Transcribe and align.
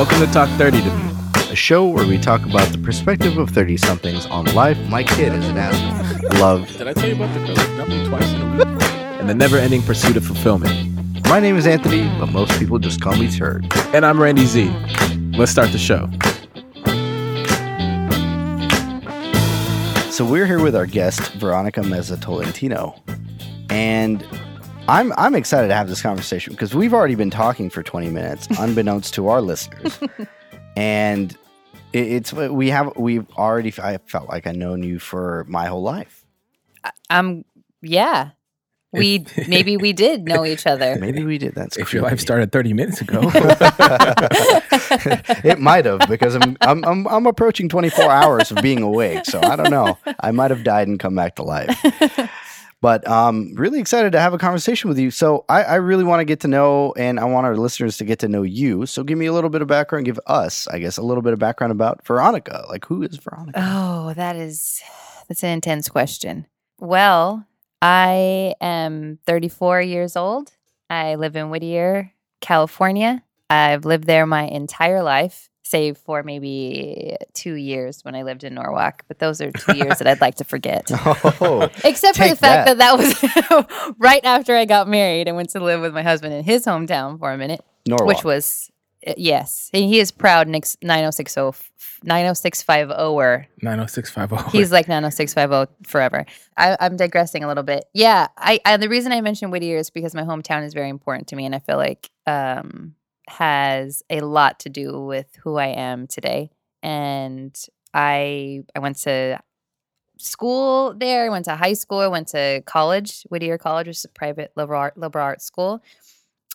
Welcome 0.00 0.20
to 0.20 0.32
Talk 0.32 0.48
30 0.56 0.80
to 0.80 0.96
Me. 0.96 1.12
a 1.50 1.54
show 1.54 1.86
where 1.86 2.06
we 2.06 2.16
talk 2.16 2.46
about 2.46 2.72
the 2.72 2.78
perspective 2.78 3.36
of 3.36 3.50
30 3.50 3.76
somethings 3.76 4.24
on 4.24 4.46
life. 4.54 4.78
My 4.88 5.04
kid 5.04 5.34
is 5.34 5.46
an 5.46 5.58
asshole. 5.58 6.40
Love. 6.40 6.74
Did 6.78 6.88
I 6.88 6.94
tell 6.94 7.06
you 7.06 7.16
about 7.16 7.34
the 7.34 7.44
girl 7.44 8.08
twice 8.08 8.32
in 8.32 8.40
a 8.40 8.56
week? 8.56 8.82
and 9.20 9.28
the 9.28 9.34
never 9.34 9.58
ending 9.58 9.82
pursuit 9.82 10.16
of 10.16 10.24
fulfillment. 10.24 10.72
My 11.28 11.38
name 11.38 11.54
is 11.58 11.66
Anthony, 11.66 12.08
but 12.18 12.32
most 12.32 12.58
people 12.58 12.78
just 12.78 13.02
call 13.02 13.14
me 13.14 13.30
Turd. 13.30 13.70
And 13.94 14.06
I'm 14.06 14.18
Randy 14.18 14.46
Z. 14.46 14.70
Let's 15.36 15.52
start 15.52 15.70
the 15.70 15.76
show. 15.76 16.08
So 20.10 20.24
we're 20.24 20.46
here 20.46 20.62
with 20.62 20.74
our 20.74 20.86
guest, 20.86 21.30
Veronica 21.34 21.82
Meza 21.82 22.18
Tolentino. 22.18 23.02
And 23.68 24.26
I'm 24.90 25.12
I'm 25.16 25.36
excited 25.36 25.68
to 25.68 25.74
have 25.74 25.88
this 25.88 26.02
conversation 26.02 26.52
because 26.52 26.74
we've 26.74 26.92
already 26.92 27.14
been 27.14 27.30
talking 27.30 27.70
for 27.70 27.80
20 27.80 28.10
minutes, 28.10 28.48
unbeknownst 28.58 29.14
to 29.14 29.28
our 29.28 29.40
listeners. 29.40 30.00
And 30.76 31.30
it, 31.92 32.08
it's 32.08 32.32
we 32.32 32.70
have 32.70 32.96
we've 32.96 33.30
already 33.38 33.72
I 33.80 33.98
felt 34.06 34.28
like 34.28 34.48
I've 34.48 34.56
known 34.56 34.82
you 34.82 34.98
for 34.98 35.46
my 35.48 35.66
whole 35.66 35.82
life. 35.82 36.26
Um, 37.08 37.44
yeah. 37.82 38.30
We 38.92 39.26
maybe 39.46 39.76
we 39.76 39.92
did 39.92 40.24
know 40.24 40.44
each 40.44 40.66
other. 40.66 40.96
Maybe 40.98 41.22
we 41.22 41.38
did. 41.38 41.54
That's 41.54 41.76
If 41.76 41.92
your 41.92 42.02
life 42.02 42.18
started 42.18 42.50
30 42.50 42.72
minutes 42.72 43.00
ago. 43.00 43.20
it 45.44 45.60
might 45.60 45.84
have 45.84 46.00
because 46.08 46.34
I'm, 46.34 46.56
I'm 46.62 46.84
I'm 46.84 47.06
I'm 47.06 47.26
approaching 47.26 47.68
24 47.68 48.10
hours 48.10 48.50
of 48.50 48.60
being 48.60 48.82
awake, 48.82 49.24
so 49.24 49.40
I 49.40 49.54
don't 49.54 49.70
know. 49.70 49.96
I 50.18 50.32
might 50.32 50.50
have 50.50 50.64
died 50.64 50.88
and 50.88 50.98
come 50.98 51.14
back 51.14 51.36
to 51.36 51.44
life. 51.44 51.80
But 52.82 53.06
um, 53.06 53.52
really 53.56 53.78
excited 53.78 54.12
to 54.12 54.20
have 54.20 54.32
a 54.32 54.38
conversation 54.38 54.88
with 54.88 54.98
you. 54.98 55.10
So 55.10 55.44
I, 55.50 55.62
I 55.62 55.74
really 55.74 56.04
want 56.04 56.20
to 56.20 56.24
get 56.24 56.40
to 56.40 56.48
know, 56.48 56.94
and 56.96 57.20
I 57.20 57.24
want 57.24 57.44
our 57.44 57.56
listeners 57.56 57.98
to 57.98 58.04
get 58.04 58.20
to 58.20 58.28
know 58.28 58.42
you. 58.42 58.86
So 58.86 59.02
give 59.02 59.18
me 59.18 59.26
a 59.26 59.32
little 59.34 59.50
bit 59.50 59.60
of 59.60 59.68
background. 59.68 60.06
Give 60.06 60.18
us, 60.26 60.66
I 60.68 60.78
guess, 60.78 60.96
a 60.96 61.02
little 61.02 61.22
bit 61.22 61.34
of 61.34 61.38
background 61.38 61.72
about 61.72 62.06
Veronica. 62.06 62.64
Like, 62.70 62.86
who 62.86 63.02
is 63.02 63.16
Veronica? 63.16 63.62
Oh, 63.62 64.14
that 64.14 64.36
is 64.36 64.80
that's 65.28 65.42
an 65.42 65.50
intense 65.50 65.88
question. 65.88 66.46
Well, 66.78 67.46
I 67.82 68.54
am 68.60 69.18
34 69.26 69.82
years 69.82 70.16
old. 70.16 70.52
I 70.88 71.16
live 71.16 71.36
in 71.36 71.50
Whittier, 71.50 72.12
California. 72.40 73.22
I've 73.50 73.84
lived 73.84 74.04
there 74.04 74.26
my 74.26 74.44
entire 74.44 75.02
life, 75.02 75.49
save 75.70 75.96
for 75.98 76.22
maybe 76.22 77.16
two 77.32 77.54
years 77.54 78.04
when 78.04 78.14
I 78.14 78.22
lived 78.22 78.44
in 78.44 78.54
Norwalk. 78.54 79.04
But 79.08 79.18
those 79.18 79.40
are 79.40 79.50
two 79.52 79.76
years 79.76 79.98
that 79.98 80.06
I'd 80.06 80.20
like 80.20 80.36
to 80.36 80.44
forget. 80.44 80.90
Oh, 81.42 81.68
Except 81.84 82.16
for 82.16 82.28
the 82.28 82.36
fact 82.36 82.66
that. 82.66 82.78
that 82.78 82.78
that 82.78 83.66
was 83.78 83.94
right 83.98 84.24
after 84.24 84.54
I 84.54 84.64
got 84.64 84.88
married 84.88 85.28
and 85.28 85.36
went 85.36 85.50
to 85.50 85.60
live 85.60 85.80
with 85.80 85.94
my 85.94 86.02
husband 86.02 86.34
in 86.34 86.44
his 86.44 86.64
hometown 86.64 87.18
for 87.18 87.32
a 87.32 87.38
minute, 87.38 87.60
Norwalk. 87.86 88.06
which 88.08 88.24
was 88.24 88.70
uh, 89.06 89.14
yes, 89.16 89.70
and 89.72 89.84
he 89.84 89.98
is 90.00 90.10
proud 90.10 90.48
Nix 90.48 90.76
9060 90.82 91.68
90650er. 92.04 93.46
90650. 93.62 94.50
He's 94.58 94.72
like 94.72 94.88
90650 94.88 95.88
forever. 95.88 96.26
I, 96.56 96.76
I'm 96.80 96.96
digressing 96.96 97.44
a 97.44 97.48
little 97.48 97.62
bit. 97.62 97.84
Yeah, 97.92 98.28
I, 98.36 98.60
I 98.64 98.76
the 98.76 98.88
reason 98.88 99.12
I 99.12 99.20
mentioned 99.20 99.52
Whittier 99.52 99.76
is 99.78 99.90
because 99.90 100.14
my 100.14 100.22
hometown 100.22 100.64
is 100.64 100.74
very 100.74 100.88
important 100.88 101.28
to 101.28 101.36
me, 101.36 101.46
and 101.46 101.54
I 101.54 101.58
feel 101.58 101.76
like 101.76 102.10
um 102.26 102.94
has 103.30 104.02
a 104.10 104.20
lot 104.20 104.58
to 104.60 104.68
do 104.68 105.00
with 105.00 105.28
who 105.42 105.56
I 105.56 105.68
am 105.68 106.06
today. 106.06 106.50
And 106.82 107.56
I 107.94 108.62
I 108.74 108.78
went 108.80 108.98
to 108.98 109.40
school 110.18 110.94
there. 110.94 111.26
I 111.26 111.28
went 111.28 111.46
to 111.46 111.56
high 111.56 111.72
school. 111.74 111.98
I 111.98 112.08
went 112.08 112.28
to 112.28 112.62
college, 112.66 113.22
Whittier 113.28 113.58
College, 113.58 113.86
which 113.86 113.98
is 113.98 114.04
a 114.04 114.08
private 114.08 114.52
liberal 114.56 114.80
art, 114.80 114.98
liberal 114.98 115.24
arts 115.24 115.44
school. 115.44 115.82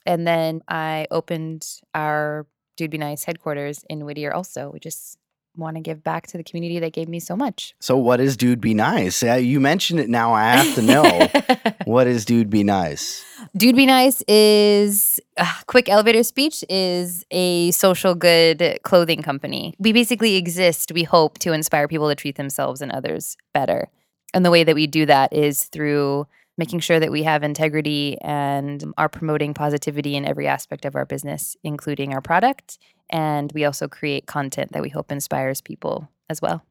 And 0.05 0.27
then 0.27 0.61
I 0.67 1.07
opened 1.11 1.67
our 1.93 2.45
Dude 2.77 2.91
Be 2.91 2.97
Nice 2.97 3.23
headquarters 3.23 3.83
in 3.89 4.05
Whittier 4.05 4.33
also. 4.33 4.69
We 4.71 4.79
just 4.79 5.17
want 5.57 5.77
to 5.77 5.81
give 5.81 6.03
back 6.03 6.27
to 6.27 6.37
the 6.37 6.43
community 6.43 6.79
that 6.79 6.93
gave 6.93 7.07
me 7.07 7.19
so 7.19 7.35
much. 7.35 7.73
so 7.79 7.97
what 7.97 8.19
is 8.19 8.37
Dude 8.37 8.61
Be 8.61 8.73
Nice? 8.73 9.23
You 9.23 9.59
mentioned 9.59 9.99
it 9.99 10.09
now. 10.09 10.33
I 10.33 10.43
have 10.43 10.75
to 10.75 10.81
know. 10.81 11.73
what 11.85 12.07
is 12.07 12.25
Dude 12.25 12.49
Be 12.49 12.63
Nice? 12.63 13.23
Dude 13.55 13.75
Be 13.75 13.85
Nice 13.85 14.23
is 14.27 15.19
uh, 15.37 15.53
quick 15.67 15.89
elevator 15.89 16.23
speech 16.23 16.63
is 16.69 17.25
a 17.31 17.71
social 17.71 18.15
good 18.15 18.79
clothing 18.83 19.21
company. 19.21 19.75
We 19.79 19.93
basically 19.93 20.35
exist, 20.35 20.91
we 20.93 21.03
hope 21.03 21.39
to 21.39 21.53
inspire 21.53 21.87
people 21.87 22.09
to 22.09 22.15
treat 22.15 22.35
themselves 22.37 22.81
and 22.81 22.91
others 22.91 23.37
better. 23.53 23.89
And 24.33 24.45
the 24.45 24.51
way 24.51 24.63
that 24.63 24.75
we 24.75 24.87
do 24.87 25.05
that 25.05 25.31
is 25.31 25.63
through 25.63 26.27
making 26.57 26.79
sure 26.79 26.99
that 26.99 27.11
we 27.11 27.23
have 27.23 27.43
integrity 27.43 28.17
and 28.21 28.93
are 28.97 29.09
promoting 29.09 29.53
positivity 29.53 30.15
in 30.15 30.25
every 30.25 30.47
aspect 30.47 30.85
of 30.85 30.95
our 30.95 31.05
business, 31.05 31.55
including 31.63 32.13
our 32.13 32.21
product. 32.21 32.77
And 33.09 33.51
we 33.53 33.65
also 33.65 33.87
create 33.87 34.25
content 34.25 34.71
that 34.71 34.81
we 34.81 34.89
hope 34.89 35.11
inspires 35.11 35.61
people 35.61 36.09
as 36.29 36.41
well. 36.41 36.63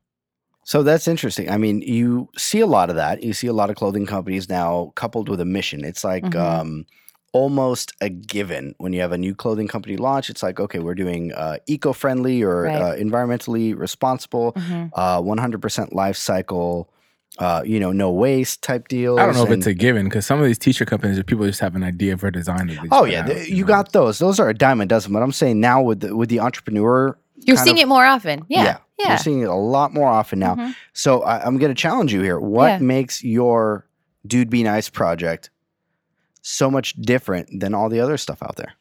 So 0.65 0.83
that's 0.83 1.07
interesting. 1.07 1.51
I 1.51 1.59
mean, 1.59 1.83
you 1.83 2.31
see 2.39 2.61
a 2.61 2.67
lot 2.67 2.89
of 2.89 2.97
that. 2.97 3.23
You 3.23 3.35
see 3.35 3.47
a 3.47 3.53
lot 3.53 3.69
of 3.69 3.77
clothing 3.77 4.07
companies 4.07 4.49
now 4.49 4.93
coupled 4.95 5.29
with 5.29 5.41
a 5.41 5.45
mission. 5.45 5.85
It's 5.85 6.03
like 6.03 6.25
Mhm. 6.25 6.37
um, 6.41 6.87
almost 7.33 7.93
a 8.01 8.09
given 8.09 8.75
when 8.79 8.93
you 8.95 9.01
have 9.03 9.13
a 9.13 9.19
new 9.19 9.35
clothing 9.35 9.69
company 9.69 9.97
launch. 9.97 10.31
It's 10.31 10.43
like, 10.43 10.59
okay, 10.61 10.79
we're 10.79 10.95
doing 10.95 11.33
uh, 11.33 11.59
eco-friendly 11.67 12.43
or 12.43 12.63
Right. 12.63 12.77
uh, 12.81 12.95
environmentally 12.95 13.77
responsible, 13.77 14.57
uh, 14.95 15.21
100% 15.21 15.93
life 15.93 16.17
cycle, 16.17 16.89
uh, 17.39 17.63
you 17.65 17.81
know, 17.81 17.91
no 17.93 18.11
waste 18.11 18.63
type 18.63 18.89
deals. 18.89 19.19
I 19.19 19.27
don't 19.27 19.35
know 19.35 19.45
if 19.45 19.51
it's 19.51 19.67
a 19.67 19.75
given 19.75 20.05
because 20.05 20.25
some 20.27 20.39
of 20.41 20.47
these 20.47 20.59
t-shirt 20.59 20.87
companies, 20.89 21.21
people 21.25 21.45
just 21.47 21.61
have 21.61 21.75
an 21.75 21.83
idea 21.83 22.17
for 22.17 22.29
a 22.29 22.33
design. 22.33 22.69
That 22.69 22.83
they 22.83 22.89
Oh 22.93 23.05
yeah, 23.05 23.21
out, 23.21 23.27
th- 23.27 23.49
you 23.49 23.57
you 23.57 23.63
know? 23.63 23.69
got 23.69 23.93
those. 23.93 24.19
Those 24.19 24.39
are 24.39 24.49
a 24.49 24.55
dime 24.55 24.81
a 24.81 24.87
dozen. 24.87 25.13
But 25.13 25.23
I'm 25.23 25.33
saying 25.33 25.59
now 25.61 25.83
with 25.83 26.01
the, 26.01 26.17
with 26.17 26.29
the 26.29 26.41
entrepreneur, 26.41 27.19
You're 27.39 27.57
seeing 27.57 27.77
of- 27.79 27.83
it 27.83 27.89
more 27.89 28.05
often. 28.05 28.45
Yeah. 28.49 28.79
Yeah. 28.99 29.09
You're 29.09 29.19
seeing 29.19 29.41
it 29.41 29.49
a 29.49 29.55
lot 29.55 29.93
more 29.93 30.09
often 30.09 30.39
now. 30.39 30.55
Mhm. 30.55 30.75
So 30.93 31.23
I, 31.23 31.45
I'm 31.45 31.59
going 31.59 31.75
to 31.75 31.81
challenge 31.81 32.13
you 32.13 32.23
here. 32.23 32.39
What 32.39 32.69
Yeah. 32.69 32.79
makes 32.79 33.25
your 33.25 33.87
Dude 34.25 34.49
Be 34.51 34.63
Nice 34.63 34.89
project 34.89 35.51
so 36.43 36.71
much 36.71 36.95
different 36.95 37.61
than 37.61 37.75
all 37.75 37.89
the 37.89 37.99
other 37.99 38.17
stuff 38.17 38.41
out 38.43 38.55
there? 38.57 38.75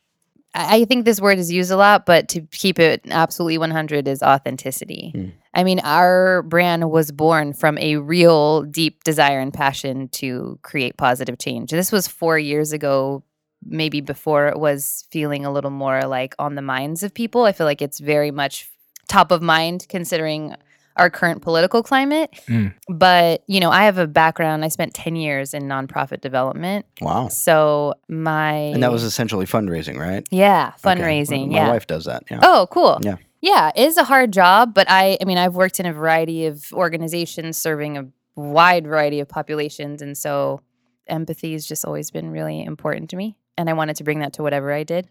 I 0.53 0.85
think 0.85 1.05
this 1.05 1.19
word 1.19 1.39
is 1.39 1.51
used 1.51 1.71
a 1.71 1.77
lot, 1.77 2.05
but 2.05 2.27
to 2.29 2.41
keep 2.51 2.77
it 2.77 3.01
absolutely 3.09 3.57
100 3.57 4.07
is 4.07 4.21
authenticity. 4.21 5.11
Mm. 5.15 5.31
I 5.55 5.63
mean, 5.63 5.79
our 5.83 6.43
brand 6.43 6.89
was 6.89 7.11
born 7.11 7.53
from 7.53 7.77
a 7.77 7.97
real 7.97 8.63
deep 8.63 9.03
desire 9.03 9.39
and 9.39 9.53
passion 9.53 10.09
to 10.09 10.59
create 10.61 10.97
positive 10.97 11.39
change. 11.39 11.71
This 11.71 11.91
was 11.91 12.07
four 12.07 12.37
years 12.37 12.71
ago, 12.71 13.23
maybe 13.65 14.01
before 14.01 14.47
it 14.47 14.59
was 14.59 15.07
feeling 15.11 15.45
a 15.45 15.51
little 15.51 15.71
more 15.71 16.05
like 16.05 16.35
on 16.37 16.55
the 16.55 16.61
minds 16.61 17.01
of 17.03 17.13
people. 17.13 17.45
I 17.45 17.51
feel 17.51 17.65
like 17.65 17.81
it's 17.81 17.99
very 17.99 18.31
much 18.31 18.69
top 19.07 19.31
of 19.31 19.41
mind 19.41 19.85
considering 19.89 20.55
our 20.95 21.09
current 21.09 21.41
political 21.41 21.81
climate. 21.83 22.31
Mm. 22.47 22.73
But, 22.87 23.43
you 23.47 23.59
know, 23.59 23.69
I 23.71 23.85
have 23.85 23.97
a 23.97 24.07
background, 24.07 24.63
I 24.63 24.67
spent 24.67 24.93
10 24.93 25.15
years 25.15 25.53
in 25.53 25.63
nonprofit 25.63 26.21
development. 26.21 26.85
Wow. 27.01 27.27
So 27.29 27.95
my. 28.07 28.53
And 28.53 28.83
that 28.83 28.91
was 28.91 29.03
essentially 29.03 29.45
fundraising, 29.45 29.97
right? 29.97 30.27
Yeah, 30.31 30.73
Okay. 30.85 30.95
fundraising. 30.95 31.49
My 31.49 31.55
yeah. 31.55 31.69
wife 31.69 31.87
does 31.87 32.05
that. 32.05 32.23
Yeah. 32.29 32.39
Oh, 32.43 32.67
cool. 32.69 32.99
Yeah. 33.01 33.15
Yeah, 33.41 33.71
it 33.75 33.83
is 33.83 33.97
a 33.97 34.05
hard 34.05 34.31
job, 34.31 34.73
but 34.73 34.87
I 34.89 35.17
I 35.21 35.25
mean, 35.25 35.37
I've 35.37 35.53
worked 35.55 35.81
in 35.81 35.85
a 35.85 35.91
variety 35.91 36.45
of 36.45 36.71
organizations 36.71 37.57
serving 37.57 37.97
a 37.97 38.07
wide 38.37 38.87
variety 38.87 39.19
of 39.19 39.27
populations 39.27 40.01
and 40.01 40.17
so 40.17 40.61
empathy 41.07 41.51
has 41.51 41.65
just 41.65 41.83
always 41.83 42.09
been 42.09 42.29
really 42.31 42.63
important 42.63 43.09
to 43.09 43.17
me 43.17 43.35
and 43.57 43.69
I 43.69 43.73
wanted 43.73 43.97
to 43.97 44.03
bring 44.05 44.19
that 44.19 44.33
to 44.33 44.43
whatever 44.43 44.71
I 44.71 44.83
did. 44.83 45.09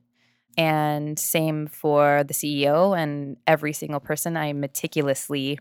And 0.57 1.19
same 1.19 1.67
for 1.67 2.25
the 2.25 2.35
CEO 2.35 2.99
and 2.99 3.37
every 3.47 3.73
single 3.73 4.01
person 4.01 4.37
I 4.37 4.53
meticulously 4.53 5.59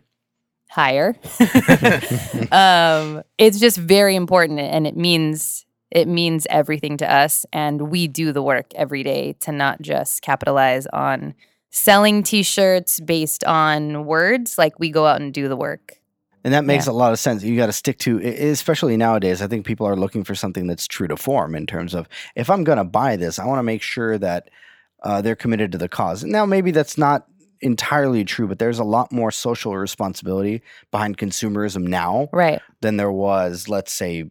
hire. 0.72 1.14
um, 2.52 3.22
it's 3.38 3.58
just 3.60 3.76
very 3.76 4.16
important 4.16 4.58
and 4.60 4.86
it 4.86 4.96
means 4.96 5.64
it 5.90 6.08
means 6.08 6.46
everything 6.48 6.96
to 6.96 7.12
us 7.12 7.44
and 7.52 7.90
we 7.90 8.08
do 8.08 8.32
the 8.32 8.42
work 8.42 8.72
every 8.74 9.02
day 9.02 9.34
to 9.40 9.52
not 9.52 9.82
just 9.82 10.22
capitalize 10.22 10.86
on 10.86 11.34
selling 11.70 12.22
t-shirts 12.22 12.98
based 13.00 13.44
on 13.44 14.06
words 14.06 14.56
like 14.56 14.78
we 14.78 14.90
go 14.90 15.06
out 15.06 15.20
and 15.20 15.34
do 15.34 15.48
the 15.48 15.56
work 15.56 15.98
And 16.44 16.52
that 16.54 16.64
makes 16.64 16.86
Yeah. 16.86 16.92
a 16.92 16.94
lot 16.94 17.12
of 17.12 17.18
sense. 17.18 17.44
You 17.44 17.56
got 17.56 17.66
to 17.66 17.72
stick 17.72 17.98
to, 18.00 18.18
especially 18.18 18.96
nowadays. 18.96 19.40
I 19.42 19.46
think 19.46 19.64
people 19.66 19.86
are 19.86 19.94
looking 19.96 20.24
for 20.24 20.34
something 20.34 20.66
that's 20.66 20.88
true 20.88 21.06
to 21.08 21.16
form 21.16 21.54
in 21.54 21.66
terms 21.66 21.94
of 21.94 22.08
if 22.34 22.48
I'm 22.50 22.64
going 22.64 22.78
to 22.78 22.84
buy 22.84 23.16
this, 23.16 23.38
I 23.38 23.44
want 23.44 23.58
to 23.60 23.62
make 23.62 23.82
sure 23.82 24.18
that 24.18 24.48
uh, 25.04 25.20
they're 25.22 25.36
committed 25.36 25.72
to 25.72 25.78
the 25.78 25.88
cause. 25.88 26.24
Now, 26.24 26.44
maybe 26.46 26.70
that's 26.72 26.96
not 26.98 27.26
entirely 27.62 28.24
true, 28.24 28.46
but 28.48 28.58
there's 28.58 28.78
a 28.78 28.84
lot 28.84 29.12
more 29.12 29.30
social 29.30 29.76
responsibility 29.76 30.62
behind 30.90 31.16
consumerism 31.16 31.86
now 31.86 32.28
right 32.32 32.60
than 32.80 32.96
there 32.96 33.12
was, 33.12 33.68
let's 33.68 33.92
say, 33.92 34.30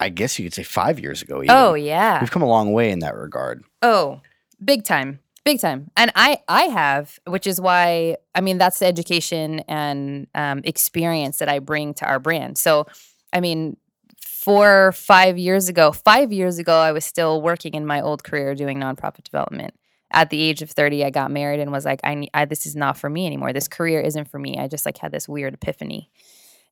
I 0.00 0.08
guess 0.08 0.38
you 0.38 0.44
could 0.44 0.54
say 0.54 0.62
five 0.62 0.98
years 0.98 1.22
ago. 1.22 1.38
Even. 1.42 1.50
oh 1.50 1.74
yeah 1.74 2.20
we've 2.20 2.30
come 2.30 2.42
a 2.42 2.48
long 2.48 2.72
way 2.72 2.90
in 2.90 3.00
that 3.00 3.14
regard. 3.16 3.62
oh 3.82 4.20
big 4.64 4.82
time 4.84 5.20
big 5.44 5.60
time 5.60 5.90
and 5.96 6.10
i 6.14 6.38
i 6.48 6.62
have 6.64 7.18
which 7.26 7.46
is 7.46 7.60
why 7.60 8.16
i 8.34 8.40
mean 8.40 8.58
that's 8.58 8.80
the 8.80 8.86
education 8.86 9.60
and 9.60 10.26
um, 10.34 10.60
experience 10.64 11.38
that 11.38 11.48
i 11.48 11.58
bring 11.58 11.94
to 11.94 12.04
our 12.04 12.18
brand 12.18 12.58
so 12.58 12.86
i 13.32 13.40
mean 13.40 13.76
four 14.20 14.88
or 14.88 14.92
five 14.92 15.38
years 15.38 15.68
ago 15.68 15.90
five 15.92 16.32
years 16.32 16.58
ago 16.58 16.74
i 16.74 16.92
was 16.92 17.04
still 17.04 17.40
working 17.40 17.74
in 17.74 17.86
my 17.86 18.00
old 18.00 18.24
career 18.24 18.54
doing 18.54 18.78
nonprofit 18.78 19.22
development 19.22 19.72
at 20.10 20.30
the 20.30 20.40
age 20.40 20.62
of 20.62 20.70
30 20.70 21.04
I 21.04 21.10
got 21.10 21.30
married 21.30 21.60
and 21.60 21.70
was 21.70 21.84
like 21.84 22.00
I, 22.04 22.26
I 22.34 22.44
this 22.44 22.66
is 22.66 22.74
not 22.74 22.96
for 22.96 23.10
me 23.10 23.26
anymore. 23.26 23.52
This 23.52 23.68
career 23.68 24.00
isn't 24.00 24.30
for 24.30 24.38
me. 24.38 24.58
I 24.58 24.68
just 24.68 24.86
like 24.86 24.98
had 24.98 25.12
this 25.12 25.28
weird 25.28 25.54
epiphany. 25.54 26.10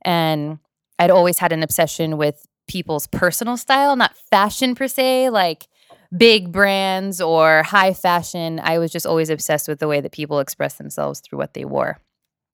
And 0.03 0.59
I'd 0.99 1.11
always 1.11 1.39
had 1.39 1.53
an 1.53 1.63
obsession 1.63 2.17
with 2.17 2.47
people's 2.67 3.07
personal 3.07 3.57
style, 3.57 3.97
not 3.97 4.17
fashion 4.31 4.75
per 4.75 4.89
se, 4.89 5.31
like 5.31 5.69
big 6.17 6.53
brands 6.53 7.21
or 7.21 7.63
high 7.63 7.93
fashion. 7.93 8.61
I 8.63 8.79
was 8.79 8.91
just 8.91 9.07
always 9.07 9.31
obsessed 9.31 9.69
with 9.69 9.79
the 9.79 9.89
way 9.89 10.01
that 10.01 10.13
people 10.13 10.41
express 10.41 10.75
themselves 10.75 11.21
through 11.21 11.39
what 11.39 11.55
they 11.55 11.65
wore. 11.65 11.99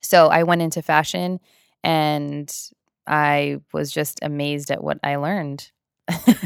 So 0.02 0.28
I 0.28 0.42
went 0.42 0.62
into 0.62 0.82
fashion 0.82 1.40
and 1.84 2.52
I 3.06 3.60
was 3.72 3.92
just 3.92 4.18
amazed 4.22 4.70
at 4.70 4.82
what 4.82 4.98
I 5.02 5.16
learned 5.16 5.70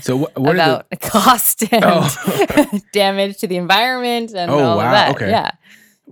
So 0.03 0.17
what, 0.17 0.38
what 0.38 0.55
about 0.55 0.87
cost 1.00 1.62
and 1.73 1.82
Oh. 1.85 2.79
damage 2.93 3.38
to 3.38 3.47
the 3.47 3.56
environment 3.56 4.32
and 4.35 4.50
Oh, 4.50 4.58
all 4.58 4.76
wow, 4.79 4.85
of 4.87 4.91
that. 4.93 5.14
okay. 5.17 5.31
Yeah. 5.31 5.50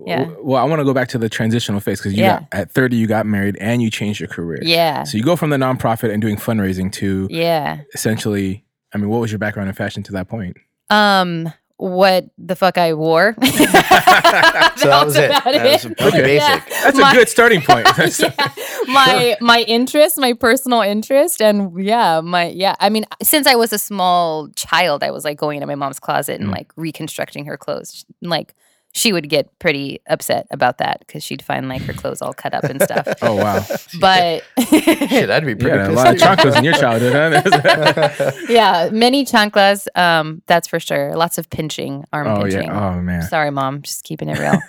yeah. 0.05 0.29
Well, 0.41 0.61
I 0.61 0.65
want 0.65 0.79
to 0.79 0.83
go 0.83 0.93
back 0.93 1.07
to 1.09 1.17
the 1.17 1.29
transitional 1.29 1.79
phase 1.79 1.99
because 1.99 2.13
you 2.13 2.23
Yeah. 2.23 2.39
got 2.39 2.47
at 2.51 2.71
30 2.71 2.95
you 2.97 3.07
got 3.07 3.25
married 3.25 3.55
and 3.61 3.81
you 3.81 3.89
changed 3.91 4.19
your 4.19 4.29
career. 4.29 4.59
Yeah. 4.61 5.03
So 5.03 5.17
you 5.17 5.23
go 5.23 5.35
from 5.35 5.51
the 5.51 5.57
nonprofit 5.57 6.11
and 6.11 6.21
doing 6.21 6.37
fundraising 6.37 6.91
to 6.93 7.27
Yeah. 7.29 7.81
essentially. 7.93 8.65
I 8.93 8.97
mean, 8.97 9.09
what 9.09 9.19
was 9.21 9.31
your 9.31 9.39
background 9.39 9.69
in 9.69 9.75
fashion 9.75 10.03
to 10.03 10.11
that 10.13 10.27
point? 10.29 10.57
Um, 10.89 11.51
what 11.77 12.25
the 12.37 12.55
fuck 12.55 12.77
I 12.77 12.93
wore. 12.93 13.35
So 14.77 14.89
that 14.89 15.05
was 15.05 15.15
it. 15.15 15.29
about 15.29 15.43
That 15.45 15.63
was 15.63 15.83
pretty 15.85 16.07
Okay. 16.07 16.21
basic. 16.21 16.69
That's 16.83 16.97
My- 16.99 17.11
a 17.11 17.15
good 17.15 17.29
starting 17.29 17.61
point. 17.61 17.85
That's- 17.85 18.19
yeah. 18.19 18.31
my 18.87 19.37
my 19.41 19.59
interest, 19.67 20.17
my 20.17 20.33
personal 20.33 20.81
interest, 20.81 21.41
and 21.41 21.71
yeah, 21.83 22.21
my 22.21 22.47
yeah. 22.47 22.75
I 22.79 22.89
mean, 22.89 23.05
since 23.23 23.47
I 23.47 23.55
was 23.55 23.71
a 23.73 23.77
small 23.79 24.49
child, 24.55 25.03
I 25.03 25.11
was 25.11 25.23
like 25.23 25.37
going 25.37 25.57
into 25.57 25.67
my 25.67 25.75
mom's 25.75 25.99
closet 25.99 26.39
and 26.39 26.49
Mm. 26.49 26.55
like 26.55 26.71
reconstructing 26.75 27.45
her 27.45 27.57
clothes. 27.57 28.05
Like 28.21 28.53
she 28.95 29.11
would 29.11 29.27
get 29.27 29.59
pretty 29.59 29.99
upset 30.07 30.47
about 30.51 30.77
that 30.77 30.99
because 30.99 31.21
she'd 31.21 31.41
find 31.41 31.67
like 31.67 31.81
her 31.81 31.91
clothes 31.91 32.21
all 32.21 32.33
cut 32.33 32.53
up 32.53 32.63
and 32.63 32.81
stuff. 32.81 33.05
Oh 33.21 33.35
wow! 33.35 33.63
But 33.99 34.43
Shit, 34.69 35.29
I'd 35.29 35.45
be 35.45 35.53
pretty 35.55 35.77
had 35.77 35.89
a 35.89 35.93
lot 35.93 36.07
of 36.13 36.17
too. 36.17 36.25
chanclas 36.25 36.57
in 36.57 36.63
your 36.63 36.73
childhood, 36.75 37.13
huh? 37.13 38.31
yeah, 38.49 38.89
many 38.91 39.25
chanclas. 39.25 39.87
Um, 39.95 40.41
that's 40.47 40.67
for 40.67 40.79
sure. 40.79 41.13
Lots 41.15 41.37
of 41.37 41.49
pinching, 41.49 42.05
arm 42.13 42.27
oh 42.27 42.41
pinching. 42.43 42.63
yeah. 42.63 42.89
Oh 42.95 43.01
man. 43.01 43.21
Sorry, 43.23 43.51
mom. 43.51 43.81
Just 43.81 44.03
keeping 44.03 44.29
it 44.29 44.39
real. 44.39 44.59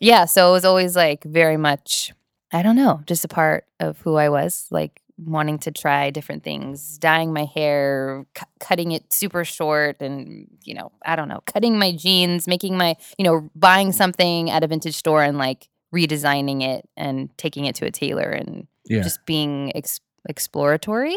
yeah. 0.00 0.26
So 0.26 0.50
it 0.50 0.52
was 0.52 0.64
always 0.64 0.94
like 0.96 1.24
very 1.24 1.56
much, 1.56 2.12
I 2.52 2.62
don't 2.62 2.76
know, 2.76 3.00
just 3.06 3.24
a 3.24 3.28
part 3.28 3.64
of 3.80 3.98
who 4.00 4.16
I 4.16 4.28
was, 4.28 4.66
like 4.70 5.00
wanting 5.18 5.58
to 5.60 5.70
try 5.70 6.10
different 6.10 6.42
things, 6.42 6.98
dyeing 6.98 7.32
my 7.32 7.44
hair, 7.44 8.24
cu- 8.34 8.46
cutting 8.60 8.92
it 8.92 9.12
super 9.12 9.44
short, 9.44 10.00
and, 10.00 10.48
you 10.64 10.74
know, 10.74 10.90
I 11.04 11.16
don't 11.16 11.28
know, 11.28 11.42
cutting 11.46 11.78
my 11.78 11.92
jeans, 11.92 12.46
making 12.48 12.76
my, 12.76 12.96
you 13.18 13.24
know, 13.24 13.48
buying 13.54 13.92
something 13.92 14.50
at 14.50 14.64
a 14.64 14.66
vintage 14.66 14.96
store 14.96 15.22
and 15.22 15.38
like 15.38 15.68
redesigning 15.94 16.62
it 16.62 16.88
and 16.96 17.28
taking 17.38 17.66
it 17.66 17.74
to 17.76 17.84
a 17.86 17.90
tailor 17.90 18.30
and 18.30 18.66
Yeah. 18.86 19.02
just 19.02 19.24
being 19.26 19.70
ex- 19.76 20.00
exploratory. 20.28 21.16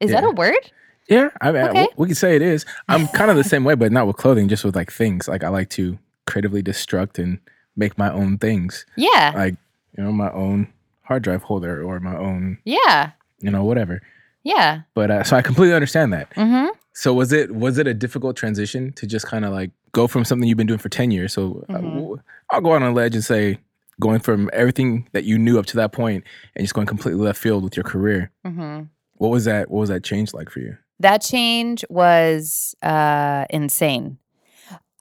Is 0.00 0.10
that 0.12 0.24
a 0.24 0.30
word? 0.30 0.70
Yeah, 1.08 1.30
I 1.40 1.52
mean, 1.52 1.62
Okay. 1.64 1.88
we 1.96 2.06
can 2.06 2.14
say 2.14 2.36
it 2.36 2.42
is. 2.42 2.64
I'm 2.88 3.06
kind 3.18 3.30
of 3.30 3.36
the 3.36 3.44
same 3.44 3.64
way, 3.64 3.74
but 3.74 3.92
not 3.92 4.06
with 4.06 4.16
clothing, 4.16 4.48
just 4.48 4.64
with 4.64 4.74
like 4.76 4.90
things. 4.92 5.28
Like 5.28 5.44
I 5.44 5.48
like 5.48 5.68
to 5.70 5.98
creatively 6.26 6.62
destruct 6.62 7.18
and 7.22 7.38
make 7.76 7.98
my 7.98 8.10
own 8.12 8.38
things, 8.38 8.86
Yeah. 8.96 9.32
like 9.34 9.56
you 9.96 10.04
know, 10.04 10.12
my 10.12 10.30
own 10.32 10.72
hard 11.02 11.22
drive 11.22 11.42
holder 11.42 11.82
or 11.82 12.00
my 12.00 12.16
own, 12.16 12.58
Yeah. 12.64 13.10
You 13.42 13.50
know, 13.50 13.64
whatever. 13.64 14.00
Yeah. 14.44 14.82
But 14.94 15.10
uh, 15.10 15.24
so 15.24 15.36
I 15.36 15.42
completely 15.42 15.74
understand 15.74 16.12
that. 16.12 16.30
Mm-hmm. 16.34 16.68
So 16.94 17.12
was 17.14 17.32
it 17.32 17.54
was 17.54 17.78
it 17.78 17.86
a 17.86 17.94
difficult 17.94 18.36
transition 18.36 18.92
to 18.94 19.06
just 19.06 19.26
kind 19.26 19.44
of 19.44 19.52
like 19.52 19.70
go 19.92 20.06
from 20.06 20.24
something 20.24 20.48
you've 20.48 20.58
been 20.58 20.66
doing 20.66 20.78
for 20.78 20.88
ten 20.88 21.10
years? 21.10 21.32
So 21.32 21.64
uh, 21.68 21.74
Mhm. 21.74 21.94
w- 21.94 22.20
I'll 22.50 22.60
go 22.60 22.72
on 22.72 22.82
a 22.82 22.92
ledge 22.92 23.14
and 23.14 23.24
say 23.24 23.58
going 24.00 24.20
from 24.20 24.50
everything 24.52 25.08
that 25.12 25.24
you 25.24 25.38
knew 25.38 25.58
up 25.58 25.66
to 25.66 25.76
that 25.76 25.92
point 25.92 26.24
and 26.56 26.64
just 26.64 26.74
going 26.74 26.86
completely 26.86 27.20
left 27.22 27.38
field 27.40 27.62
with 27.64 27.76
your 27.76 27.84
career. 27.84 28.30
Mm-hmm. 28.46 28.84
What 29.14 29.28
was 29.30 29.44
that? 29.44 29.70
What 29.70 29.80
was 29.80 29.88
that 29.90 30.02
change 30.04 30.34
like 30.34 30.50
for 30.50 30.60
you? 30.60 30.76
that 31.00 31.20
change 31.20 31.84
was 31.90 32.76
uh 32.82 33.44
insane 33.50 34.18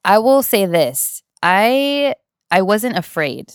i 0.03 0.17
will 0.17 0.41
say 0.41 0.65
this 0.65 1.21
i 1.43 2.15
i 2.49 2.59
wasn't 2.59 2.97
afraid 2.97 3.51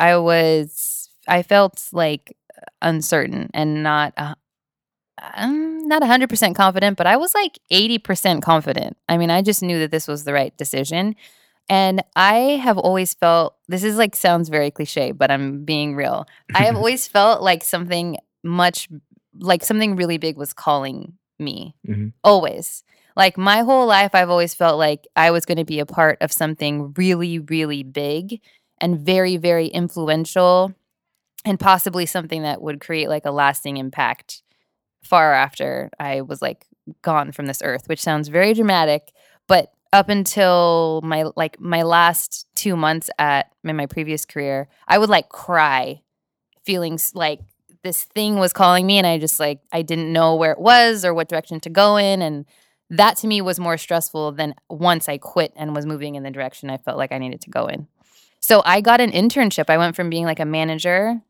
i 0.00 0.16
was 0.16 1.08
i 1.28 1.40
felt 1.42 1.86
like 1.92 2.36
uncertain 2.82 3.48
and 3.54 3.82
not 3.82 4.12
uh, 4.16 4.34
um, 5.36 5.86
not 5.88 6.02
100% 6.02 6.54
confident 6.56 6.96
but 6.96 7.06
i 7.06 7.16
was 7.16 7.34
like 7.34 7.58
80% 7.70 8.42
confident. 8.42 8.96
I 9.08 9.16
mean 9.18 9.30
i 9.30 9.42
just 9.42 9.62
knew 9.62 9.78
that 9.80 9.90
this 9.90 10.08
was 10.08 10.24
the 10.24 10.32
right 10.32 10.56
decision. 10.56 11.14
And 11.68 12.02
i 12.16 12.34
have 12.62 12.78
always 12.78 13.14
felt 13.14 13.56
this 13.68 13.84
is 13.84 13.96
like 13.96 14.16
sounds 14.16 14.48
very 14.48 14.70
cliche 14.70 15.12
but 15.12 15.30
i'm 15.30 15.64
being 15.64 15.94
real. 15.94 16.26
I 16.54 16.64
have 16.64 16.76
always 16.82 17.06
felt 17.08 17.42
like 17.42 17.62
something 17.64 18.16
much 18.42 18.88
like 19.38 19.64
something 19.64 19.96
really 19.96 20.18
big 20.18 20.36
was 20.36 20.52
calling 20.52 21.14
me. 21.38 21.74
Mhm. 21.88 22.12
always. 22.24 22.84
Like 23.16 23.36
my 23.36 23.60
whole 23.60 23.86
life 23.86 24.14
i've 24.14 24.30
always 24.30 24.54
felt 24.54 24.78
like 24.78 25.06
i 25.16 25.30
was 25.30 25.44
going 25.44 25.58
to 25.58 25.64
be 25.64 25.80
a 25.80 25.86
part 25.86 26.18
of 26.22 26.32
something 26.32 26.92
really 26.96 27.38
really 27.38 27.82
big 27.82 28.40
and 28.80 28.98
very 29.00 29.36
very 29.36 29.66
influential 29.66 30.72
and 31.44 31.58
possibly 31.58 32.06
something 32.06 32.42
that 32.42 32.62
would 32.62 32.80
create 32.80 33.08
like 33.08 33.24
a 33.24 33.30
lasting 33.30 33.76
impact 33.76 34.42
far 35.02 35.34
after 35.34 35.90
i 35.98 36.20
was 36.20 36.40
like 36.40 36.66
gone 37.02 37.32
from 37.32 37.46
this 37.46 37.62
earth 37.62 37.88
which 37.88 38.00
sounds 38.00 38.28
very 38.28 38.54
dramatic 38.54 39.12
but 39.48 39.72
up 39.92 40.08
until 40.08 41.00
my 41.04 41.24
like 41.36 41.60
my 41.60 41.82
last 41.82 42.46
2 42.54 42.76
months 42.76 43.10
at 43.18 43.52
in 43.64 43.76
my 43.76 43.86
previous 43.86 44.24
career 44.24 44.68
i 44.88 44.98
would 44.98 45.10
like 45.10 45.28
cry 45.28 46.00
feeling 46.64 46.98
like 47.14 47.40
this 47.82 48.04
thing 48.04 48.36
was 48.36 48.52
calling 48.52 48.86
me 48.86 48.98
and 48.98 49.06
I 49.06 49.18
just 49.18 49.40
like 49.40 49.60
I 49.72 49.82
didn't 49.82 50.12
know 50.12 50.36
where 50.36 50.52
it 50.52 50.60
was 50.60 51.04
or 51.04 51.12
what 51.12 51.28
direction 51.28 51.60
to 51.60 51.70
go 51.70 51.96
in 51.96 52.22
and 52.22 52.46
that 52.90 53.16
to 53.18 53.26
me 53.26 53.40
was 53.40 53.58
more 53.58 53.76
stressful 53.76 54.32
than 54.32 54.54
once 54.68 55.08
I 55.08 55.18
quit 55.18 55.52
and 55.56 55.74
was 55.74 55.86
moving 55.86 56.14
in 56.14 56.22
the 56.22 56.30
direction 56.30 56.70
I 56.70 56.76
felt 56.76 56.98
like 56.98 57.12
I 57.12 57.18
needed 57.18 57.40
to 57.42 57.50
go 57.50 57.66
in. 57.66 57.88
So 58.40 58.62
I 58.64 58.80
got 58.80 59.00
an 59.00 59.12
internship. 59.12 59.70
I 59.70 59.78
went 59.78 59.96
from 59.96 60.10
being 60.10 60.24
like 60.24 60.40
a 60.40 60.44
manager 60.44 61.20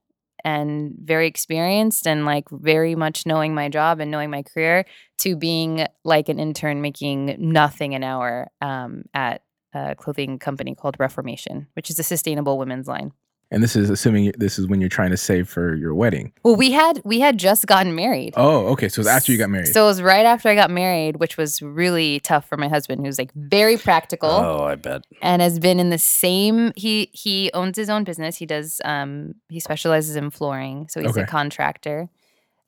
and 0.45 0.95
very 1.03 1.27
experienced 1.27 2.07
and 2.07 2.25
like 2.25 2.49
very 2.51 2.95
much 2.95 3.27
knowing 3.27 3.55
my 3.55 3.69
job 3.69 4.01
and 4.01 4.11
knowing 4.11 4.31
my 4.31 4.43
career 4.43 4.85
to 5.19 5.37
being 5.37 5.87
like 6.05 6.29
an 6.29 6.39
intern 6.39 6.81
making 6.81 7.37
nothing 7.39 7.95
an 7.95 8.03
hour 8.03 8.51
um, 8.61 9.05
at 9.15 9.43
a 9.75 9.95
clothing 9.95 10.39
company 10.39 10.75
called 10.75 10.97
Reformation, 10.99 11.67
which 11.75 11.91
is 11.91 11.99
a 11.99 12.03
sustainable 12.03 12.59
women's 12.59 12.87
line. 12.87 13.13
And 13.53 13.63
this 13.63 13.77
is 13.77 13.91
assuming 13.91 14.33
this 14.39 14.59
is 14.59 14.67
when 14.67 14.81
you're 14.81 14.89
trying 14.89 15.11
to 15.11 15.17
save 15.17 15.47
for 15.49 15.75
your 15.77 15.95
wedding. 15.95 16.33
Well, 16.43 16.57
we 16.57 16.73
had 16.73 17.03
we 17.05 17.21
had 17.21 17.37
just 17.39 17.67
gotten 17.67 17.95
married. 17.95 18.33
Oh, 18.37 18.67
okay. 18.69 18.89
So 18.89 19.01
it 19.01 19.03
was 19.03 19.07
after 19.09 19.31
you 19.31 19.37
got 19.37 19.51
married. 19.51 19.69
So 19.69 19.85
it 19.85 19.87
was 19.89 20.01
right 20.01 20.25
after 20.25 20.49
I 20.49 20.55
got 20.55 20.71
married, 20.71 21.17
which 21.17 21.37
was 21.37 21.61
really 21.61 22.19
tough 22.21 22.49
for 22.49 22.57
my 22.57 22.69
husband, 22.69 23.05
who's 23.05 23.19
like 23.19 23.31
very 23.35 23.77
practical 23.77 24.31
Oh, 24.31 24.65
I 24.65 24.75
bet. 24.77 25.03
and 25.21 25.43
has 25.43 25.59
been 25.59 25.79
in 25.79 25.91
the 25.91 25.99
same. 25.99 26.73
He 26.77 27.11
he 27.13 27.51
owns 27.53 27.77
his 27.77 27.91
own 27.91 28.05
business. 28.05 28.39
He 28.39 28.47
does 28.47 28.81
um 28.87 29.35
he 29.51 29.61
specializes 29.61 30.17
in 30.17 30.31
flooring, 30.31 30.89
so 30.89 31.01
he's 31.01 31.11
Okay. 31.11 31.21
a 31.21 31.27
contractor. 31.27 32.09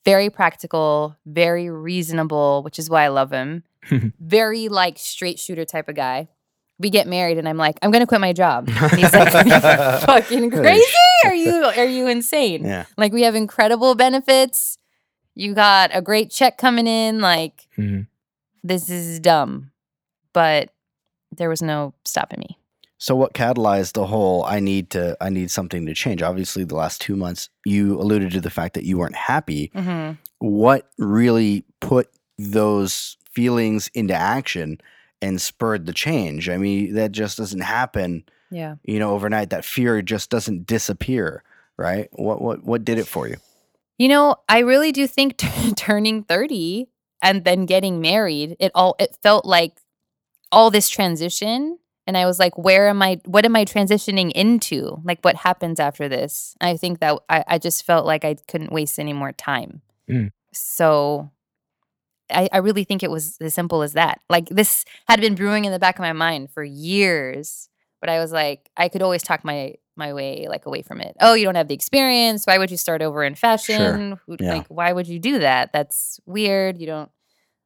Very 0.05 0.29
practical, 0.29 1.17
very 1.25 1.71
reasonable, 1.71 2.63
which 2.63 2.79
is 2.79 2.91
why 2.91 3.05
I 3.05 3.09
love 3.09 3.31
him. 3.33 3.63
very 4.21 4.69
like 4.69 4.99
straight 4.99 5.39
shooter 5.39 5.65
type 5.65 5.89
of 5.89 5.95
guy. 5.95 6.29
We 6.79 6.91
get 6.91 7.07
married, 7.07 7.39
and 7.39 7.49
I'm 7.49 7.57
like, 7.57 7.79
I'm 7.83 7.91
gonna 7.93 8.07
quit 8.07 8.21
my 8.21 8.33
job. 8.33 8.69
And 8.81 8.93
he's 8.93 9.13
like, 9.13 9.33
fucking 10.03 10.51
crazy? 10.51 10.85
Are 11.25 11.35
you 11.35 11.53
are 11.65 11.85
you 11.87 12.09
insane? 12.09 12.65
Yeah. 12.65 12.87
Like 12.97 13.13
we 13.13 13.23
have 13.23 13.35
incredible 13.35 13.95
benefits. 13.95 14.77
You 15.37 15.55
got 15.55 15.91
a 15.93 16.03
great 16.03 16.31
check 16.31 16.59
coming 16.59 16.87
in. 16.87 17.21
Like 17.21 17.67
Mhm. 17.79 18.07
this 18.65 18.91
is 18.91 19.21
dumb, 19.21 19.71
but 20.33 20.71
there 21.37 21.49
was 21.49 21.63
no 21.63 21.95
stopping 22.05 22.41
me. 22.41 22.59
So 22.99 23.15
what 23.15 23.35
catalyzed 23.35 23.93
the 23.93 24.07
whole 24.07 24.45
I 24.45 24.61
need 24.61 24.91
to 24.91 25.17
I 25.21 25.29
need 25.31 25.51
something 25.51 25.87
to 25.87 25.95
change? 25.95 26.23
Obviously 26.23 26.65
the 26.65 26.75
last 26.77 27.01
2 27.01 27.15
months 27.17 27.51
you 27.65 28.01
alluded 28.01 28.33
to 28.33 28.41
the 28.41 28.51
fact 28.51 28.75
that 28.75 28.85
you 28.85 28.99
weren't 28.99 29.17
happy. 29.17 29.71
Mm-hmm. 29.75 30.13
What 30.39 30.91
really 30.99 31.65
put 31.81 32.09
those 32.39 33.17
feelings 33.33 33.91
into 33.95 34.15
action 34.15 34.81
and 35.25 35.41
spurred 35.41 35.87
the 35.87 35.93
change? 35.93 36.49
I 36.49 36.57
mean, 36.57 36.95
that 36.95 37.13
just 37.13 37.39
doesn't 37.39 37.61
happen, 37.63 38.25
Yeah. 38.51 38.77
you 38.85 38.99
know, 38.99 39.13
overnight. 39.15 39.51
That 39.51 39.65
fear 39.65 40.03
just 40.03 40.31
doesn't 40.31 40.67
disappear, 40.67 41.43
right? 41.77 42.09
What 42.13 42.41
what 42.41 42.65
what 42.65 42.85
did 42.85 42.99
it 42.99 43.07
for 43.07 43.29
you? 43.29 43.37
You 43.99 44.09
know, 44.09 44.37
I 44.49 44.59
really 44.61 44.93
do 44.93 45.07
think 45.07 45.37
turning 45.77 46.25
30 46.25 46.89
and 47.23 47.45
then 47.45 47.65
getting 47.67 48.01
married, 48.01 48.57
it 48.61 48.71
all 48.75 48.97
it 48.99 49.17
felt 49.23 49.45
like 49.45 49.81
all 50.53 50.71
this 50.71 50.89
transition 50.89 51.79
and 52.07 52.19
I 52.19 52.27
was 52.27 52.39
like, 52.39 52.59
where 52.59 52.89
am 52.89 53.01
I 53.03 53.21
what 53.25 53.45
am 53.45 53.57
I 53.57 53.65
transitioning 53.65 54.31
into? 54.33 55.01
Like 55.05 55.21
what 55.23 55.37
happens 55.37 55.81
after 55.81 56.09
this? 56.09 56.55
I 56.61 56.77
think 56.77 57.01
that 57.01 57.19
I, 57.29 57.45
I 57.49 57.59
just 57.59 57.85
felt 57.85 58.05
like 58.05 58.25
I 58.25 58.37
couldn't 58.47 58.73
waste 58.73 58.99
any 58.99 59.13
more 59.15 59.33
time. 59.33 59.81
Mm. 60.09 60.31
So 60.53 61.31
I, 62.31 62.49
I 62.53 62.59
really 62.59 62.85
think 62.85 63.03
it 63.03 63.11
was 63.11 63.37
as 63.41 63.55
simple 63.55 63.83
as 63.83 63.93
that. 63.95 64.21
Like 64.31 64.49
this 64.49 64.85
had 65.09 65.21
been 65.21 65.35
brewing 65.35 65.65
in 65.65 65.73
the 65.73 65.79
back 65.79 65.97
of 65.97 66.01
my 66.03 66.13
mind 66.13 66.51
for 66.51 66.65
years, 66.65 67.69
but 68.01 68.09
I 68.11 68.19
was 68.19 68.33
like, 68.33 68.71
I 68.77 68.89
could 68.89 69.03
always 69.03 69.23
talk 69.23 69.45
my 69.45 69.75
my 69.97 70.13
way 70.13 70.47
like 70.49 70.67
away 70.67 70.83
from 70.83 71.01
it. 71.01 71.17
Oh, 71.21 71.35
you 71.35 71.45
don't 71.45 71.55
have 71.55 71.69
the 71.69 71.75
experience. 71.75 72.47
Why 72.47 72.59
would 72.59 72.71
you 72.71 72.77
start 72.77 73.01
over 73.03 73.23
in 73.23 73.35
fashion? 73.37 74.19
Who- 74.27 74.37
Yeah. 74.41 74.55
Like, 74.55 74.67
why 74.69 74.93
would 74.93 75.07
you 75.07 75.19
do 75.21 75.39
that? 75.39 75.73
That's 75.73 76.19
weird. 76.27 76.81
You 76.81 76.87
don't 76.87 77.11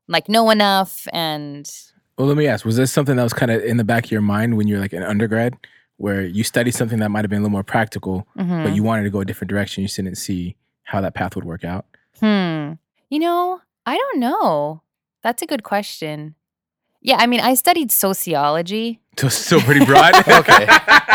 like 0.09 0.29
know 0.29 0.51
enough. 0.51 1.07
And 1.13 1.71
Well, 2.19 2.27
let 2.27 2.37
me 2.37 2.47
ask: 2.47 2.65
Was 2.67 2.77
this 2.77 2.93
something 2.93 3.17
that 3.17 3.23
was 3.23 3.33
kind 3.33 3.51
of 3.51 3.63
in 3.63 3.77
the 3.79 3.85
back 3.85 4.05
of 4.07 4.11
your 4.11 4.21
mind 4.21 4.57
when 4.57 4.67
you're 4.69 4.81
like 4.81 4.93
an 4.93 5.03
undergrad, 5.05 5.55
where 5.97 6.23
you 6.23 6.45
studied 6.45 6.73
something 6.73 6.99
that 6.99 7.11
might 7.11 7.25
have 7.25 7.31
been 7.31 7.39
a 7.39 7.43
little 7.43 7.53
more 7.53 7.63
practical, 7.65 8.27
Mhm. 8.37 8.65
but 8.65 8.75
you 8.75 8.83
wanted 8.83 9.05
to 9.05 9.11
go 9.11 9.21
a 9.21 9.25
different 9.25 9.49
direction? 9.51 9.83
You 9.83 9.87
just 9.89 9.97
didn't 9.97 10.17
see 10.17 10.57
how 10.85 11.01
that 11.01 11.15
path 11.15 11.35
would 11.37 11.45
work 11.45 11.65
out. 11.65 11.87
Hmm. 12.21 12.73
You 13.11 13.21
know, 13.21 13.61
I 13.89 13.97
don't 13.97 14.21
know. 14.21 14.83
That's 15.23 15.41
a 15.41 15.47
good 15.47 15.63
question. 15.63 16.35
Yeah, 17.01 17.17
I 17.19 17.27
mean, 17.27 17.41
I 17.41 17.55
studied 17.55 17.91
sociology. 17.91 19.01
So 19.19 19.29
still 19.29 19.63
pretty 19.63 19.83
broad. 19.87 20.15
Okay. 20.29 20.67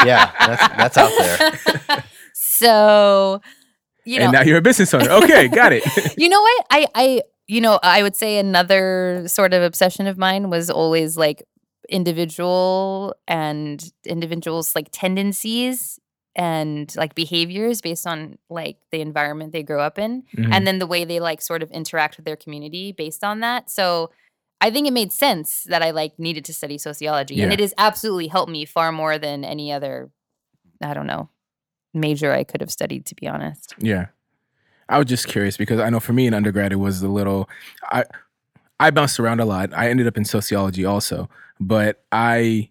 Yeah, 0.06 0.32
that's 0.40 0.76
that's 0.76 0.98
out 0.98 1.12
there. 1.20 2.04
so, 2.34 3.42
you 4.06 4.18
know, 4.18 4.26
and 4.26 4.34
now 4.34 4.42
you're 4.42 4.58
a 4.58 4.62
business 4.62 4.92
owner. 4.94 5.10
Okay, 5.10 5.48
got 5.48 5.72
it. 5.72 5.84
you 6.18 6.30
know 6.30 6.42
what? 6.42 6.66
I 6.72 6.88
I 6.96 7.22
you 7.48 7.62
know, 7.62 7.80
I 7.84 8.02
would 8.02 8.16
say 8.16 8.40
another 8.40 9.24
sort 9.28 9.54
of 9.54 9.62
obsession 9.62 10.08
of 10.08 10.18
mine 10.18 10.50
was 10.50 10.72
always 10.72 11.16
like 11.16 11.44
individual 11.90 13.14
and 13.28 13.94
individuals 14.04 14.74
like 14.74 14.88
tendencies 14.92 16.00
and 16.36 16.96
like 16.96 17.14
behaviors 17.16 17.82
based 17.82 18.08
on 18.08 18.38
like 18.50 18.78
the 18.92 19.02
environment 19.02 19.52
they 19.54 19.62
grow 19.64 19.80
up 19.82 20.00
in 20.00 20.24
Mhm. 20.36 20.52
and 20.54 20.66
then 20.66 20.80
the 20.80 20.88
way 20.88 21.06
they 21.06 21.20
like 21.20 21.42
sort 21.42 21.62
of 21.62 21.70
interact 21.72 22.18
with 22.18 22.26
their 22.26 22.36
community 22.36 22.92
based 22.92 23.24
on 23.24 23.40
that. 23.42 23.70
So 23.70 24.10
I 24.62 24.72
think 24.72 24.88
it 24.88 24.94
made 24.94 25.12
sense 25.12 25.64
that 25.66 25.84
I 25.84 25.92
like 25.92 26.18
needed 26.18 26.46
to 26.46 26.54
study 26.54 26.78
sociology 26.78 27.42
and 27.42 27.52
it 27.54 27.60
has 27.60 27.74
absolutely 27.78 28.28
helped 28.28 28.52
me 28.52 28.66
far 28.66 28.92
more 28.92 29.18
than 29.20 29.44
any 29.46 29.72
other 29.72 30.10
I 30.82 30.94
don't 30.94 31.08
know 31.08 31.30
major 31.94 32.32
I 32.34 32.44
could 32.44 32.62
have 32.62 32.72
studied 32.72 33.06
to 33.08 33.16
be 33.16 33.28
honest. 33.28 33.76
Yeah. 33.78 34.08
I 34.90 34.98
was 34.98 35.06
just 35.08 35.28
curious 35.28 35.56
because 35.58 35.80
I 35.80 35.90
know 35.90 36.00
for 36.00 36.14
me 36.14 36.26
in 36.28 36.34
undergrad 36.34 36.72
it 36.72 36.78
was 36.78 37.02
a 37.04 37.08
little 37.10 37.48
I 37.92 38.06
I 38.80 38.90
bounced 38.90 39.20
around 39.20 39.40
a 39.40 39.46
lot. 39.46 39.72
I 39.74 39.90
ended 39.90 40.08
up 40.08 40.18
in 40.18 40.26
sociology 40.26 40.84
also, 40.84 41.30
but 41.60 42.04
I 42.12 42.70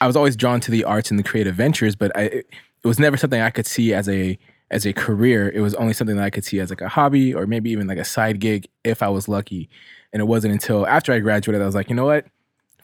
I 0.00 0.06
was 0.06 0.16
always 0.16 0.36
drawn 0.36 0.60
to 0.60 0.70
the 0.70 0.84
arts 0.84 1.10
and 1.10 1.18
the 1.18 1.22
creative 1.22 1.54
ventures, 1.54 1.94
but 1.96 2.10
I 2.16 2.42
it, 2.88 2.90
was 2.90 2.98
never 2.98 3.16
something 3.16 3.40
I 3.40 3.50
could 3.50 3.66
see 3.66 3.92
as 3.92 4.08
a 4.08 4.38
as 4.70 4.86
a 4.86 4.92
career. 4.92 5.50
It 5.50 5.60
was 5.60 5.74
only 5.74 5.92
something 5.92 6.16
that 6.16 6.24
I 6.24 6.30
could 6.30 6.44
see 6.44 6.60
as 6.60 6.70
like 6.70 6.80
a 6.80 6.88
hobby 6.88 7.34
or 7.34 7.46
maybe 7.46 7.70
even 7.70 7.86
like 7.86 7.98
a 7.98 8.04
side 8.04 8.40
gig 8.40 8.68
if 8.84 9.02
I 9.02 9.08
was 9.08 9.28
lucky. 9.28 9.68
And 10.12 10.20
it 10.20 10.26
wasn't 10.26 10.52
until 10.52 10.86
after 10.86 11.12
I 11.12 11.18
graduated 11.18 11.62
I 11.62 11.66
was 11.66 11.74
like, 11.74 11.90
you 11.90 11.94
know 11.94 12.06
what? 12.06 12.26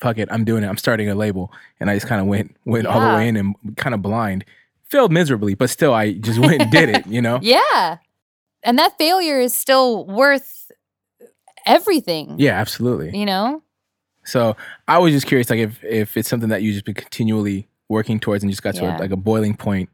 Fuck 0.01 0.19
it, 0.19 0.29
I'm 0.31 0.45
doing 0.45 0.63
it. 0.65 0.69
I'm 0.69 0.77
starting 0.77 1.09
a 1.09 1.15
label. 1.15 1.53
And 1.81 1.89
I 1.91 1.95
just 1.95 2.07
kind 2.07 2.21
of 2.21 2.27
went 2.27 2.57
went 2.65 2.87
all 2.87 3.01
the 3.01 3.15
way 3.15 3.29
in 3.29 3.37
and 3.37 3.55
kind 3.77 3.95
of 3.95 4.03
blind. 4.03 4.45
Failed 4.85 5.13
miserably, 5.13 5.55
but 5.55 5.71
still 5.71 5.95
I 5.95 6.13
just 6.13 6.39
went 6.39 6.61
and 6.61 6.71
did 6.71 6.89
it, 6.91 7.07
you 7.07 7.23
know? 7.23 7.41
Yeah. 7.43 7.99
And 8.63 8.79
that 8.79 8.97
failure 8.97 9.41
is 9.41 9.55
still 9.55 10.07
worth 10.07 10.71
everything. 11.67 12.37
Yeah, 12.39 12.59
absolutely. 12.59 13.17
You 13.17 13.27
know? 13.27 13.63
So 14.25 14.57
I 14.89 14.99
was 14.99 15.13
just 15.13 15.27
curious, 15.27 15.51
like 15.51 15.61
if 15.61 15.85
if 15.85 16.17
it's 16.17 16.29
something 16.29 16.49
that 16.49 16.63
you 16.63 16.73
just 16.73 16.85
been 16.85 16.95
continually 16.95 17.69
working 17.95 18.21
towards 18.21 18.45
and 18.45 18.53
just 18.53 18.63
got 18.63 18.75
to 18.75 18.83
Yeah. 18.83 18.99
like 18.99 19.11
a 19.11 19.17
boiling 19.17 19.57
point 19.57 19.89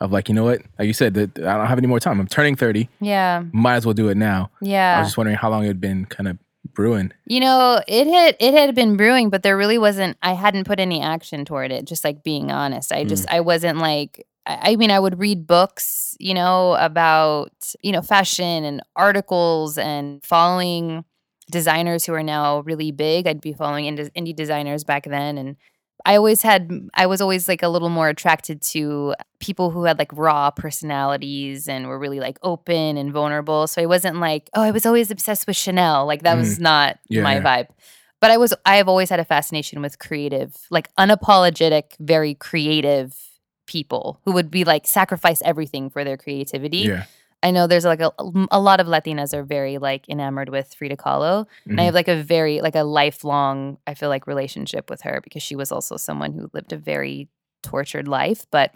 of 0.00 0.12
like, 0.12 0.28
you 0.28 0.34
know 0.34 0.44
what, 0.44 0.60
like 0.78 0.86
you 0.86 0.92
said, 0.92 1.14
that 1.14 1.38
I 1.38 1.56
don't 1.56 1.66
have 1.66 1.78
any 1.78 1.86
more 1.88 2.00
time. 2.00 2.20
I'm 2.20 2.28
turning 2.28 2.54
thirty. 2.54 2.88
Yeah. 3.00 3.42
Might 3.52 3.76
as 3.76 3.86
well 3.86 3.94
do 3.94 4.08
it 4.08 4.16
now. 4.16 4.50
Yeah. 4.60 4.96
I 4.96 5.00
was 5.00 5.08
just 5.08 5.16
wondering 5.16 5.36
how 5.36 5.50
long 5.50 5.64
it 5.64 5.68
had 5.68 5.80
been 5.80 6.04
kind 6.06 6.28
of 6.28 6.38
brewing. 6.74 7.12
You 7.24 7.40
know, 7.40 7.80
it 7.88 8.06
had 8.06 8.36
it 8.38 8.54
had 8.54 8.74
been 8.74 8.96
brewing, 8.96 9.30
but 9.30 9.42
there 9.42 9.56
really 9.56 9.78
wasn't 9.78 10.16
I 10.22 10.34
hadn't 10.34 10.64
put 10.64 10.78
any 10.78 11.00
action 11.02 11.44
toward 11.44 11.72
it, 11.72 11.86
just 11.86 12.04
like 12.04 12.22
being 12.22 12.52
honest. 12.52 12.92
I 12.92 13.04
just 13.04 13.26
mm. 13.26 13.34
I 13.34 13.40
wasn't 13.40 13.78
like 13.78 14.26
I 14.46 14.76
mean, 14.76 14.90
I 14.92 15.00
would 15.00 15.18
read 15.18 15.46
books, 15.46 16.16
you 16.20 16.34
know, 16.34 16.74
about, 16.74 17.72
you 17.82 17.90
know, 17.90 18.02
fashion 18.02 18.64
and 18.64 18.80
articles 18.94 19.76
and 19.76 20.24
following 20.24 21.04
designers 21.50 22.04
who 22.04 22.12
are 22.14 22.22
now 22.22 22.60
really 22.60 22.92
big. 22.92 23.26
I'd 23.26 23.40
be 23.40 23.52
following 23.52 23.96
indie 23.96 24.36
designers 24.36 24.84
back 24.84 25.04
then 25.04 25.36
and 25.38 25.56
I 26.04 26.16
always 26.16 26.42
had 26.42 26.70
I 26.94 27.06
was 27.06 27.20
always 27.20 27.48
like 27.48 27.62
a 27.62 27.68
little 27.68 27.88
more 27.88 28.08
attracted 28.08 28.62
to 28.62 29.14
people 29.40 29.70
who 29.70 29.84
had 29.84 29.98
like 29.98 30.12
raw 30.12 30.50
personalities 30.50 31.68
and 31.68 31.88
were 31.88 31.98
really 31.98 32.20
like 32.20 32.38
open 32.42 32.96
and 32.96 33.12
vulnerable. 33.12 33.66
So 33.66 33.82
I 33.82 33.86
wasn't 33.86 34.18
like, 34.18 34.50
oh, 34.54 34.62
I 34.62 34.70
was 34.70 34.86
always 34.86 35.10
obsessed 35.10 35.46
with 35.46 35.56
Chanel. 35.56 36.06
Like 36.06 36.22
that 36.22 36.32
mm-hmm. 36.32 36.40
was 36.40 36.58
not 36.58 36.98
Yeah, 37.08 37.22
my 37.22 37.40
vibe. 37.40 37.68
But 38.20 38.30
I 38.30 38.36
was 38.36 38.54
I 38.64 38.76
have 38.76 38.88
always 38.88 39.10
had 39.10 39.20
a 39.20 39.24
fascination 39.24 39.82
with 39.82 39.98
creative, 39.98 40.56
like 40.70 40.94
unapologetic, 40.96 41.96
very 41.98 42.34
creative 42.34 43.14
people 43.66 44.20
who 44.24 44.32
would 44.32 44.50
be 44.50 44.64
like 44.64 44.86
sacrifice 44.86 45.42
everything 45.44 45.90
for 45.90 46.04
their 46.04 46.16
creativity. 46.16 46.78
Yeah. 46.78 47.04
I 47.42 47.50
know 47.50 47.66
there's 47.66 47.84
like 47.84 48.00
a, 48.00 48.10
a 48.50 48.58
lot 48.60 48.80
of 48.80 48.86
Latinas 48.86 49.32
are 49.34 49.44
very 49.44 49.78
like 49.78 50.08
enamored 50.08 50.48
with 50.48 50.74
Frida 50.74 50.96
Kahlo. 50.96 51.46
And 51.66 51.78
I 51.80 51.82
Mhm. 51.82 51.86
have 51.86 51.94
like 51.94 52.08
a 52.08 52.22
very 52.22 52.60
like 52.60 52.74
a 52.74 52.82
lifelong 52.82 53.78
I 53.86 53.94
feel 53.94 54.08
like 54.08 54.26
relationship 54.26 54.90
with 54.90 55.02
her 55.02 55.20
because 55.22 55.42
she 55.42 55.54
was 55.56 55.70
also 55.70 55.96
someone 55.96 56.32
who 56.32 56.50
lived 56.52 56.72
a 56.72 56.76
very 56.76 57.28
tortured 57.62 58.08
life, 58.08 58.46
but 58.50 58.72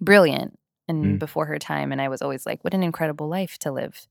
brilliant 0.00 0.58
and 0.88 1.16
Mm. 1.16 1.18
before 1.18 1.46
her 1.46 1.58
time. 1.58 1.90
And 1.92 2.00
I 2.00 2.08
was 2.08 2.22
always 2.22 2.46
like, 2.46 2.62
what 2.62 2.74
an 2.74 2.82
incredible 2.82 3.28
life 3.28 3.58
to 3.60 3.72
live. 3.72 4.06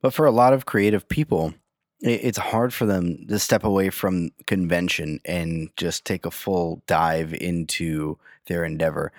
But 0.00 0.12
for 0.14 0.26
a 0.26 0.30
lot 0.30 0.52
of 0.52 0.66
creative 0.66 1.08
people, 1.08 1.54
it's 2.00 2.38
hard 2.38 2.74
for 2.74 2.84
them 2.84 3.26
to 3.28 3.38
step 3.38 3.64
away 3.64 3.88
from 3.90 4.30
convention 4.46 5.20
and 5.24 5.70
just 5.76 6.04
take 6.04 6.26
a 6.26 6.30
full 6.30 6.82
dive 6.86 7.32
into 7.32 8.18
their 8.46 8.64
endeavor. 8.64 9.12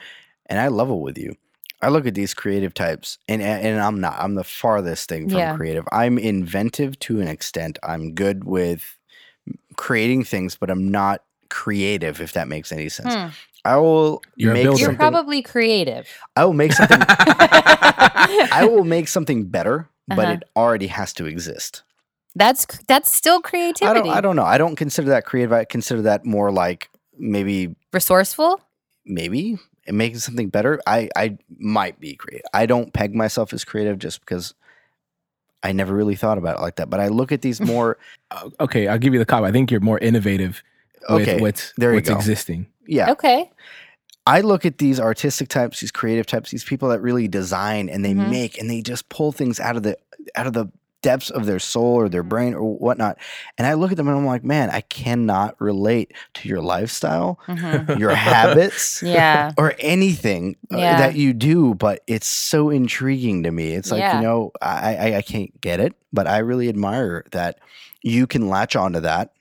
And 0.46 0.60
I 0.60 0.68
level 0.68 1.02
with 1.02 1.18
you. 1.18 1.36
I 1.82 1.90
look 1.90 2.06
at 2.08 2.14
these 2.16 2.34
creative 2.34 2.74
types, 2.74 3.18
and 3.28 3.42
and 3.42 3.80
I'm 3.80 4.00
not. 4.00 4.16
I'm 4.20 4.36
the 4.36 4.44
farthest 4.44 5.10
thing 5.10 5.30
from 5.30 5.40
Yeah. 5.40 5.56
creative. 5.56 5.86
I'm 5.92 6.18
inventive 6.18 6.98
to 7.00 7.20
an 7.22 7.28
extent. 7.28 7.78
I'm 7.84 8.14
good 8.14 8.44
with 8.46 8.98
creating 9.76 10.24
things, 10.24 10.56
but 10.56 10.70
I'm 10.70 10.90
not 10.90 11.24
creative. 11.50 12.22
If 12.22 12.34
that 12.34 12.48
makes 12.48 12.72
any 12.72 12.90
sense, 12.90 13.14
Hmm. 13.14 13.28
I 13.66 13.78
will 13.78 14.22
You're 14.36 14.54
make 14.54 14.64
builder. 14.64 14.80
You're 14.80 14.86
something. 14.90 14.98
probably 14.98 15.42
creative. 15.42 16.08
I 16.36 16.46
will 16.46 16.54
make 16.54 16.72
something. 16.74 17.00
I 17.08 18.68
will 18.70 18.84
make 18.84 19.08
something 19.08 19.46
better, 19.46 19.90
but 20.08 20.20
Uh-huh. 20.20 20.32
it 20.34 20.44
already 20.56 20.88
has 20.88 21.14
to 21.14 21.26
exist. 21.26 21.84
That's 22.36 22.66
that's 22.88 23.12
still 23.12 23.38
I 23.38 23.42
creativity. 23.50 24.02
don't, 24.10 24.18
I 24.18 24.22
don't 24.22 24.36
know. 24.36 24.44
I 24.44 24.58
don't 24.58 24.76
consider 24.76 25.10
that 25.10 25.26
creative. 25.26 25.54
I 25.54 25.66
consider 25.66 26.02
that 26.04 26.26
more 26.26 26.52
like 26.52 26.90
maybe, 27.18 27.76
Resourceful? 27.94 28.60
maybe 29.06 29.58
making 29.88 30.20
something 30.20 30.50
better. 30.50 30.82
I, 30.88 31.10
I 31.16 31.38
might 31.58 32.00
be 32.00 32.16
creative. 32.16 32.46
I 32.54 32.66
don't 32.66 32.92
peg 32.94 33.14
myself 33.14 33.54
as 33.54 33.64
creative 33.64 34.00
just 34.00 34.20
because 34.22 34.54
I 35.64 35.72
never 35.72 35.94
really 35.94 36.16
thought 36.16 36.38
about 36.38 36.58
it 36.58 36.62
like 36.62 36.76
that. 36.78 36.90
But 36.90 37.00
I 37.00 37.08
look 37.10 37.32
at 37.32 37.42
these 37.42 37.60
more, 37.74 37.98
okay, 38.60 38.88
I'll 38.88 38.98
give 38.98 39.14
you 39.14 39.20
the 39.20 39.26
cop. 39.26 39.44
I 39.44 39.52
think 39.52 39.72
you're 39.72 39.80
more 39.82 40.00
innovative 40.00 40.64
with 41.10 41.22
okay, 41.28 41.40
what's 41.42 41.74
there 41.78 41.92
you 41.92 41.98
what's 41.98 42.10
go. 42.10 42.16
existing. 42.16 42.68
yeah. 42.88 43.12
Okay. 43.12 43.52
I 44.28 44.42
look 44.42 44.66
at 44.66 44.80
these 44.80 45.00
artistic 45.00 45.50
types, 45.50 45.82
these 45.82 45.92
creative 45.92 46.26
types, 46.26 46.50
these 46.50 46.64
people 46.64 46.90
that 46.90 47.00
really 47.00 47.28
design 47.28 47.90
and 47.90 48.04
they 48.04 48.16
Mhm. 48.16 48.32
make 48.32 48.58
and 48.58 48.68
they 48.72 48.82
just 48.82 49.08
pull 49.10 49.32
things 49.32 49.60
out 49.60 49.76
of 49.78 49.84
the 49.84 49.98
out 50.36 50.48
of 50.48 50.54
the 50.54 50.66
depths 51.06 51.30
of 51.30 51.46
their 51.46 51.60
soul 51.60 51.94
or 51.96 52.10
their 52.10 52.24
brain 52.24 52.54
or 52.56 52.64
whatnot. 52.78 53.18
And 53.58 53.68
I 53.68 53.74
look 53.76 53.92
at 53.92 53.98
them 53.98 54.08
and 54.08 54.18
I'm 54.18 54.26
like, 54.26 54.44
man, 54.44 54.70
I 54.72 54.82
cannot 54.82 55.56
relate 55.62 56.14
to 56.36 56.50
your 56.50 56.62
lifestyle, 56.62 57.40
Mhm. 57.48 58.00
your 58.00 58.16
habits, 58.16 59.02
Yeah. 59.18 59.52
or 59.58 59.76
anything 59.80 60.56
uh, 60.74 60.78
Yeah. 60.78 60.98
that 60.98 61.16
you 61.16 61.32
do, 61.34 61.76
but 61.76 62.02
it's 62.08 62.28
so 62.28 62.70
intriguing 62.72 63.44
to 63.44 63.52
me. 63.52 63.74
It's 63.74 63.92
like, 63.92 64.00
Yeah. 64.00 64.18
you 64.18 64.24
know, 64.26 64.52
I, 64.62 64.96
I 64.96 65.18
I 65.18 65.22
can't 65.22 65.54
get 65.62 65.80
it, 65.80 65.94
but 66.12 66.26
I 66.28 66.40
really 66.40 66.68
admire 66.70 67.24
that 67.32 67.60
you 68.02 68.26
can 68.28 68.50
latch 68.50 68.76
onto 68.76 69.00
that, 69.02 69.32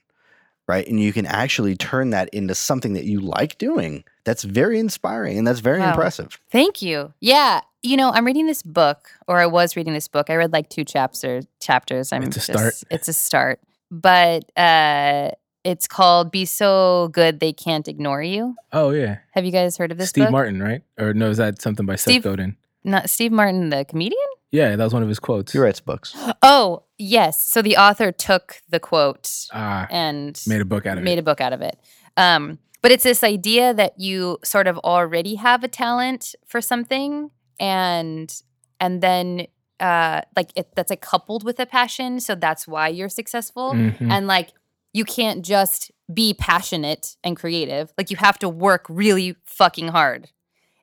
right? 0.67 0.87
And 0.87 0.99
you 0.99 1.13
can 1.13 1.25
actually 1.25 1.75
turn 1.75 2.11
that 2.11 2.29
into 2.29 2.55
something 2.55 2.93
that 2.93 3.05
you 3.05 3.19
like 3.21 3.57
doing. 3.57 4.03
That's 4.23 4.43
very 4.43 4.79
inspiring 4.79 5.37
and 5.37 5.45
that's 5.47 5.59
very 5.59 5.79
Wow. 5.79 5.89
impressive. 5.89 6.39
Thank 6.51 6.81
you. 6.81 7.13
Yeah. 7.19 7.61
You 7.85 7.97
know, 7.97 8.09
I'm 8.11 8.25
reading 8.25 8.47
this 8.47 8.63
book, 8.63 9.09
or 9.27 9.39
I 9.39 9.45
was 9.45 9.75
reading 9.75 9.93
this 9.93 10.07
book. 10.07 10.31
I 10.31 10.35
read 10.35 10.51
like 10.51 10.69
two 10.69 10.83
chapters. 10.83 11.45
Chapters. 11.61 12.11
I'm 12.11 12.23
It's 12.23 12.35
a 12.37 12.39
just, 12.39 12.45
start. 12.51 12.73
It's 12.89 13.07
a 13.07 13.13
start, 13.13 13.59
but 13.91 14.43
uh, 14.57 15.29
it's 15.63 15.87
called 15.87 16.31
"Be 16.31 16.45
So 16.45 17.09
Good 17.13 17.39
They 17.39 17.53
Can't 17.53 17.87
Ignore 17.87 18.23
You." 18.23 18.55
Oh 18.73 18.89
yeah, 18.89 19.17
Have 19.33 19.45
you 19.45 19.51
guys 19.51 19.77
heard 19.77 19.91
of 19.91 19.99
this 19.99 20.09
Steve 20.09 20.25
book? 20.25 20.31
Martin, 20.31 20.63
right? 20.63 20.81
Or 20.97 21.13
no, 21.13 21.29
is 21.29 21.37
that 21.37 21.61
something 21.61 21.85
by 21.85 21.95
Steve- 21.95 22.23
Seth 22.23 22.31
Godin? 22.31 22.57
Not 22.83 23.09
Steve 23.09 23.31
Martin, 23.31 23.69
the 23.69 23.85
comedian. 23.85 24.19
Yeah, 24.51 24.75
that 24.75 24.83
was 24.83 24.93
one 24.93 25.03
of 25.03 25.09
his 25.09 25.19
quotes. 25.19 25.51
He 25.51 25.59
writes 25.59 25.79
books. 25.79 26.15
Oh, 26.41 26.83
yes. 26.97 27.43
So 27.43 27.61
the 27.61 27.77
author 27.77 28.11
took 28.11 28.61
the 28.69 28.79
quote 28.79 29.29
Ah, 29.53 29.85
and 29.91 30.41
made 30.47 30.61
a 30.61 30.65
book 30.65 30.85
out 30.85 30.97
of 30.97 31.03
made 31.03 31.17
it. 31.17 31.21
a 31.21 31.23
book 31.23 31.41
out 31.41 31.51
of 31.53 31.61
it. 31.61 31.77
Um, 32.17 32.57
but 32.81 32.91
it's 32.91 33.03
this 33.03 33.23
idea 33.23 33.73
that 33.73 33.99
you 33.99 34.37
sort 34.43 34.67
of 34.67 34.77
already 34.79 35.35
have 35.35 35.63
a 35.63 35.67
talent 35.67 36.35
for 36.45 36.61
something, 36.61 37.31
and 37.59 38.33
and 38.79 39.01
then 39.01 39.47
uh, 39.79 40.21
like 40.35 40.51
it, 40.55 40.69
that's 40.75 40.89
like 40.89 41.01
coupled 41.01 41.43
with 41.43 41.59
a 41.59 41.65
passion, 41.65 42.19
so 42.19 42.35
that's 42.35 42.67
why 42.67 42.87
you're 42.87 43.09
successful. 43.09 43.73
Mhm. 43.73 44.09
And 44.11 44.27
like 44.27 44.53
you 44.93 45.03
can't 45.03 45.43
just 45.43 45.91
be 46.13 46.33
passionate 46.33 47.17
and 47.23 47.35
creative. 47.35 47.91
Like 47.97 48.09
you 48.09 48.17
have 48.17 48.39
to 48.39 48.47
work 48.47 48.85
really 48.87 49.35
fucking 49.45 49.89
hard. 49.89 50.29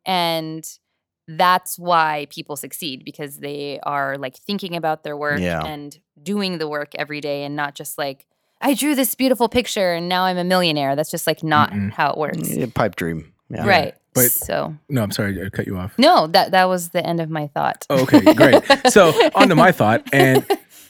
And 0.05 0.69
that's 1.29 1.79
why 1.79 2.26
people 2.31 2.57
succeed 2.57 3.05
because 3.05 3.38
they 3.38 3.79
are 3.85 4.19
like 4.19 4.37
thinking 4.37 4.76
about 4.76 5.05
their 5.05 5.17
work 5.17 5.41
Yeah. 5.41 5.64
and 5.64 5.97
doing 6.23 6.59
the 6.59 6.69
work 6.69 6.93
every 6.97 7.21
day 7.21 7.45
and 7.45 7.57
not 7.57 7.75
just 7.75 7.97
like 7.97 8.26
I 8.61 8.75
drew 8.75 8.95
this 8.95 9.14
beautiful 9.14 9.49
picture 9.49 9.93
and 9.95 10.09
now 10.09 10.25
I'm 10.25 10.37
a 10.38 10.45
millionaire. 10.45 10.95
That's 10.95 11.11
just 11.11 11.26
like 11.26 11.43
not 11.43 11.73
Mm-mm. 11.73 11.93
how 11.93 12.11
it 12.12 12.19
works. 12.19 12.49
Yeah, 12.55 12.67
pipe 12.75 12.95
dream. 12.97 13.33
Yeah. 13.49 13.67
Right. 13.67 13.95
But- 14.14 14.31
so 14.31 14.76
No, 14.88 15.02
I'm 15.02 15.11
sorry, 15.11 15.45
I 15.45 15.49
cut 15.49 15.66
you 15.66 15.76
off. 15.78 15.99
no, 15.99 16.26
that 16.28 16.50
that 16.50 16.64
was 16.69 16.90
the 16.90 17.04
end 17.07 17.21
of 17.21 17.31
my 17.31 17.47
thought. 17.49 17.87
Oh, 17.90 18.02
okay, 18.02 18.21
great. 18.35 18.62
So 18.90 19.11
on 19.35 19.49
to 19.49 19.54
my 19.54 19.73
thought, 19.73 20.07
and 20.12 20.47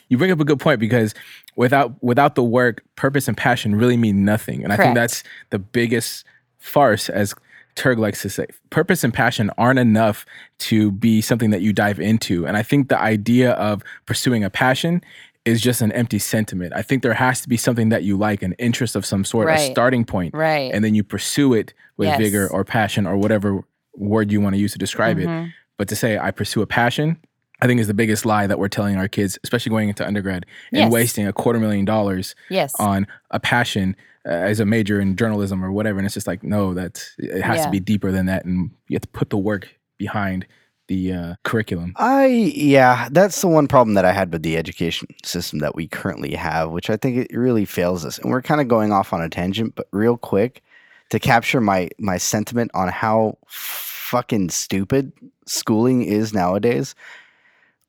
you 0.09 0.19
bring 0.19 0.31
up 0.31 0.41
a 0.41 0.45
good 0.45 0.59
point 0.61 0.81
because 0.81 1.15
without 1.57 2.03
without 2.03 2.35
the 2.35 2.43
work, 2.43 2.83
purpose 2.97 3.29
and 3.29 3.37
passion 3.37 3.75
really 3.75 3.97
mean 3.97 4.25
nothing. 4.25 4.65
And 4.65 4.73
I 4.73 4.77
think 4.77 4.95
that's 4.95 5.23
the 5.51 5.59
biggest 5.59 6.25
farce, 6.59 7.09
as 7.09 7.35
Turd 7.75 7.99
likes 7.99 8.21
to 8.23 8.29
say. 8.29 8.47
Purpose 8.71 9.03
and 9.03 9.15
passion 9.15 9.51
aren't 9.57 9.79
enough 9.79 10.27
to 10.59 10.93
be 10.93 11.23
something 11.23 11.51
that 11.51 11.63
you 11.63 11.73
dive 11.73 11.99
into. 11.99 12.47
And 12.47 12.57
I 12.57 12.63
think 12.63 12.89
the 12.89 13.01
idea 13.01 13.53
of 13.53 13.83
pursuing 14.05 14.45
a 14.45 14.51
passion 14.51 15.01
is 15.45 15.61
just 15.61 15.81
an 15.83 15.91
empty 15.93 16.19
sentiment. 16.19 16.73
I 16.75 16.83
think 16.83 17.03
there 17.03 17.15
has 17.15 17.41
to 17.43 17.49
be 17.49 17.57
something 17.57 17.89
that 17.89 18.05
you 18.05 18.17
like, 18.17 18.43
an 18.43 18.53
interest 18.59 18.95
of 18.95 19.05
some 19.05 19.25
sort, 19.25 19.49
a 19.51 19.59
starting 19.59 20.05
point, 20.05 20.35
Right. 20.35 20.71
and 20.73 20.85
then 20.85 20.95
you 20.95 21.03
pursue 21.03 21.53
it 21.55 21.75
with 21.97 22.07
Yes. 22.09 22.19
vigor 22.19 22.49
or 22.49 22.65
passion 22.65 23.07
or 23.07 23.17
whatever 23.17 23.63
word 23.95 24.31
you 24.31 24.41
want 24.41 24.55
to 24.55 24.61
use 24.61 24.73
to 24.73 24.79
describe 24.79 25.19
it. 25.19 25.27
Mhm. 25.29 25.53
But 25.79 25.89
to 25.89 25.97
say 25.97 26.17
I 26.17 26.31
pursue 26.31 26.63
a 26.63 26.67
passion, 26.67 27.17
I 27.61 27.67
think 27.67 27.81
is 27.81 27.87
the 27.89 27.95
biggest 27.95 28.25
lie 28.25 28.47
that 28.47 28.59
we're 28.59 28.69
telling 28.69 28.97
our 28.97 29.09
kids, 29.09 29.39
especially 29.43 29.71
going 29.71 29.89
into 29.89 30.07
undergrad 30.07 30.47
and 30.73 30.79
Yes. 30.83 30.93
wasting 30.93 31.27
a 31.27 31.33
quarter 31.33 31.59
million 31.59 31.85
dollars 31.85 32.35
Yes. 32.49 32.73
on 32.79 33.07
a 33.31 33.41
passion 33.41 33.97
uh, 34.25 34.29
as 34.31 34.61
a 34.61 34.65
major 34.65 35.01
in 35.01 35.17
journalism 35.17 35.65
or 35.65 35.73
whatever. 35.73 35.99
And 35.99 36.07
it's 36.07 36.15
just 36.15 36.29
like, 36.29 36.45
no, 36.45 36.75
that's 36.75 37.17
it 37.19 37.43
has 37.43 37.59
Yeah. 37.59 37.65
to 37.65 37.71
be 37.73 37.81
deeper 37.81 38.13
than 38.13 38.27
that, 38.27 38.45
and 38.45 38.71
you 38.87 38.95
have 38.95 39.03
to 39.03 39.09
put 39.09 39.31
the 39.31 39.37
work 39.39 39.69
behind 39.99 40.47
the 40.93 41.13
uh, 41.13 41.35
curriculum. 41.43 41.95
I 41.97 42.27
yeah, 42.27 43.09
that's 43.11 43.41
the 43.41 43.49
one 43.49 43.67
problem 43.67 43.95
that 43.95 44.05
I 44.05 44.13
had 44.13 44.31
with 44.31 44.43
the 44.43 44.59
education 44.59 45.09
system 45.25 45.61
that 45.61 45.75
we 45.75 45.89
currently 45.89 46.35
have, 46.35 46.71
which 46.71 46.91
I 46.91 46.97
think 46.99 47.17
it 47.17 47.37
really 47.37 47.65
fails 47.65 48.05
us. 48.05 48.19
And 48.19 48.31
we're 48.31 48.43
kind 48.43 48.61
of 48.61 48.69
going 48.69 48.93
off 48.93 49.15
on 49.15 49.23
a 49.23 49.31
tangent, 49.31 49.75
but 49.75 49.89
real 49.91 50.19
quick 50.19 50.63
to 51.09 51.19
capture 51.19 51.63
my 51.63 51.89
my 51.99 52.19
sentiment 52.19 52.71
on 52.75 52.89
how 52.89 53.39
fucking 53.47 54.51
stupid 54.51 55.13
schooling 55.47 56.03
is 56.03 56.35
nowadays. 56.35 56.95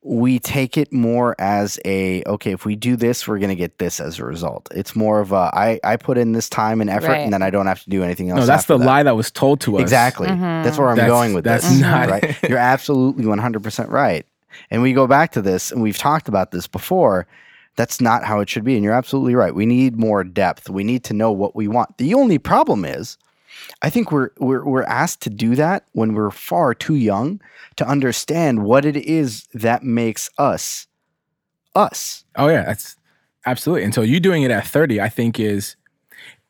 We 0.05 0.37
take 0.39 0.77
it 0.77 0.91
more 0.91 1.33
as 1.39 1.79
a 1.85 2.23
okay, 2.25 2.51
if 2.51 2.65
we 2.65 2.75
do 2.75 2.95
this, 2.97 3.25
we're 3.27 3.39
gonna 3.39 3.55
get 3.55 3.77
this 3.79 3.99
as 4.01 4.19
a 4.19 4.25
result. 4.25 4.67
It's 4.75 4.95
more 4.97 5.21
of 5.21 5.31
a 5.31 5.49
I 5.53 5.79
I 5.83 5.95
put 5.95 6.17
in 6.17 6.33
this 6.33 6.49
time 6.49 6.81
and 6.81 6.89
effort, 6.89 7.07
Right. 7.09 7.21
and 7.21 7.31
then 7.31 7.41
I 7.41 7.49
don't 7.49 7.67
have 7.67 7.81
to 7.83 7.89
do 7.89 8.03
anything 8.03 8.29
else. 8.29 8.39
No, 8.41 8.45
that's 8.45 8.63
after 8.63 8.73
the 8.73 8.79
that. 8.79 8.85
lie 8.85 9.03
that 9.03 9.15
was 9.15 9.31
told 9.31 9.61
to 9.61 9.77
us. 9.77 9.81
Exactly. 9.81 10.27
Mhm. 10.27 10.63
That's 10.63 10.77
where 10.77 10.89
I'm 10.89 10.97
That's- 10.97 11.09
going 11.11 11.33
with 11.33 11.45
that's 11.45 11.69
this. 11.69 11.79
not- 11.79 12.09
right. 12.09 12.35
You're 12.49 12.57
absolutely 12.57 13.23
100% 13.25 13.89
right. 13.89 14.25
And 14.69 14.81
we 14.81 14.91
go 14.93 15.07
back 15.07 15.31
to 15.31 15.41
this, 15.41 15.71
and 15.71 15.81
we've 15.81 15.97
talked 15.97 16.27
about 16.27 16.51
this 16.51 16.67
before. 16.67 17.25
That's 17.75 17.99
not 18.01 18.23
how 18.23 18.39
it 18.41 18.49
should 18.49 18.63
be. 18.63 18.75
And 18.75 18.83
you're 18.83 18.93
absolutely 18.93 19.33
right. 19.33 19.55
We 19.55 19.65
need 19.65 19.97
more 19.97 20.23
depth. 20.23 20.69
We 20.69 20.83
need 20.83 21.03
to 21.05 21.13
know 21.15 21.31
what 21.31 21.55
we 21.55 21.67
want. 21.67 21.97
The 21.97 22.13
only 22.13 22.37
problem 22.37 22.85
is, 22.85 23.17
I 23.81 23.89
think 23.89 24.11
we're 24.11 24.29
we're 24.39 24.65
we're 24.65 24.83
asked 24.83 25.21
to 25.21 25.29
do 25.29 25.55
that 25.55 25.85
when 25.93 26.13
we're 26.13 26.31
far 26.31 26.73
too 26.73 26.95
young 26.95 27.41
to 27.75 27.87
understand 27.87 28.63
what 28.63 28.85
it 28.85 28.97
is 28.97 29.47
that 29.53 29.83
makes 29.83 30.29
us 30.37 30.87
us. 31.75 32.23
Oh 32.35 32.47
yeah, 32.47 32.63
that's 32.63 32.95
absolutely. 33.45 33.83
And 33.83 33.93
so 33.93 34.01
you 34.01 34.19
doing 34.19 34.43
it 34.43 34.51
at 34.51 34.65
30, 34.67 35.01
I 35.01 35.09
think 35.09 35.39
is 35.39 35.75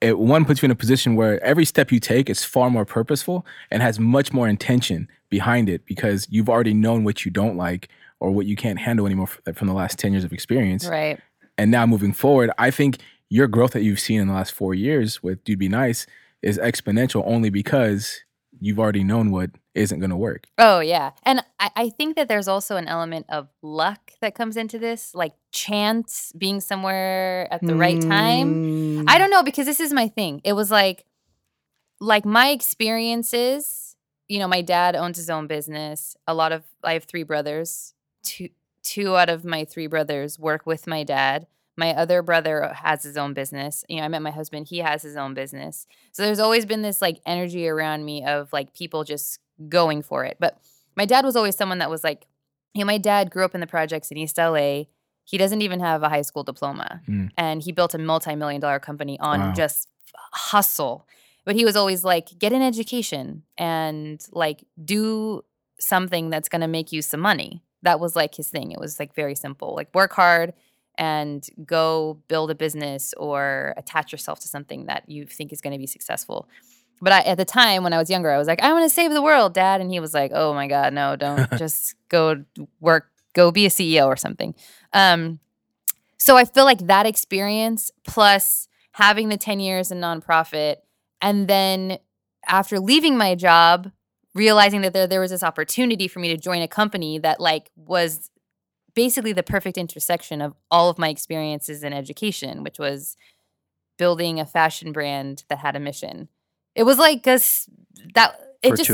it 0.02 0.20
one 0.20 0.44
puts 0.44 0.62
you 0.62 0.66
in 0.68 0.72
a 0.72 0.76
position 0.76 1.16
where 1.16 1.42
every 1.44 1.64
step 1.64 1.92
you 1.92 2.00
take 2.00 2.30
is 2.30 2.44
far 2.44 2.70
more 2.70 2.86
purposeful 2.86 3.46
and 3.72 3.82
has 3.82 4.00
much 4.00 4.34
more 4.34 4.50
intention 4.50 5.08
behind 5.30 5.70
it 5.70 5.86
because 5.86 6.28
you've 6.30 6.50
already 6.50 6.74
known 6.74 7.06
what 7.06 7.24
you 7.24 7.32
don't 7.32 7.56
like 7.56 7.88
or 8.20 8.32
what 8.32 8.46
you 8.46 8.56
can't 8.56 8.80
handle 8.80 9.06
anymore 9.06 9.28
from 9.54 9.68
the 9.68 9.74
last 9.74 9.98
10 9.98 10.12
years 10.12 10.24
of 10.24 10.34
experience. 10.34 10.88
Right. 10.88 11.20
And 11.58 11.72
now 11.72 11.86
moving 11.86 12.14
forward, 12.14 12.52
I 12.58 12.70
think 12.70 12.98
your 13.30 13.48
growth 13.48 13.72
that 13.72 13.84
you've 13.84 14.00
seen 14.00 14.20
in 14.20 14.28
the 14.28 14.34
last 14.34 14.54
4 14.54 14.74
years 14.74 15.24
with 15.24 15.44
Dude 15.44 15.60
Be 15.60 15.70
Nice 15.70 16.06
is 16.44 16.60
exponential 16.60 17.24
only 17.26 17.50
because 17.50 18.22
you've 18.60 18.80
already 18.80 19.04
known 19.04 19.32
what 19.32 19.52
isn't 19.74 20.00
going 20.00 20.10
to 20.10 20.16
work. 20.16 20.46
Oh 20.58 20.80
yeah, 20.80 21.12
and 21.24 21.44
I, 21.60 21.72
I 21.76 21.90
think 21.90 22.16
that 22.16 22.28
there's 22.28 22.48
also 22.48 22.76
an 22.76 22.88
element 22.88 23.26
of 23.30 23.50
luck 23.62 24.12
that 24.22 24.36
comes 24.36 24.58
into 24.58 24.78
this, 24.78 25.16
like 25.16 25.34
chance 25.52 26.32
being 26.38 26.62
somewhere 26.62 27.48
at 27.52 27.62
the 27.62 27.76
right 27.76 28.00
time. 28.02 28.56
Mm, 28.56 29.06
I 29.08 29.18
don't 29.18 29.32
know 29.32 29.44
because 29.44 29.66
this 29.66 29.80
is 29.80 29.92
my 29.94 30.08
thing. 30.08 30.42
It 30.44 30.54
was 30.54 30.70
like, 30.70 31.06
like 32.00 32.26
my 32.26 32.50
experiences. 32.50 33.96
You 34.30 34.40
know, 34.40 34.48
my 34.48 34.62
dad 34.62 34.96
owns 34.96 35.18
his 35.18 35.30
own 35.30 35.48
business. 35.48 36.16
A 36.28 36.34
lot 36.34 36.52
of 36.52 36.64
I 36.84 36.94
have 36.94 37.04
three 37.04 37.24
brothers. 37.24 37.94
Two 38.24 38.50
two 38.84 39.16
out 39.16 39.30
of 39.30 39.46
my 39.46 39.66
three 39.66 39.88
brothers 39.88 40.38
work 40.38 40.66
with 40.66 40.88
my 40.88 41.04
dad. 41.04 41.48
My 41.76 41.92
other 41.96 42.22
brother 42.22 42.72
has 42.76 43.04
his 43.04 43.18
own 43.18 43.34
business. 43.34 43.84
You 43.88 43.98
know, 43.98 44.04
I 44.04 44.08
met 44.08 44.22
my 44.22 44.32
husband. 44.32 44.68
He 44.68 44.80
has 44.80 45.02
his 45.02 45.16
own 45.16 45.34
business. 45.34 45.88
So 46.12 46.24
there's 46.24 46.40
always 46.40 46.66
been 46.66 46.84
this 46.84 47.02
like 47.02 47.20
energy 47.26 47.68
around 47.68 48.06
me 48.06 48.24
of 48.26 48.54
like 48.54 48.74
people 48.74 49.04
just 49.04 49.40
going 49.70 50.02
for 50.04 50.24
it. 50.24 50.38
But 50.40 50.60
my 50.96 51.06
dad 51.06 51.26
was 51.26 51.36
always 51.36 51.56
someone 51.56 51.80
that 51.80 51.90
was 51.90 52.04
like, 52.04 52.28
you 52.74 52.82
know, 52.82 52.86
my 52.86 52.98
dad 53.00 53.32
grew 53.32 53.44
up 53.44 53.56
in 53.56 53.62
the 53.62 53.68
projects 53.68 54.12
in 54.12 54.18
East 54.18 54.38
LA. 54.38 54.84
He 55.26 55.38
doesn't 55.38 55.62
even 55.62 55.80
have 55.80 56.04
a 56.04 56.10
high 56.10 56.22
school 56.22 56.44
diploma. 56.44 57.02
Mm. 57.08 57.32
And 57.38 57.62
he 57.64 57.72
built 57.72 57.94
a 57.94 57.98
multi 57.98 58.36
million 58.36 58.62
dollar 58.62 58.80
company 58.80 59.20
on 59.20 59.40
Wow. 59.40 59.54
just 59.54 59.88
hustle. 60.34 61.08
But 61.46 61.56
he 61.56 61.66
was 61.66 61.76
always 61.76 62.04
like, 62.04 62.38
get 62.40 62.54
an 62.54 62.62
education 62.62 63.44
and 63.58 64.26
like 64.32 64.64
do 64.84 65.44
something 65.80 66.30
that's 66.30 66.50
going 66.50 66.62
to 66.62 66.68
make 66.68 66.92
you 66.92 67.02
some 67.02 67.20
money. 67.20 67.64
That 67.82 68.00
was 68.00 68.16
like 68.16 68.36
his 68.36 68.48
thing. 68.50 68.72
It 68.72 68.80
was 68.80 69.00
like 69.00 69.14
very 69.16 69.36
simple 69.36 69.76
like 69.76 69.94
work 69.94 70.14
hard 70.14 70.54
and 70.98 71.48
go 71.66 72.20
build 72.28 72.52
a 72.52 72.56
business 72.56 73.14
or 73.18 73.74
attach 73.78 74.12
yourself 74.12 74.40
to 74.42 74.48
something 74.48 74.86
that 74.86 75.10
you 75.10 75.26
think 75.26 75.52
is 75.52 75.62
going 75.62 75.74
to 75.74 75.80
be 75.80 75.88
successful. 75.88 76.48
But 77.02 77.14
I, 77.14 77.20
at 77.22 77.38
the 77.38 77.46
time 77.46 77.84
when 77.84 77.94
I 77.94 77.98
was 77.98 78.10
younger, 78.10 78.32
I 78.32 78.38
was 78.38 78.48
like, 78.48 78.62
I 78.62 78.72
want 78.72 78.86
to 78.86 78.90
save 78.90 79.12
the 79.12 79.22
world, 79.22 79.54
dad. 79.54 79.82
And 79.82 79.92
he 79.92 80.00
was 80.00 80.14
like, 80.14 80.32
oh 80.34 80.54
my 80.54 80.68
God, 80.68 80.94
no, 80.94 81.16
don't 81.16 81.50
just 81.58 81.96
go 82.10 82.44
work, 82.80 83.10
go 83.34 83.52
be 83.52 83.66
a 83.66 83.70
CEO 83.70 84.08
or 84.08 84.16
something. 84.16 84.56
Um, 84.94 85.40
so 86.18 86.38
I 86.38 86.46
feel 86.46 86.64
like 86.64 86.88
that 86.88 87.06
experience 87.06 87.92
plus 88.08 88.68
having 88.94 89.30
the 89.30 89.38
10 89.38 89.60
years 89.60 89.92
in 89.92 90.00
nonprofit 90.00 90.78
and 91.22 91.48
then 91.48 91.98
after 92.48 92.80
leaving 92.80 93.18
my 93.18 93.36
job, 93.36 93.92
realizing 94.36 94.82
that 94.82 94.94
there, 94.94 95.08
there 95.08 95.22
was 95.22 95.32
this 95.32 95.44
opportunity 95.44 96.08
for 96.08 96.20
me 96.20 96.28
to 96.30 96.38
join 96.38 96.62
a 96.62 96.68
company 96.68 97.18
that 97.20 97.40
like 97.40 97.72
was 97.76 98.30
basically 98.96 99.34
the 99.34 99.44
perfect 99.44 99.78
intersection 99.78 100.42
of 100.42 100.54
all 100.70 100.90
of 100.90 100.98
my 100.98 101.10
experiences 101.10 101.84
in 101.84 101.94
education, 101.94 102.64
which 102.64 102.80
was 102.80 103.18
building 103.98 104.40
a 104.40 104.46
fashion 104.46 104.92
brand 104.92 105.44
that 105.50 105.60
had 105.60 105.76
a 105.76 105.80
mission. 105.80 106.30
It 106.76 106.84
was 106.84 106.98
like 106.98 107.28
us 107.28 107.70
that 108.16 108.36
it 108.64 108.76
just 108.78 108.90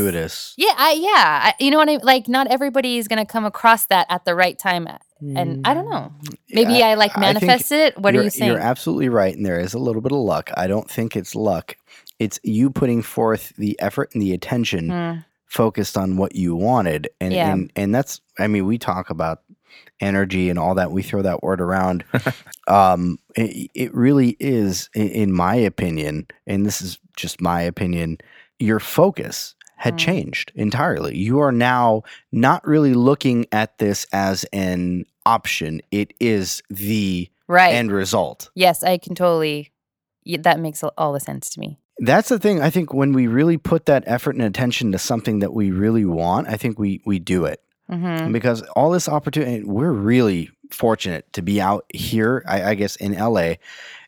yeah, 0.58 0.74
I 0.76 0.92
yeah, 0.92 1.08
I, 1.44 1.54
you 1.60 1.70
know 1.70 1.78
what 1.78 1.88
I 1.88 1.92
mean? 1.92 2.00
like. 2.02 2.28
Not 2.28 2.48
everybody 2.48 2.98
is 2.98 3.06
gonna 3.08 3.24
come 3.24 3.44
across 3.44 3.86
that 3.86 4.06
at 4.10 4.24
the 4.24 4.34
right 4.34 4.58
time, 4.58 4.88
and 5.36 5.66
I 5.66 5.74
don't 5.74 5.88
know. 5.88 6.12
Maybe 6.50 6.82
I, 6.82 6.94
like 6.94 7.16
manifest 7.16 7.70
I 7.70 7.76
it. 7.76 7.98
What 7.98 8.14
are 8.14 8.22
you 8.22 8.30
saying? 8.30 8.50
You're 8.50 8.60
absolutely 8.60 9.08
right, 9.08 9.34
and 9.34 9.46
there 9.46 9.60
is 9.60 9.72
a 9.72 9.78
little 9.78 10.02
bit 10.02 10.12
of 10.12 10.18
luck. 10.18 10.50
I 10.56 10.66
don't 10.66 10.90
think 10.90 11.16
it's 11.16 11.34
luck. 11.36 11.76
It's 12.18 12.40
you 12.42 12.68
putting 12.70 13.00
forth 13.00 13.52
the 13.56 13.78
effort 13.80 14.10
and 14.12 14.22
the 14.22 14.32
attention 14.34 14.88
Mm, 14.90 15.24
focused 15.46 15.96
on 15.96 16.16
what 16.16 16.34
you 16.34 16.56
wanted, 16.56 17.08
and 17.20 17.32
Yeah. 17.32 17.52
and 17.52 17.72
and 17.76 17.94
that's. 17.94 18.20
I 18.38 18.48
mean, 18.48 18.66
we 18.66 18.76
talk 18.76 19.08
about 19.08 19.42
energy 20.00 20.48
and 20.50 20.58
all 20.58 20.74
that. 20.76 20.90
We 20.92 21.02
throw 21.02 21.22
that 21.22 21.42
word 21.42 21.60
around. 21.60 22.04
um, 22.68 23.18
it, 23.36 23.70
it 23.74 23.94
really 23.94 24.36
is, 24.40 24.88
in 24.94 25.32
my 25.32 25.54
opinion, 25.54 26.26
and 26.46 26.64
this 26.66 26.80
is 26.80 26.98
just 27.16 27.40
my 27.40 27.62
opinion. 27.62 28.18
Your 28.58 28.80
focus 28.80 29.54
had 29.76 29.94
Mm. 29.94 29.98
changed 29.98 30.52
entirely. 30.54 31.16
You 31.16 31.40
are 31.40 31.52
now 31.52 32.02
not 32.32 32.66
really 32.66 32.92
looking 32.92 33.46
at 33.50 33.78
this 33.78 34.06
as 34.12 34.44
an 34.52 35.06
option. 35.24 35.80
It 35.90 36.12
is 36.20 36.62
the 36.68 37.28
right. 37.48 37.74
end 37.74 37.90
result. 37.90 38.50
yes, 38.54 38.82
I 38.82 38.98
can 38.98 39.14
totally. 39.14 39.72
That 40.26 40.60
makes 40.60 40.84
all 40.98 41.14
the 41.14 41.20
sense 41.20 41.48
to 41.50 41.60
me. 41.60 41.78
That's 41.98 42.28
the 42.28 42.38
thing. 42.38 42.60
I 42.60 42.68
think 42.70 42.92
when 42.92 43.12
we 43.14 43.26
really 43.26 43.56
put 43.56 43.86
that 43.86 44.04
effort 44.06 44.34
and 44.34 44.44
attention 44.44 44.92
to 44.92 44.98
something 44.98 45.38
that 45.40 45.54
we 45.54 45.70
really 45.70 46.04
want, 46.04 46.48
I 46.48 46.56
think 46.56 46.78
we 46.78 47.00
we 47.06 47.18
do 47.18 47.46
it 47.46 47.60
hmm 47.90 48.32
because 48.32 48.62
all 48.76 48.90
this 48.90 49.08
opportunity. 49.08 49.64
We're 49.64 49.92
really 49.92 50.50
fortunate 50.70 51.32
to 51.32 51.42
be 51.42 51.60
out 51.60 51.84
here. 51.92 52.44
I, 52.46 52.70
I 52.70 52.74
guess 52.74 52.96
in 52.96 53.12
LA. 53.12 53.54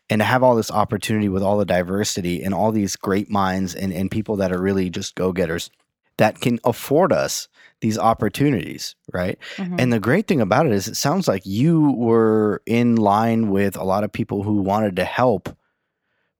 And 0.09 0.19
to 0.19 0.25
have 0.25 0.43
all 0.43 0.55
this 0.55 0.69
opportunity 0.69 1.29
with 1.29 1.41
all 1.41 1.57
the 1.57 1.65
diversity 1.65 2.43
and 2.43 2.53
all 2.53 2.71
these 2.71 2.95
great 2.95 3.29
minds 3.29 3.73
and, 3.73 3.93
and 3.93 4.11
people 4.11 4.35
that 4.35 4.51
are 4.51 4.61
really 4.61 4.89
just 4.89 5.15
go 5.15 5.31
getters 5.31 5.69
that 6.17 6.39
can 6.41 6.59
afford 6.63 7.11
us 7.11 7.47
these 7.81 7.97
opportunities, 7.97 8.95
right? 9.11 9.37
hmm 9.57 9.75
And 9.79 9.91
the 9.91 9.99
great 9.99 10.27
thing 10.27 10.41
about 10.41 10.65
it 10.65 10.71
is, 10.71 10.87
it 10.87 10.95
sounds 10.95 11.27
like 11.27 11.45
you 11.45 11.91
were 11.91 12.61
in 12.65 12.95
line 12.95 13.49
with 13.49 13.75
a 13.75 13.83
lot 13.83 14.03
of 14.03 14.11
people 14.11 14.43
who 14.43 14.61
wanted 14.61 14.95
to 14.97 15.05
help 15.05 15.49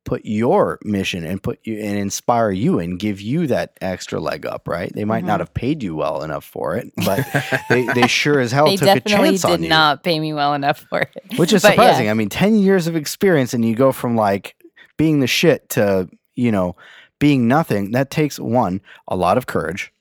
put 0.05 0.21
your 0.25 0.79
mission 0.83 1.23
and 1.23 1.41
put 1.41 1.59
you 1.63 1.79
and 1.79 1.97
inspire 1.97 2.51
you 2.51 2.77
and 2.79 2.99
give 2.99 3.21
you 3.21 3.47
that 3.47 3.77
extra 3.79 4.19
leg 4.19 4.45
up, 4.45 4.67
right? 4.67 4.91
They 4.93 5.05
might 5.05 5.23
not 5.23 5.37
Mhm. 5.37 5.43
have 5.43 5.53
paid 5.53 5.81
you 5.81 5.95
well 5.95 6.23
enough 6.23 6.43
for 6.43 6.75
it, 6.75 6.91
but 7.05 7.25
they, 7.69 7.83
they 7.93 8.07
sure 8.07 8.39
as 8.41 8.51
hell 8.51 8.65
they 8.65 8.75
took 8.75 8.89
a 8.97 8.99
chance 8.99 9.45
on 9.45 9.51
you. 9.51 9.57
They 9.57 9.61
did 9.63 9.69
not 9.69 10.03
pay 10.03 10.19
me 10.19 10.33
well 10.33 10.53
enough 10.55 10.85
for 10.89 11.01
it. 11.01 11.09
Which 11.37 11.53
is 11.53 11.61
But 11.63 11.69
yeah. 11.69 11.73
surprising. 11.75 12.09
I 12.09 12.13
mean, 12.15 12.27
10 12.29 12.55
years 12.55 12.87
of 12.87 12.95
experience 12.97 13.53
and 13.53 13.63
you 13.63 13.75
go 13.75 13.91
from 13.93 14.15
like 14.17 14.55
being 14.97 15.21
the 15.21 15.27
shit 15.27 15.69
to, 15.69 16.09
you 16.35 16.51
know, 16.51 16.75
being 17.19 17.47
nothing. 17.47 17.91
That 17.91 18.09
takes 18.11 18.37
one, 18.39 18.81
a 19.07 19.15
lot 19.15 19.37
of 19.37 19.45
courage, 19.47 19.93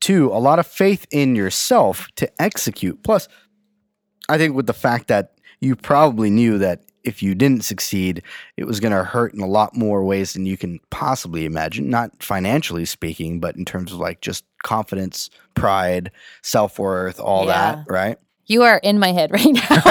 two, 0.00 0.28
a 0.28 0.38
lot 0.38 0.60
of 0.60 0.66
faith 0.68 1.06
in 1.10 1.34
yourself 1.34 2.06
to 2.16 2.30
execute. 2.40 3.02
Plus, 3.02 3.26
I 4.28 4.38
think 4.38 4.54
with 4.54 4.66
the 4.68 4.72
fact 4.72 5.08
that 5.08 5.32
you 5.60 5.74
probably 5.74 6.30
knew 6.30 6.58
that 6.58 6.82
if 7.04 7.22
you 7.22 7.34
didn't 7.34 7.64
succeed, 7.64 8.22
it 8.56 8.64
was 8.64 8.80
going 8.80 8.92
to 8.92 9.04
hurt 9.04 9.34
in 9.34 9.40
a 9.40 9.46
lot 9.46 9.76
more 9.76 10.04
ways 10.04 10.32
than 10.32 10.46
you 10.46 10.56
can 10.56 10.80
possibly 10.90 11.44
imagine, 11.44 11.88
not 11.90 12.22
financially 12.22 12.84
speaking, 12.84 13.40
but 13.40 13.56
in 13.56 13.64
terms 13.64 13.92
of 13.92 13.98
like 13.98 14.20
just 14.20 14.44
confidence, 14.62 15.30
pride, 15.54 16.10
self 16.42 16.78
worth, 16.78 17.18
all 17.20 17.46
Yeah. 17.46 17.76
that, 17.76 17.84
right? 17.88 18.18
You 18.50 18.64
are 18.64 18.78
in 18.82 18.98
my 18.98 19.12
head 19.12 19.30
right 19.38 19.46
now. 19.46 19.82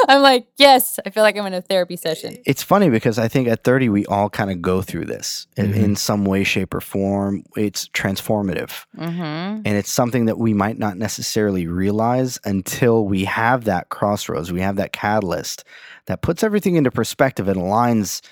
I'm 0.08 0.22
like, 0.22 0.46
yes, 0.56 0.98
I 1.04 1.10
feel 1.10 1.22
like 1.22 1.36
I'm 1.36 1.44
in 1.44 1.52
a 1.52 1.60
therapy 1.60 1.96
session. 1.96 2.38
It's 2.46 2.62
funny 2.62 2.88
because 2.88 3.18
I 3.18 3.28
think 3.28 3.46
at 3.46 3.62
30 3.62 3.90
we 3.90 4.06
all 4.06 4.30
kind 4.30 4.50
of 4.50 4.62
go 4.62 4.80
through 4.80 5.04
this 5.04 5.46
in, 5.58 5.72
Mhm. 5.74 5.76
in 5.84 5.96
some 5.96 6.24
way, 6.24 6.44
shape, 6.44 6.72
or 6.72 6.80
form. 6.80 7.44
It's 7.54 7.88
transformative, 7.88 8.86
Mm-hmm. 8.98 9.20
and 9.20 9.66
it's 9.66 9.92
something 9.92 10.24
that 10.24 10.38
we 10.38 10.54
might 10.54 10.78
not 10.78 10.96
necessarily 10.96 11.66
realize 11.66 12.38
until 12.46 13.04
we 13.04 13.24
have 13.26 13.64
that 13.64 13.90
crossroads. 13.90 14.50
We 14.50 14.62
have 14.62 14.76
that 14.76 14.94
catalyst 14.94 15.62
that 16.06 16.22
puts 16.22 16.42
everything 16.42 16.76
into 16.76 16.90
perspective 16.90 17.48
and 17.48 17.60
aligns 17.60 18.22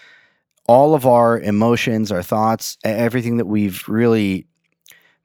all 0.67 0.95
of 0.95 1.05
our 1.07 1.39
emotions, 1.39 2.11
our 2.11 2.23
thoughts, 2.23 2.79
everything 2.85 3.37
that 3.37 3.47
we've 3.47 3.87
really 3.87 4.47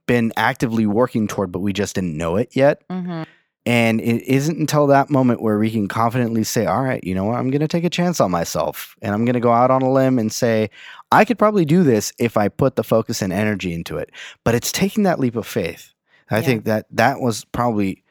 been 0.06 0.34
actively 0.36 0.86
working 0.86 1.28
toward, 1.30 1.52
but 1.54 1.60
we 1.60 1.72
just 1.72 1.96
didn't 1.96 2.18
know 2.18 2.36
it 2.36 2.50
yet. 2.58 2.86
Mm-hmm. 2.90 3.24
And 3.68 4.00
it 4.00 4.22
isn't 4.24 4.60
until 4.60 4.86
that 4.88 5.10
moment 5.10 5.42
where 5.42 5.58
we 5.58 5.72
can 5.72 5.88
confidently 5.88 6.44
say, 6.44 6.68
all 6.68 6.84
right, 6.84 7.04
you 7.04 7.16
know 7.16 7.24
what? 7.26 7.38
I'm 7.38 7.50
going 7.50 7.62
to 7.62 7.68
take 7.68 7.84
a 7.84 7.90
chance 7.90 8.20
on 8.20 8.30
myself 8.30 8.96
and 9.02 9.12
I'm 9.14 9.26
going 9.26 9.34
to 9.34 9.40
go 9.40 9.52
out 9.52 9.72
on 9.72 9.82
a 9.82 9.92
limb 9.92 10.20
and 10.20 10.32
say, 10.32 10.70
I 11.12 11.26
could 11.26 11.40
probably 11.40 11.66
do 11.66 11.84
this 11.84 12.14
if 12.20 12.38
I 12.38 12.48
put 12.48 12.76
the 12.76 12.84
focus 12.84 13.24
and 13.24 13.34
energy 13.34 13.74
into 13.74 13.98
it. 13.98 14.12
But 14.44 14.54
it's 14.54 14.72
taking 14.72 15.04
that 15.04 15.20
leap 15.20 15.36
of 15.36 15.48
faith. 15.48 15.94
I 16.30 16.38
Yeah. 16.38 16.42
think 16.44 16.66
that 16.66 16.86
that 16.92 17.20
was 17.22 17.44
probably 17.46 18.04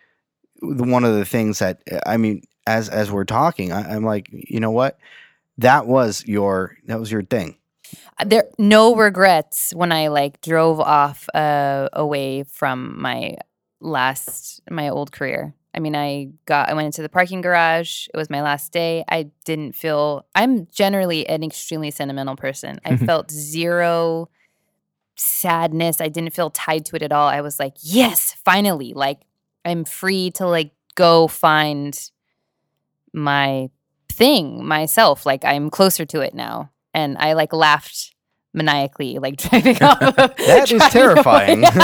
one 0.61 1.05
of 1.05 1.15
the 1.15 1.25
things 1.25 1.61
that, 1.61 1.83
I 2.05 2.17
mean, 2.17 2.43
as, 2.67 2.89
as 2.89 3.13
we're 3.13 3.25
talking, 3.25 3.71
I, 3.71 3.95
I'm 3.95 4.05
like, 4.05 4.29
you 4.33 4.59
know 4.59 4.73
what? 4.73 4.99
That 5.59 5.87
was 5.87 6.25
your, 6.27 6.77
that 6.87 6.99
was 6.99 7.13
your 7.13 7.23
thing. 7.23 7.59
There 8.27 8.45
no 8.59 8.97
regrets 8.97 9.73
when 9.73 9.93
I 9.93 10.09
like 10.09 10.41
drove 10.41 10.81
off 10.81 11.29
uh, 11.33 11.91
away 11.93 12.43
from 12.43 13.01
my 13.01 13.37
last 13.85 14.61
my 14.71 14.89
old 14.89 15.13
career. 15.13 15.55
I 15.75 15.81
mean, 15.81 15.97
I 15.97 16.29
got 16.47 16.69
I 16.69 16.75
went 16.75 16.87
into 16.87 17.03
the 17.03 17.09
parking 17.09 17.41
garage. 17.41 18.07
It 18.13 18.17
was 18.17 18.31
my 18.31 18.43
last 18.43 18.73
day. 18.73 19.05
I 19.09 19.31
didn't 19.45 19.75
feel 19.75 20.27
I'm 20.35 20.67
generally 20.69 21.29
an 21.29 21.43
extremely 21.43 21.91
sentimental 21.91 22.37
person. 22.37 22.81
I 22.85 22.97
felt 23.11 23.31
zero 23.31 24.29
sadness. 25.17 26.01
I 26.01 26.09
didn't 26.09 26.33
feel 26.33 26.51
tied 26.51 26.85
to 26.87 26.97
it 26.97 27.03
at 27.03 27.13
all. 27.13 27.29
I 27.29 27.41
was 27.41 27.59
like, 27.59 27.75
"Yes, 27.81 28.35
finally. 28.45 28.93
Like 28.95 29.21
I'm 29.65 29.85
free 29.85 30.31
to 30.33 30.47
like 30.47 30.73
go 30.95 31.29
find 31.29 31.99
my 33.13 33.69
thing 34.09 34.65
myself. 34.65 35.27
Like 35.27 35.45
I'm 35.45 35.71
closer 35.71 36.05
to 36.07 36.21
it 36.21 36.35
now." 36.35 36.71
And 36.95 37.19
I 37.19 37.33
like 37.33 37.53
laughed 37.53 38.15
maniacally, 38.53 39.19
like 39.19 39.37
driving 39.37 39.83
off. 39.83 40.01
Of, 40.01 40.37
That 40.37 40.71
is 40.71 40.83
terrifying. 40.91 41.65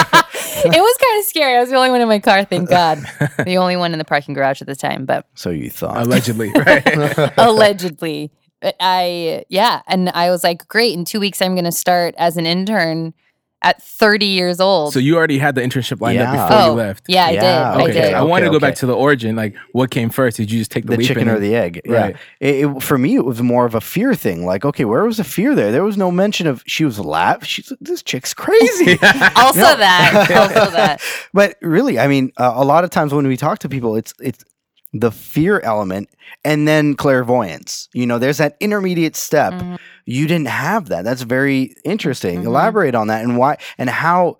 away. 0.53 0.63
it 0.77 0.81
was 0.81 0.97
kind 0.99 1.21
of 1.21 1.25
scary. 1.27 1.57
I 1.57 1.61
was 1.61 1.71
the 1.71 1.77
only 1.77 1.91
one 1.91 2.01
in 2.01 2.09
my 2.09 2.19
car, 2.19 2.45
thank 2.45 2.69
God. 2.69 2.99
the 3.45 3.57
only 3.57 3.77
one 3.77 3.93
in 3.93 3.99
the 3.99 4.05
parking 4.05 4.35
garage 4.35 4.61
at 4.61 4.67
the 4.67 4.77
time, 4.77 5.07
but 5.07 5.27
So 5.35 5.51
you 5.51 5.71
thought. 5.71 5.97
Allegedly, 5.97 6.51
right? 6.57 7.33
allegedly. 7.39 8.31
But 8.61 8.77
I, 8.79 9.45
yeah. 9.49 9.81
And 9.87 10.11
I 10.11 10.31
was 10.31 10.45
like, 10.45 10.69
great. 10.69 10.93
In 10.95 11.05
two 11.05 11.19
weeks, 11.21 11.41
I'm 11.41 11.55
going 11.55 11.65
to 11.65 11.73
start 11.73 12.15
as 12.19 12.37
an 12.37 12.47
intern 12.47 13.15
at 13.63 13.83
30 13.83 14.25
years 14.27 14.59
old. 14.61 14.93
so 14.95 14.99
you 14.99 15.17
already 15.17 15.39
had 15.39 15.55
the 15.55 15.61
internship 15.61 16.01
lined 16.01 16.17
Yeah. 16.19 16.33
up 16.33 16.49
before 16.49 16.63
oh, 16.63 16.67
you 16.67 16.73
left. 16.73 17.05
yeah, 17.09 17.27
I 17.27 17.31
Yeah, 17.33 17.41
did. 17.41 17.47
I 17.49 17.91
Okay. 17.91 18.15
I 18.15 18.23
wanted 18.23 18.47
to 18.47 18.51
go 18.53 18.59
back 18.59 18.75
to 18.77 18.87
the 18.87 18.95
origin. 18.97 19.37
Like, 19.37 19.55
what 19.73 19.91
came 19.91 20.09
first? 20.09 20.39
Did 20.39 20.51
you 20.51 20.59
just 20.61 20.71
take 20.71 20.85
the, 20.87 20.93
the 20.93 20.97
leap 20.99 21.09
chicken 21.09 21.29
and- 21.29 21.37
or 21.37 21.41
the 21.41 21.55
egg. 21.55 21.83
Right. 21.87 22.17
Yeah. 22.41 22.49
It, 22.49 22.65
it- 22.67 22.83
for 22.83 22.97
me, 22.97 23.17
it 23.17 23.25
was 23.25 23.43
more 23.43 23.67
of 23.67 23.75
a 23.75 23.81
fear 23.81 24.15
thing. 24.15 24.47
Like, 24.47 24.65
okay, 24.65 24.85
where 24.87 25.05
was 25.05 25.19
the 25.19 25.25
fear 25.25 25.55
there? 25.55 25.71
There 25.73 25.85
was 25.85 25.97
no 25.99 26.11
mention 26.11 26.47
of 26.47 26.63
she 26.67 26.85
was 26.87 26.99
laugh. 26.99 27.45
She's 27.45 27.71
this 27.81 28.03
chick's 28.03 28.33
crazy. 28.35 28.99
Also 29.37 29.61
No. 29.61 29.77
that. 29.77 30.31
Also 30.31 30.71
that. 30.77 31.01
but 31.35 31.57
really, 31.61 31.99
I 31.99 32.07
mean, 32.09 32.33
uh, 32.39 32.53
a 32.55 32.65
lot 32.65 32.85
of 32.85 32.91
times 32.91 33.13
when 33.13 33.27
we 33.27 33.37
talk 33.37 33.59
to 33.61 33.69
people, 33.69 33.97
it's 33.97 34.15
it's 34.21 34.45
the 34.93 35.11
fear 35.13 35.61
element 35.61 36.09
and 36.45 36.67
then 36.67 36.95
clairvoyance. 36.95 37.89
You 37.95 38.07
know, 38.07 38.19
there's 38.19 38.39
that 38.39 38.57
intermediate 38.61 39.15
step. 39.17 39.53
Mhm. 39.55 39.79
You 40.05 40.27
didn't 40.27 40.49
have 40.49 40.89
that. 40.89 41.05
That's 41.05 41.23
very 41.23 41.75
interesting. 41.85 42.43
Mhm. 42.43 42.47
Elaborate 42.47 42.95
on 42.95 43.07
that 43.09 43.23
and 43.23 43.37
why 43.37 43.57
and 43.79 43.89
how. 43.89 44.39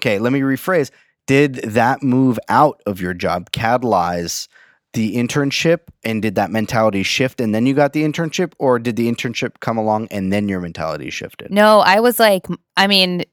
Okay, 0.00 0.18
let 0.18 0.32
me 0.32 0.40
rephrase. 0.40 0.90
Did 1.26 1.56
that 1.56 2.02
move 2.02 2.38
out 2.48 2.80
of 2.86 3.00
your 3.00 3.14
job 3.14 3.50
catalyze 3.52 4.48
the 4.94 5.16
internship 5.16 5.80
and 6.04 6.20
did 6.20 6.34
that 6.34 6.50
mentality 6.50 7.02
shift 7.02 7.40
and 7.40 7.54
then 7.54 7.64
you 7.64 7.72
got 7.72 7.92
the 7.94 8.02
internship 8.02 8.52
or 8.58 8.78
did 8.78 8.96
the 8.96 9.10
internship 9.10 9.52
come 9.60 9.78
along 9.78 10.06
and 10.10 10.32
then 10.32 10.48
your 10.48 10.60
mentality 10.60 11.08
shifted? 11.10 11.50
No, 11.50 11.80
I 11.80 12.00
was 12.00 12.18
like, 12.18 12.46
I 12.76 12.86
mean, 12.86 13.24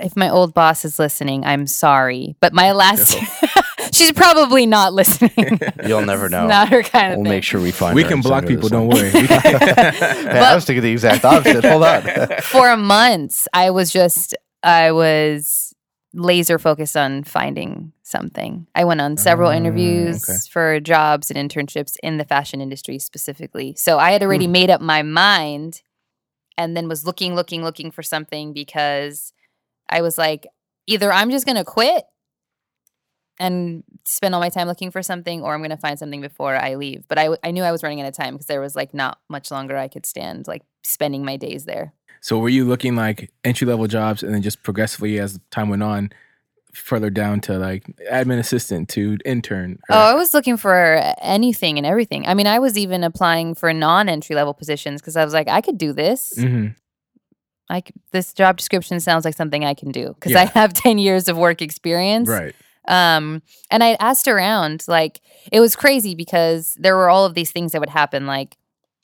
if 0.00 0.16
my 0.16 0.28
old 0.28 0.54
boss 0.54 0.84
is 0.84 0.98
listening, 0.98 1.44
I'm 1.44 1.66
sorry. 1.68 2.34
But 2.40 2.52
my 2.52 2.72
last, 2.72 3.16
she's 3.94 4.12
probably 4.12 4.66
not 4.66 4.92
listening. 4.92 5.58
You'll 5.86 6.04
never 6.04 6.28
know. 6.28 6.46
not 6.46 6.68
her 6.68 6.82
kind 6.82 7.12
of 7.12 7.18
We'll 7.18 7.24
thing. 7.24 7.30
make 7.32 7.44
sure 7.44 7.60
we 7.60 7.70
find 7.70 7.94
we 7.94 8.02
her 8.02 8.08
can 8.08 8.14
and 8.18 8.22
block 8.22 8.46
send 8.46 8.50
her 8.50 8.56
people. 8.56 8.68
this 8.68 8.72
Don't 8.72 8.86
one. 8.88 8.96
worry. 8.96 9.12
We 9.12 9.26
can- 9.28 9.94
Hey, 9.94 10.38
I 10.38 10.54
was 10.54 10.64
thinking 10.64 10.82
the 10.82 10.92
exact 10.92 11.24
opposite. 11.24 11.64
Hold 11.64 11.82
on. 11.84 12.02
for 12.42 12.76
months 12.76 13.46
i 13.52 13.70
was 13.70 13.90
just 13.92 14.34
i 14.62 14.90
was 14.92 15.72
laser 16.12 16.58
focused 16.58 16.96
on 16.96 17.24
finding 17.24 17.92
something 18.02 18.66
i 18.74 18.84
went 18.84 19.00
on 19.00 19.16
several 19.16 19.50
Ah, 19.50 19.54
interviews 19.54 20.28
okay. 20.28 20.38
for 20.50 20.80
jobs 20.80 21.30
and 21.30 21.50
internships 21.50 21.96
in 22.02 22.18
the 22.18 22.24
fashion 22.24 22.60
industry 22.60 22.98
specifically 22.98 23.74
so 23.76 23.98
i 23.98 24.10
had 24.12 24.22
already 24.22 24.46
made 24.46 24.70
up 24.70 24.80
my 24.80 25.02
mind 25.02 25.82
and 26.56 26.76
then 26.76 26.88
was 26.88 27.04
looking 27.04 27.34
looking 27.34 27.62
looking 27.64 27.90
for 27.90 28.02
something 28.02 28.52
because 28.52 29.32
i 29.88 30.00
was 30.02 30.16
like 30.16 30.46
either 30.86 31.12
i'm 31.12 31.30
just 31.30 31.46
going 31.46 31.56
to 31.56 31.64
quit 31.64 32.04
and 33.38 33.82
spend 34.04 34.34
all 34.34 34.40
my 34.40 34.48
time 34.48 34.66
looking 34.68 34.90
for 34.90 35.02
something 35.02 35.42
or 35.42 35.54
i'm 35.54 35.60
going 35.60 35.70
to 35.70 35.76
find 35.76 35.98
something 35.98 36.20
before 36.20 36.54
i 36.56 36.74
leave 36.74 37.04
but 37.08 37.18
i, 37.18 37.28
I 37.42 37.50
knew 37.50 37.62
i 37.62 37.72
was 37.72 37.82
running 37.82 38.00
out 38.00 38.06
of 38.06 38.14
time 38.14 38.34
because 38.34 38.46
there 38.46 38.60
was 38.60 38.76
like 38.76 38.94
not 38.94 39.18
much 39.28 39.50
longer 39.50 39.76
i 39.76 39.88
could 39.88 40.06
stand 40.06 40.46
like 40.46 40.62
spending 40.82 41.24
my 41.24 41.36
days 41.36 41.64
there 41.64 41.92
so, 42.20 42.38
were 42.38 42.48
you 42.48 42.64
looking 42.64 42.96
like 42.96 43.30
entry 43.44 43.66
level 43.66 43.86
jobs, 43.86 44.22
and 44.22 44.32
then 44.32 44.40
just 44.40 44.62
progressively 44.62 45.18
as 45.20 45.38
time 45.50 45.68
went 45.68 45.82
on, 45.82 46.08
further 46.72 47.10
down 47.10 47.42
to 47.42 47.58
like 47.58 47.84
admin 48.10 48.38
assistant 48.38 48.88
to 48.90 49.18
intern? 49.26 49.78
Oh, 49.90 49.94
I 49.94 50.14
was 50.14 50.32
looking 50.32 50.56
for 50.56 51.02
anything 51.20 51.76
and 51.76 51.86
everything. 51.86 52.26
I 52.26 52.32
mean, 52.32 52.46
I 52.46 52.60
was 52.60 52.78
even 52.78 53.04
applying 53.04 53.54
for 53.54 53.70
non 53.74 54.08
entry 54.08 54.34
level 54.34 54.54
positions 54.54 55.02
because 55.02 55.16
I 55.16 55.24
was 55.26 55.34
like, 55.34 55.48
I 55.48 55.60
could 55.60 55.76
do 55.76 55.92
this. 55.92 56.32
hmm 56.38 56.68
I 57.68 57.80
c- 57.80 57.92
this 58.12 58.32
job 58.32 58.56
description 58.56 59.00
sounds 59.00 59.26
like 59.26 59.34
something 59.34 59.62
I 59.62 59.74
can 59.74 59.90
do 59.90 60.14
because 60.14 60.32
Yeah. 60.32 60.40
I 60.40 60.44
have 60.46 60.72
ten 60.86 60.96
years 60.96 61.28
of 61.28 61.36
work 61.36 61.60
experience. 61.60 62.30
right. 62.30 62.54
Um, 62.86 63.42
and 63.70 63.82
I 63.82 63.94
asked 64.00 64.28
around, 64.28 64.84
like 64.88 65.20
it 65.50 65.60
was 65.60 65.74
crazy 65.76 66.14
because 66.14 66.74
there 66.78 66.96
were 66.96 67.08
all 67.08 67.24
of 67.24 67.34
these 67.34 67.50
things 67.50 67.72
that 67.72 67.80
would 67.80 67.88
happen. 67.90 68.26
Like 68.26 68.56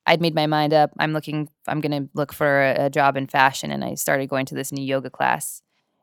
I'd 0.06 0.20
made 0.20 0.34
my 0.34 0.46
mind 0.46 0.72
up. 0.74 0.90
I'm 0.98 1.12
looking. 1.12 1.48
I'm 1.66 1.80
gonna 1.80 2.08
look 2.14 2.32
for 2.32 2.62
a, 2.62 2.86
a 2.86 2.90
job 2.90 3.16
in 3.16 3.26
fashion, 3.26 3.70
and 3.70 3.84
I 3.84 3.94
started 3.94 4.28
going 4.28 4.46
to 4.46 4.54
this 4.54 4.72
new 4.72 4.82
yoga 4.84 5.10
class. 5.10 5.62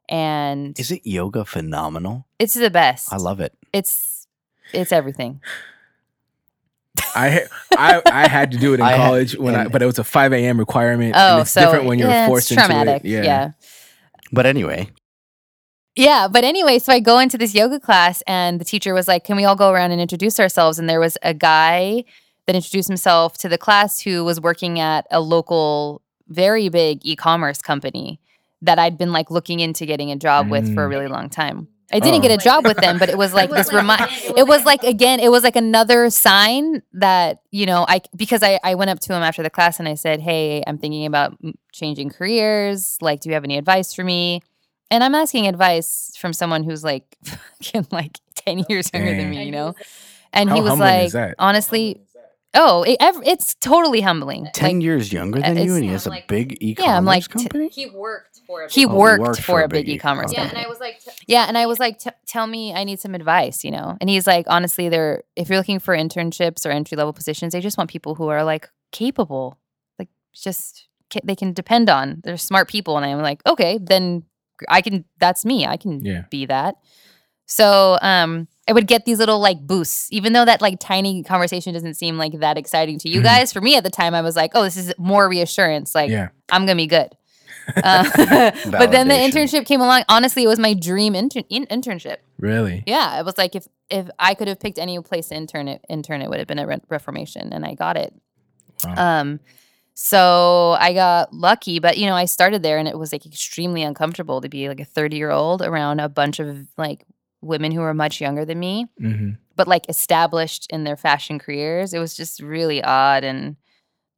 And 0.09 0.79
Is 0.79 0.89
it 0.91 1.01
yoga 1.05 1.43
phenomenal? 1.45 2.25
it's 2.39 2.53
the 2.53 2.69
best. 2.69 3.11
I 3.11 3.17
love 3.17 3.39
it. 3.41 3.53
It's 3.73 4.27
it's 4.73 4.91
everything. 4.91 5.41
I, 7.15 7.43
I 7.77 8.01
I 8.05 8.27
had 8.27 8.51
to 8.51 8.57
do 8.57 8.73
it 8.73 8.79
in 8.79 8.81
I 8.85 8.91
had- 8.91 9.05
college 9.05 9.37
when 9.37 9.55
I, 9.55 9.67
but 9.67 9.81
it 9.81 9.85
was 9.85 9.99
a 9.99 10.03
five 10.03 10.33
a.m. 10.33 10.57
requirement. 10.59 11.13
Oh, 11.15 11.33
and 11.33 11.41
it's 11.41 11.51
so 11.51 11.61
different 11.61 11.85
when 11.85 11.99
you're 11.99 12.09
yeah, 12.09 12.27
forced 12.27 12.51
it's 12.51 12.59
into 12.61 12.65
traumatic. 12.73 13.03
it. 13.05 13.09
yeah. 13.25 13.51
But 14.31 14.45
anyway, 14.45 14.89
Yeah, 15.97 16.27
but 16.27 16.43
anyway, 16.43 16.79
so 16.79 16.93
I 16.93 16.99
go 16.99 17.19
into 17.19 17.37
this 17.37 17.53
yoga 17.55 17.79
class 17.79 18.21
and 18.27 18.61
the 18.61 18.65
teacher 18.65 18.93
was 18.93 19.07
like, 19.07 19.23
"Can 19.23 19.35
we 19.35 19.45
all 19.45 19.55
go 19.55 19.71
around 19.71 19.91
and 19.91 19.99
introduce 19.99 20.39
ourselves?" 20.39 20.79
And 20.79 20.87
there 20.89 20.99
was 20.99 21.17
a 21.23 21.33
guy 21.33 22.03
that 22.45 22.55
introduced 22.55 22.87
himself 22.87 23.37
to 23.39 23.49
the 23.49 23.57
class 23.57 23.99
who 24.01 24.23
was 24.23 24.39
working 24.39 24.79
at 24.79 25.05
a 25.11 25.19
local 25.19 26.01
very 26.29 26.69
big 26.69 26.99
e-commerce 27.03 27.61
company 27.61 28.19
that 28.61 28.79
I'd 28.79 28.97
been 28.97 29.11
like 29.11 29.29
looking 29.31 29.59
into 29.59 29.85
getting 29.85 30.11
a 30.11 30.15
job 30.15 30.49
with 30.49 30.73
for 30.73 30.83
a 30.83 30.87
Mm. 30.87 30.89
really 30.89 31.07
long 31.07 31.29
time. 31.29 31.67
I 31.91 31.99
didn't 31.99 32.19
Oh. 32.19 32.27
get 32.27 32.31
a 32.31 32.43
job 32.43 32.65
with 32.65 32.77
them, 32.77 32.97
but 32.99 33.07
it 33.09 33.17
was 33.17 33.33
like 33.33 33.49
this 33.49 33.71
remind. 33.81 34.09
It 34.35 34.45
was 34.47 34.65
like 34.65 34.83
again, 34.83 35.19
it 35.19 35.29
was 35.31 35.43
like 35.43 35.55
another 35.55 36.09
sign 36.09 36.81
that 36.93 37.39
you 37.51 37.65
know 37.65 37.85
I 37.87 38.01
because 38.15 38.43
I 38.43 38.59
I 38.63 38.75
went 38.75 38.89
up 38.91 38.99
to 39.01 39.13
him 39.13 39.23
after 39.23 39.41
the 39.41 39.49
class 39.49 39.79
and 39.79 39.87
I 39.87 39.95
said, 39.95 40.19
"Hey, 40.21 40.63
I'm 40.67 40.77
thinking 40.77 41.05
about 41.05 41.37
changing 41.71 42.09
careers. 42.09 42.97
Like, 43.01 43.21
do 43.21 43.29
you 43.29 43.33
have 43.35 43.43
any 43.45 43.57
advice 43.57 43.93
for 43.93 44.03
me?" 44.03 44.41
And 44.89 45.03
I'm 45.03 45.15
asking 45.15 45.47
advice 45.47 46.13
from 46.17 46.33
someone 46.33 46.63
who's 46.63 46.83
like 46.83 47.17
fucking 47.23 47.87
like 47.91 48.19
ten 48.35 48.59
oh, 48.61 48.65
years 48.69 48.89
younger 48.93 49.15
than 49.15 49.29
me, 49.29 49.43
you 49.45 49.51
know. 49.51 49.75
And 50.33 50.49
How 50.49 50.55
he 50.55 50.61
was 50.61 50.77
like, 50.79 51.35
honestly, 51.39 52.01
oh, 52.53 52.83
it, 52.83 52.97
it's 53.01 53.55
totally 53.55 54.01
humbling. 54.01 54.47
Ten 54.53 54.75
Like, 54.75 54.83
years 54.83 55.11
younger 55.11 55.39
uh, 55.39 55.53
than 55.53 55.57
you, 55.65 55.73
and 55.75 55.83
he 55.83 55.87
yeah, 55.87 55.91
has 55.93 56.05
a 56.05 56.09
I'm 56.09 56.15
like- 56.15 56.27
big 56.27 56.57
e-commerce 56.61 56.87
yeah, 56.89 56.97
I'm 56.97 57.05
like, 57.05 57.23
t- 57.23 57.29
company. 57.29 57.69
he 57.69 57.85
worked 57.87 58.39
for 58.45 58.61
a 58.61 58.65
Oh, 58.65 58.67
he 58.69 58.81
he 58.81 58.85
worked, 58.85 59.21
worked 59.21 59.41
for 59.41 59.61
a 59.61 59.67
big 59.67 59.89
e-commerce 59.89 60.31
company. 60.33 60.47
company. 60.49 60.67
was 60.69 60.79
like, 60.79 61.01
yeah, 61.27 61.45
and 61.47 61.57
I 61.57 61.65
was 61.65 61.79
like, 61.79 61.99
"T- 61.99 62.09
tell 62.25 62.47
me, 62.47 62.73
I 62.73 62.83
need 62.85 62.99
some 62.99 63.13
advice, 63.15 63.63
you 63.65 63.71
know. 63.71 63.97
And 63.99 64.09
he's 64.09 64.25
like, 64.27 64.45
honestly, 64.49 64.87
they're 64.89 65.23
if 65.35 65.49
you're 65.49 65.57
looking 65.57 65.79
for 65.79 65.95
internships 65.95 66.65
or 66.65 66.69
entry 66.71 66.95
level 66.97 67.13
positions, 67.13 67.51
they 67.53 67.59
just 67.61 67.77
want 67.77 67.89
people 67.89 68.15
who 68.15 68.27
are 68.29 68.43
like 68.43 68.69
capable, 68.91 69.57
like 69.99 70.09
just 70.33 70.87
ca- 71.11 71.19
they 71.25 71.35
can 71.35 71.51
depend 71.53 71.89
on. 71.89 72.21
They're 72.23 72.37
smart 72.37 72.69
people, 72.69 72.95
and 72.97 73.05
I'm 73.05 73.21
like, 73.21 73.41
okay, 73.45 73.79
then 73.81 74.23
I 74.69 74.81
can. 74.81 75.05
That's 75.19 75.45
me. 75.45 75.65
I 75.65 75.77
can 75.77 76.03
Yeah. 76.03 76.23
be 76.29 76.45
that. 76.47 76.75
So, 77.45 77.97
um, 78.01 78.47
I 78.69 78.73
would 78.73 78.87
get 78.87 79.05
these 79.05 79.19
little 79.19 79.39
like 79.39 79.61
boosts, 79.65 80.09
even 80.11 80.33
though 80.33 80.43
that 80.43 80.61
like 80.61 80.79
tiny 80.79 81.23
conversation 81.23 81.73
doesn't 81.73 81.93
seem 81.93 82.17
like 82.17 82.39
that 82.39 82.57
exciting 82.57 82.99
to 82.99 83.09
you 83.09 83.21
Mhm. 83.21 83.23
guys. 83.23 83.53
For 83.53 83.61
me 83.61 83.75
at 83.77 83.83
the 83.85 83.89
time, 83.89 84.13
I 84.13 84.21
was 84.21 84.35
like, 84.35 84.51
oh, 84.53 84.63
this 84.63 84.75
is 84.75 84.93
more 84.97 85.29
reassurance. 85.29 85.95
Like, 85.95 86.09
yeah. 86.09 86.29
I'm 86.51 86.63
gonna 86.65 86.75
be 86.75 86.87
good. 86.87 87.09
Uh, 87.83 88.03
but 88.71 88.91
then 88.91 89.09
the 89.09 89.13
internship 89.13 89.65
came 89.65 89.81
along. 89.81 90.03
Honestly, 90.07 90.41
it 90.43 90.47
was 90.47 90.57
my 90.59 90.73
dream 90.73 91.13
intern- 91.15 91.43
in- 91.49 91.65
internship. 91.65 92.17
Really? 92.39 92.81
Yeah, 92.87 93.19
it 93.19 93.25
was 93.25 93.37
like 93.37 93.55
if 93.55 93.67
if 93.89 94.09
I 94.19 94.35
could 94.35 94.47
have 94.47 94.57
picked 94.59 94.77
any 94.79 94.97
place 95.01 95.27
to 95.29 95.35
intern 95.35 95.67
it, 95.67 95.83
intern 95.89 96.21
it 96.21 96.29
would 96.29 96.39
have 96.39 96.47
been 96.47 96.59
at 96.59 96.67
Re- 96.67 96.79
Reformation, 96.89 97.51
and 97.51 97.65
I 97.65 97.73
got 97.73 97.97
it. 97.97 98.13
Wow. 98.85 99.19
Um, 99.21 99.39
so 99.99 100.77
I 100.79 100.93
got 100.93 101.33
lucky, 101.33 101.79
but 101.79 101.97
you 101.97 102.05
know, 102.05 102.13
I 102.13 102.25
started 102.25 102.61
there, 102.61 102.77
and 102.77 102.87
it 102.87 102.99
was 102.99 103.11
like 103.11 103.25
extremely 103.25 103.81
uncomfortable 103.81 104.41
to 104.41 104.47
be 104.49 104.69
like 104.69 104.79
a 104.79 104.85
30 104.85 105.17
year 105.17 105.31
old 105.31 105.63
around 105.63 105.99
a 105.99 106.07
bunch 106.07 106.39
of 106.39 106.67
like 106.77 107.03
women 107.41 107.71
who 107.71 107.81
were 107.81 107.95
much 107.95 108.21
younger 108.21 108.45
than 108.45 108.59
me 108.59 108.85
hmm 108.99 109.31
but 109.55 109.67
like 109.67 109.89
established 109.89 110.67
in 110.69 110.83
their 110.83 110.95
fashion 110.95 111.39
careers. 111.39 111.91
It 111.91 111.97
was 111.99 112.15
just 112.15 112.41
really 112.41 112.83
odd 112.83 113.23
and 113.23 113.55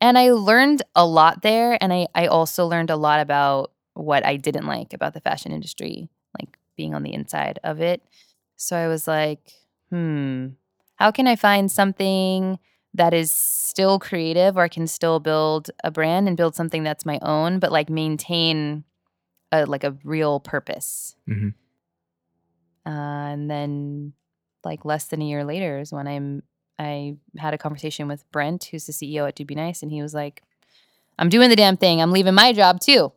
and 0.01 0.17
I 0.17 0.31
learned 0.31 0.83
a 0.95 1.05
lot 1.05 1.43
there 1.43 1.77
and 1.81 1.93
I 1.93 2.07
I 2.15 2.27
also 2.27 2.67
learned 2.67 2.89
a 2.89 2.97
lot 2.97 3.21
about 3.21 3.71
what 3.93 4.25
I 4.25 4.37
didn't 4.37 4.67
like 4.67 4.93
about 4.93 5.13
the 5.13 5.21
fashion 5.21 5.51
industry, 5.53 6.09
like 6.39 6.57
being 6.77 6.93
on 6.93 7.03
the 7.03 7.13
inside 7.13 7.59
of 7.63 7.81
it. 7.81 8.01
So 8.57 8.75
I 8.75 8.89
was 8.89 9.07
like, 9.07 9.39
hmm, 9.89 10.49
how 10.95 11.11
can 11.11 11.27
I 11.27 11.37
find 11.37 11.71
something 11.71 12.59
that 12.93 13.13
is 13.13 13.32
still 13.32 13.99
creative 13.99 14.58
or 14.58 14.62
I 14.62 14.67
can 14.67 14.88
still 14.88 15.19
build 15.19 15.69
a 15.84 15.91
brand 15.91 16.28
and 16.28 16.36
build 16.36 16.56
something 16.56 16.84
that's 16.84 17.06
my 17.06 17.19
own 17.21 17.60
but 17.60 17.71
like 17.71 17.89
maintain 17.89 18.84
a 19.52 19.65
like 19.65 19.84
a 19.84 19.95
real 20.04 20.39
purpose. 20.39 21.15
Mhm. 21.28 21.54
Uh, 22.86 22.89
and 22.89 23.49
then 23.49 24.13
like 24.63 24.86
less 24.86 25.06
than 25.06 25.21
a 25.21 25.25
year 25.25 25.43
later 25.43 25.80
is 25.80 25.91
when 25.91 26.08
I'm 26.08 26.43
I 26.80 27.17
had 27.38 27.54
a 27.54 27.58
conversation 27.58 28.08
with 28.08 28.23
Brent, 28.32 28.63
who's 28.65 28.86
the 28.86 28.93
CEO 28.93 29.28
at 29.28 29.36
Dude 29.36 29.47
Be 29.47 29.56
Nice, 29.56 29.84
and 29.84 29.91
he 29.91 30.02
was 30.02 30.13
like, 30.13 30.43
"I'm 31.17 31.28
doing 31.28 31.49
the 31.49 31.56
damn 31.58 31.75
thing. 31.75 32.02
I'm 32.02 32.12
leaving 32.12 32.34
my 32.34 32.54
job 32.54 32.80
too." 32.80 33.12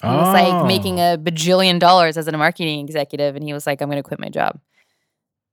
He 0.00 0.06
was 0.08 0.32
like 0.32 0.66
making 0.66 1.00
Oh. 1.00 1.14
a 1.14 1.18
bajillion 1.18 1.80
dollars 1.80 2.16
as 2.16 2.28
a 2.28 2.36
marketing 2.36 2.80
executive, 2.84 3.34
and 3.36 3.44
he 3.44 3.52
was 3.52 3.66
like, 3.66 3.82
"I'm 3.82 3.88
going 3.88 3.96
to 4.02 4.06
quit 4.06 4.20
my 4.20 4.28
job 4.28 4.60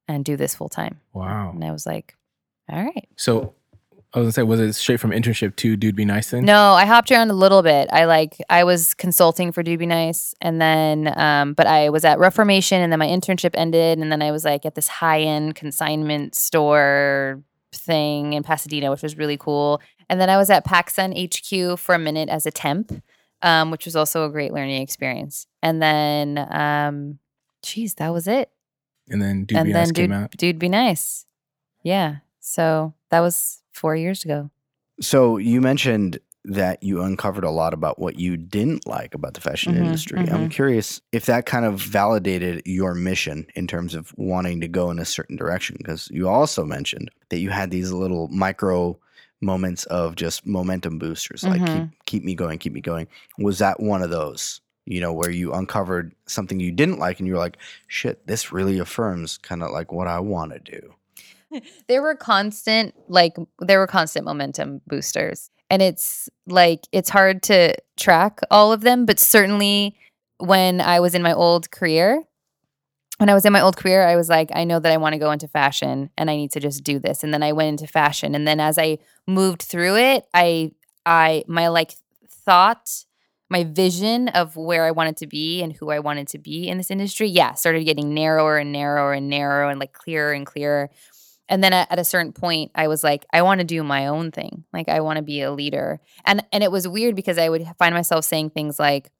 and 0.07 0.23
do 0.23 0.37
this 0.37 0.53
full 0.53 0.69
time." 0.69 1.01
Wow. 1.13 1.49
And 1.51 1.63
I 1.65 1.71
was 1.71 1.85
like, 1.87 2.15
"All 2.71 2.83
right." 2.83 3.07
So 3.15 3.53
I 4.13 4.19
was 4.19 4.25
gonna 4.25 4.31
say, 4.33 4.43
was 4.43 4.59
it 4.59 4.73
straight 4.73 4.99
from 4.99 5.11
internship 5.11 5.55
to 5.57 5.77
Dude 5.77 5.95
Be 5.95 6.03
Nice 6.03 6.31
then? 6.31 6.43
No, 6.43 6.73
I 6.73 6.85
hopped 6.85 7.11
around 7.11 7.31
a 7.31 7.33
little 7.33 7.61
bit. 7.61 7.89
I 7.93 8.05
like 8.05 8.37
I 8.49 8.63
was 8.63 8.93
consulting 8.93 9.51
for 9.51 9.63
Dude 9.63 9.79
Be 9.79 9.85
Nice, 9.85 10.35
and 10.41 10.59
then 10.59 11.13
um, 11.17 11.53
but 11.53 11.65
I 11.65 11.89
was 11.89 12.03
at 12.03 12.19
Reformation, 12.19 12.81
and 12.81 12.91
then 12.91 12.99
my 12.99 13.07
internship 13.07 13.51
ended, 13.53 13.99
and 13.99 14.11
then 14.11 14.21
I 14.21 14.31
was 14.31 14.43
like 14.43 14.65
at 14.65 14.75
this 14.75 14.87
high 14.87 15.21
end 15.21 15.55
consignment 15.55 16.35
store 16.35 17.41
thing 17.73 18.33
in 18.33 18.43
Pasadena, 18.43 18.91
which 18.91 19.01
was 19.01 19.17
really 19.17 19.37
cool. 19.37 19.81
And 20.09 20.19
then 20.19 20.29
I 20.29 20.35
was 20.35 20.49
at 20.49 20.65
PacSun 20.65 21.15
HQ 21.15 21.79
for 21.79 21.95
a 21.95 21.99
minute 21.99 22.27
as 22.27 22.45
a 22.45 22.51
temp, 22.51 23.01
um, 23.41 23.71
which 23.71 23.85
was 23.85 23.95
also 23.95 24.25
a 24.25 24.29
great 24.29 24.51
learning 24.51 24.81
experience. 24.81 25.47
And 25.63 25.81
then, 25.81 26.47
um, 26.51 27.19
geez, 27.63 27.93
that 27.95 28.09
was 28.09 28.27
it. 28.27 28.51
And 29.07 29.21
then 29.21 29.45
Dude 29.45 29.57
and 29.57 29.67
Be 29.67 29.71
then 29.71 29.83
Nice 29.83 29.91
came 29.93 30.11
out. 30.11 30.31
Dude 30.31 30.59
Be 30.59 30.67
Nice, 30.67 31.25
yeah. 31.81 32.17
So 32.51 32.93
that 33.09 33.21
was 33.21 33.63
four 33.71 33.95
years 33.95 34.25
ago. 34.25 34.51
So 34.99 35.37
you 35.37 35.61
mentioned 35.61 36.19
that 36.43 36.81
you 36.83 37.01
uncovered 37.01 37.43
a 37.45 37.49
lot 37.51 37.73
about 37.73 37.97
what 37.97 38.19
you 38.19 38.35
didn't 38.35 38.85
like 38.87 39.13
about 39.13 39.35
the 39.35 39.41
fashion 39.41 39.73
Mhm, 39.73 39.81
industry. 39.81 40.27
I'm 40.29 40.47
mhm. 40.47 40.51
curious 40.51 40.99
if 41.13 41.25
that 41.27 41.45
kind 41.45 41.65
of 41.65 41.79
validated 41.79 42.63
your 42.65 42.93
mission 42.93 43.47
in 43.55 43.67
terms 43.67 43.95
of 43.95 44.11
wanting 44.17 44.59
to 44.61 44.67
go 44.67 44.91
in 44.91 44.99
a 44.99 45.05
certain 45.05 45.37
direction 45.37 45.77
because 45.77 46.09
you 46.11 46.27
also 46.27 46.65
mentioned 46.65 47.09
that 47.29 47.39
you 47.39 47.51
had 47.51 47.71
these 47.71 47.91
little 47.91 48.27
micro 48.29 48.99
moments 49.39 49.85
of 49.85 50.15
just 50.15 50.45
momentum 50.45 50.99
boosters 50.99 51.43
like 51.43 51.61
keep 51.65 51.83
Mhm. 51.85 51.91
keep 52.05 52.23
me 52.23 52.35
going, 52.35 52.59
keep 52.59 52.73
me 52.73 52.81
going. 52.81 53.07
Was 53.37 53.59
that 53.59 53.79
one 53.79 54.01
of 54.03 54.09
those? 54.09 54.59
You 54.85 54.99
know, 54.99 55.13
where 55.13 55.29
you 55.29 55.53
uncovered 55.53 56.13
something 56.25 56.59
you 56.59 56.71
didn't 56.71 56.99
like 56.99 57.19
and 57.19 57.27
you 57.27 57.33
were 57.33 57.39
like, 57.39 57.57
shit, 57.87 58.25
this 58.27 58.51
really 58.51 58.79
affirms 58.79 59.37
kind 59.37 59.63
of 59.63 59.71
like 59.71 59.91
what 59.93 60.07
I 60.07 60.19
want 60.19 60.51
to 60.53 60.59
do. 60.59 60.95
There 61.87 62.01
were 62.01 62.15
constant 62.15 62.93
like 63.07 63.35
there 63.59 63.79
were 63.79 63.87
constant 63.87 64.25
momentum 64.25 64.81
boosters 64.87 65.49
and 65.69 65.81
it's 65.81 66.29
like 66.47 66.81
it's 66.91 67.09
hard 67.09 67.41
to 67.43 67.75
track 67.97 68.39
all 68.51 68.71
of 68.71 68.81
them 68.81 69.05
but 69.05 69.19
certainly 69.19 69.95
when 70.37 70.81
i 70.81 70.99
was 70.99 71.15
in 71.15 71.21
my 71.21 71.33
old 71.33 71.71
career 71.71 72.21
when 73.17 73.29
i 73.29 73.33
was 73.33 73.45
in 73.45 73.53
my 73.53 73.61
old 73.61 73.77
career 73.77 74.05
i 74.05 74.15
was 74.15 74.29
like 74.29 74.49
i 74.53 74.63
know 74.63 74.79
that 74.79 74.91
i 74.91 74.97
want 74.97 75.13
to 75.13 75.19
go 75.19 75.31
into 75.31 75.47
fashion 75.47 76.09
and 76.17 76.29
i 76.29 76.35
need 76.35 76.51
to 76.51 76.59
just 76.59 76.83
do 76.83 76.99
this 76.99 77.23
and 77.23 77.33
then 77.33 77.43
i 77.43 77.51
went 77.51 77.69
into 77.69 77.91
fashion 77.91 78.35
and 78.35 78.47
then 78.47 78.59
as 78.59 78.77
i 78.77 78.97
moved 79.27 79.61
through 79.61 79.95
it 79.95 80.25
i 80.33 80.71
i 81.05 81.43
my 81.47 81.67
like 81.67 81.93
thought 82.29 83.05
my 83.49 83.63
vision 83.65 84.29
of 84.29 84.55
where 84.55 84.85
i 84.85 84.91
wanted 84.91 85.17
to 85.17 85.27
be 85.27 85.61
and 85.61 85.73
who 85.73 85.89
i 85.89 85.99
wanted 85.99 86.27
to 86.27 86.37
be 86.37 86.67
in 86.67 86.77
this 86.77 86.89
industry 86.89 87.27
yeah 87.27 87.53
started 87.53 87.83
getting 87.83 88.13
narrower 88.13 88.57
and 88.57 88.71
narrower 88.71 89.13
and 89.13 89.29
narrower 89.29 89.69
and 89.69 89.79
like 89.79 89.93
clearer 89.93 90.33
and 90.33 90.45
clearer 90.45 90.89
and 91.51 91.63
then 91.63 91.73
at, 91.73 91.99
a 91.99 92.03
certain 92.03 92.31
point 92.33 92.71
i 92.73 92.87
was 92.87 93.03
like 93.03 93.25
i 93.31 93.41
want 93.43 93.59
to 93.59 93.65
do 93.65 93.83
my 93.83 94.07
own 94.07 94.31
thing 94.31 94.63
like 94.73 94.89
i 94.89 94.99
want 95.01 95.17
to 95.17 95.21
be 95.23 95.41
a 95.41 95.51
leader 95.51 95.99
and 96.25 96.43
and 96.51 96.63
it 96.63 96.71
was 96.71 96.87
weird 96.87 97.15
because 97.15 97.37
i 97.37 97.47
would 97.49 97.63
find 97.77 97.93
myself 97.93 98.25
saying 98.25 98.49
things 98.49 98.79
like 98.79 99.11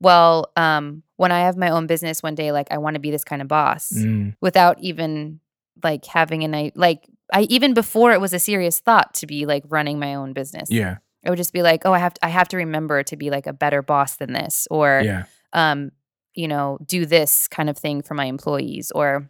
well 0.00 0.50
um 0.56 1.02
when 1.16 1.32
i 1.32 1.40
have 1.40 1.56
my 1.56 1.70
own 1.70 1.86
business 1.86 2.22
one 2.22 2.34
day 2.34 2.52
like 2.52 2.68
i 2.70 2.78
want 2.78 2.94
to 2.94 3.00
be 3.00 3.10
this 3.10 3.24
kind 3.24 3.42
of 3.42 3.48
boss 3.48 3.92
Mm, 3.92 4.34
without 4.40 4.78
even 4.80 5.40
like 5.82 6.04
having 6.06 6.44
an 6.44 6.70
like 6.74 7.06
i 7.32 7.42
even 7.42 7.74
before 7.74 8.12
it 8.12 8.20
was 8.20 8.32
a 8.32 8.38
serious 8.38 8.80
thought 8.80 9.14
to 9.14 9.26
be 9.26 9.46
like 9.46 9.64
running 9.68 9.98
my 9.98 10.14
own 10.14 10.32
business 10.32 10.70
yeah. 10.70 10.96
it 11.22 11.30
would 11.30 11.36
just 11.36 11.52
be 11.52 11.62
like 11.62 11.84
oh 11.84 11.92
i 11.92 11.98
have 11.98 12.14
to, 12.14 12.24
i 12.24 12.28
have 12.28 12.48
to 12.48 12.56
remember 12.56 13.02
to 13.02 13.16
be 13.16 13.30
like 13.30 13.46
a 13.46 13.52
better 13.52 13.82
boss 13.82 14.16
than 14.16 14.32
this 14.32 14.66
or 14.70 15.02
Yeah. 15.04 15.24
um, 15.52 15.90
you 16.34 16.48
know, 16.48 16.76
do 16.84 17.06
this 17.06 17.48
kind 17.48 17.70
of 17.70 17.78
thing 17.78 18.02
for 18.02 18.12
my 18.12 18.26
employees 18.26 18.92
or 18.94 19.26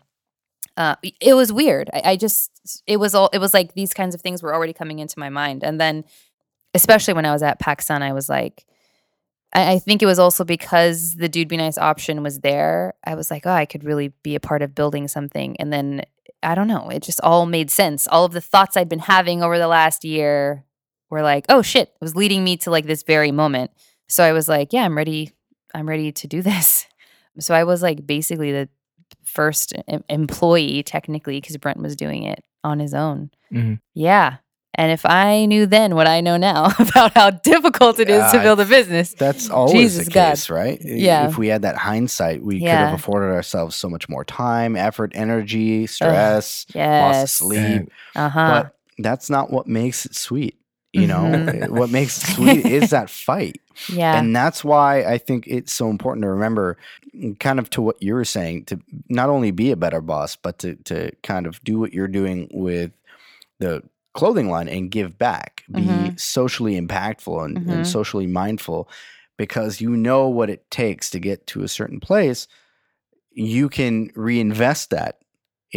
uh, 0.76 0.96
it 1.20 1.34
was 1.34 1.52
weird. 1.52 1.90
I, 1.92 2.02
I 2.04 2.16
just 2.16 2.82
it 2.86 2.98
was 2.98 3.14
all 3.14 3.30
it 3.32 3.38
was 3.38 3.54
like 3.54 3.74
these 3.74 3.94
kinds 3.94 4.14
of 4.14 4.20
things 4.20 4.42
were 4.42 4.54
already 4.54 4.72
coming 4.72 4.98
into 4.98 5.18
my 5.18 5.28
mind. 5.28 5.64
And 5.64 5.80
then 5.80 6.04
especially 6.74 7.14
when 7.14 7.26
I 7.26 7.32
was 7.32 7.42
at 7.42 7.60
PacSun, 7.60 8.02
I 8.02 8.12
was 8.12 8.28
like, 8.28 8.66
I, 9.54 9.74
I 9.74 9.78
think 9.78 10.02
it 10.02 10.06
was 10.06 10.18
also 10.18 10.44
because 10.44 11.14
the 11.14 11.28
dude 11.28 11.48
be 11.48 11.56
nice 11.56 11.78
option 11.78 12.22
was 12.22 12.40
there. 12.40 12.94
I 13.04 13.14
was 13.14 13.30
like, 13.30 13.46
oh, 13.46 13.52
I 13.52 13.64
could 13.64 13.84
really 13.84 14.08
be 14.22 14.34
a 14.34 14.40
part 14.40 14.62
of 14.62 14.74
building 14.74 15.08
something. 15.08 15.56
And 15.58 15.72
then 15.72 16.02
I 16.42 16.54
don't 16.54 16.68
know, 16.68 16.90
it 16.90 17.02
just 17.02 17.20
all 17.22 17.46
made 17.46 17.70
sense. 17.70 18.06
All 18.06 18.24
of 18.24 18.32
the 18.32 18.40
thoughts 18.40 18.76
I'd 18.76 18.88
been 18.88 18.98
having 18.98 19.42
over 19.42 19.58
the 19.58 19.68
last 19.68 20.04
year 20.04 20.64
were 21.08 21.22
like, 21.22 21.46
oh 21.48 21.62
shit, 21.62 21.88
it 21.88 22.00
was 22.00 22.14
leading 22.14 22.44
me 22.44 22.56
to 22.58 22.70
like 22.70 22.86
this 22.86 23.02
very 23.02 23.32
moment. 23.32 23.70
So 24.08 24.22
I 24.22 24.32
was 24.32 24.48
like, 24.48 24.72
yeah, 24.72 24.84
I'm 24.84 24.96
ready. 24.96 25.32
I'm 25.74 25.88
ready 25.88 26.12
to 26.12 26.28
do 26.28 26.42
this. 26.50 26.86
So 27.38 27.54
I 27.54 27.64
was 27.64 27.82
like 27.82 28.06
basically 28.06 28.52
the 28.52 28.68
first 29.24 29.72
em- 29.88 30.04
employee 30.08 30.82
technically 30.82 31.40
because 31.40 31.56
Brent 31.56 31.78
was 31.78 31.96
doing 31.96 32.22
it 32.24 32.42
on 32.64 32.78
his 32.78 32.94
own. 32.94 33.30
Mhm. 33.52 33.80
Yeah. 33.94 34.36
And 34.78 34.92
if 34.92 35.06
I 35.06 35.46
knew 35.46 35.64
then 35.64 35.94
what 35.94 36.06
I 36.06 36.20
know 36.20 36.36
now 36.36 36.66
about 36.78 37.14
how 37.14 37.30
difficult 37.30 37.98
it 37.98 38.10
is 38.10 38.30
to 38.32 38.40
build 38.40 38.60
a 38.60 38.66
business, 38.66 39.14
That's 39.14 39.48
always 39.48 39.72
Jesus 39.72 40.04
the 40.06 40.10
God. 40.10 40.30
case, 40.30 40.50
right? 40.50 40.78
Yeah. 40.82 41.28
If 41.28 41.38
we 41.38 41.48
had 41.48 41.62
that 41.62 41.76
hindsight, 41.76 42.42
we 42.42 42.60
could 42.60 42.68
have 42.68 42.94
afforded 42.94 43.32
ourselves 43.34 43.74
so 43.74 43.88
much 43.88 44.08
more 44.08 44.24
time, 44.24 44.76
effort, 44.76 45.12
energy, 45.14 45.86
stress, 45.86 46.66
lost 46.68 46.74
yes. 46.74 47.32
sleep. 47.32 47.90
Uh 48.14 48.28
huh. 48.28 48.48
But 48.64 48.76
that's 48.98 49.30
not 49.30 49.50
what 49.50 49.66
makes 49.66 50.04
it 50.04 50.14
sweet. 50.14 50.58
You 50.96 51.06
know, 51.06 51.22
Mhm. 51.24 51.68
what 51.78 51.90
makes 51.90 52.18
it 52.18 52.34
sweet 52.34 52.66
is 52.66 52.90
that 52.96 53.10
fight. 53.10 53.60
Yeah. 53.92 54.16
And 54.18 54.34
that's 54.34 54.64
why 54.64 55.04
I 55.04 55.18
think 55.18 55.46
it's 55.46 55.72
so 55.72 55.88
important 55.90 56.22
to 56.22 56.30
remember, 56.30 56.78
kind 57.40 57.58
of 57.58 57.68
to 57.70 57.82
what 57.82 58.02
you 58.02 58.14
were 58.14 58.24
saying, 58.24 58.64
to 58.66 58.80
not 59.08 59.28
only 59.28 59.50
be 59.50 59.70
a 59.70 59.76
better 59.76 60.00
boss, 60.00 60.36
but 60.36 60.58
to, 60.60 60.76
to 60.84 61.10
kind 61.22 61.46
of 61.46 61.62
do 61.62 61.78
what 61.78 61.92
you're 61.92 62.08
doing 62.08 62.48
with 62.52 62.92
the 63.58 63.82
clothing 64.14 64.48
line 64.50 64.68
and 64.68 64.90
give 64.90 65.18
back, 65.18 65.64
be 65.70 65.80
Mhm. 65.82 66.18
socially 66.20 66.80
impactful 66.80 67.44
and, 67.44 67.58
Mhm. 67.58 67.72
and 67.72 67.86
socially 67.86 68.26
mindful 68.26 68.88
because 69.36 69.82
you 69.82 69.90
know 69.96 70.26
what 70.28 70.48
it 70.48 70.70
takes 70.70 71.10
to 71.10 71.18
get 71.18 71.46
to 71.48 71.62
a 71.62 71.68
certain 71.68 72.00
place. 72.00 72.48
You 73.32 73.68
can 73.68 74.10
reinvest 74.14 74.88
that 74.90 75.18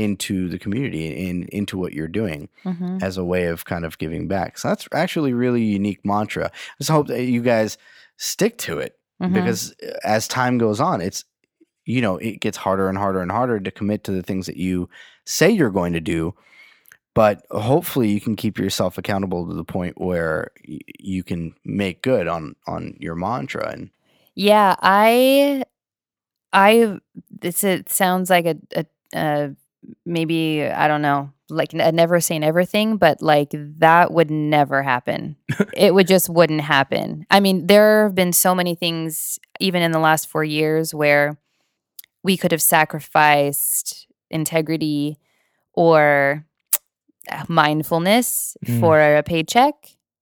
into 0.04 0.48
the 0.50 0.60
community 0.60 1.30
and 1.30 1.48
into 1.50 1.78
what 1.78 1.94
you're 1.94 2.08
doing 2.22 2.50
Mhm. 2.66 3.02
as 3.04 3.18
a 3.18 3.24
way 3.24 3.46
of 3.48 3.66
kind 3.66 3.86
of 3.86 3.98
giving 3.98 4.28
back. 4.28 4.58
So 4.58 4.68
that's 4.70 4.88
actually 4.94 5.34
really 5.34 5.64
unique 5.64 6.04
mantra. 6.04 6.46
I 6.46 6.74
just 6.80 6.90
hope 6.92 7.08
that 7.08 7.24
you 7.24 7.42
guys 7.42 7.78
stick 8.18 8.58
to 8.60 8.80
it 8.80 8.98
Mhm. 9.22 9.34
because 9.34 9.74
uh, 9.84 9.98
as 10.04 10.28
time 10.28 10.58
goes 10.58 10.80
on, 10.80 11.02
it's 11.02 11.24
you 11.86 12.02
know 12.02 12.18
it 12.18 12.40
gets 12.40 12.58
harder 12.58 12.88
and 12.90 12.98
harder 12.98 13.22
and 13.22 13.32
harder 13.32 13.60
to 13.60 13.72
commit 13.72 14.04
to 14.04 14.12
the 14.12 14.24
things 14.24 14.46
that 14.46 14.58
you 14.58 14.90
say 15.26 15.50
you're 15.50 15.72
going 15.82 15.94
to 15.94 16.02
do. 16.02 16.34
But 17.16 17.42
hopefully, 17.52 18.10
you 18.12 18.22
can 18.22 18.36
keep 18.36 18.58
yourself 18.60 18.98
accountable 18.98 19.48
to 19.48 19.54
the 19.56 19.64
point 19.66 20.00
where 20.00 20.52
y- 20.68 20.80
you 21.00 21.24
can 21.24 21.54
make 21.66 22.02
good 22.02 22.28
on 22.28 22.56
on 22.68 22.96
your 23.00 23.16
mantra. 23.16 23.72
And 23.74 23.90
Yeah, 24.36 24.76
I, 24.82 25.64
I, 26.54 27.00
this 27.30 27.64
it 27.64 27.90
sounds 27.90 28.30
like 28.30 28.46
a, 28.46 28.56
a, 28.76 28.86
a 29.14 29.56
maybe 30.06 30.64
I 30.66 30.88
don't 30.88 31.02
know, 31.02 31.32
like 31.50 31.74
a 31.74 31.92
never 31.92 32.20
say 32.20 32.38
never 32.40 32.64
thing, 32.66 32.98
but 32.98 33.22
like 33.22 33.50
that 33.54 34.12
would 34.12 34.30
never 34.32 34.84
happen. 34.84 35.36
it 35.74 35.94
would 35.94 36.08
just 36.08 36.30
wouldn't 36.30 36.62
happen. 36.62 37.26
I 37.32 37.40
mean, 37.40 37.68
there 37.68 38.04
have 38.04 38.16
been 38.16 38.34
so 38.34 38.54
many 38.54 38.76
things, 38.76 39.40
even 39.60 39.82
in 39.82 39.92
the 39.92 40.00
last 40.00 40.28
four 40.30 40.44
years, 40.44 40.94
where 40.94 41.38
we 42.24 42.38
could 42.38 42.52
have 42.52 42.62
sacrificed 42.62 44.08
integrity 44.30 45.18
or 45.74 46.46
uh, 47.32 47.46
mindfulness 47.48 48.58
Mm. 48.66 48.80
for 48.80 49.00
a 49.00 49.24
paycheck, 49.24 49.74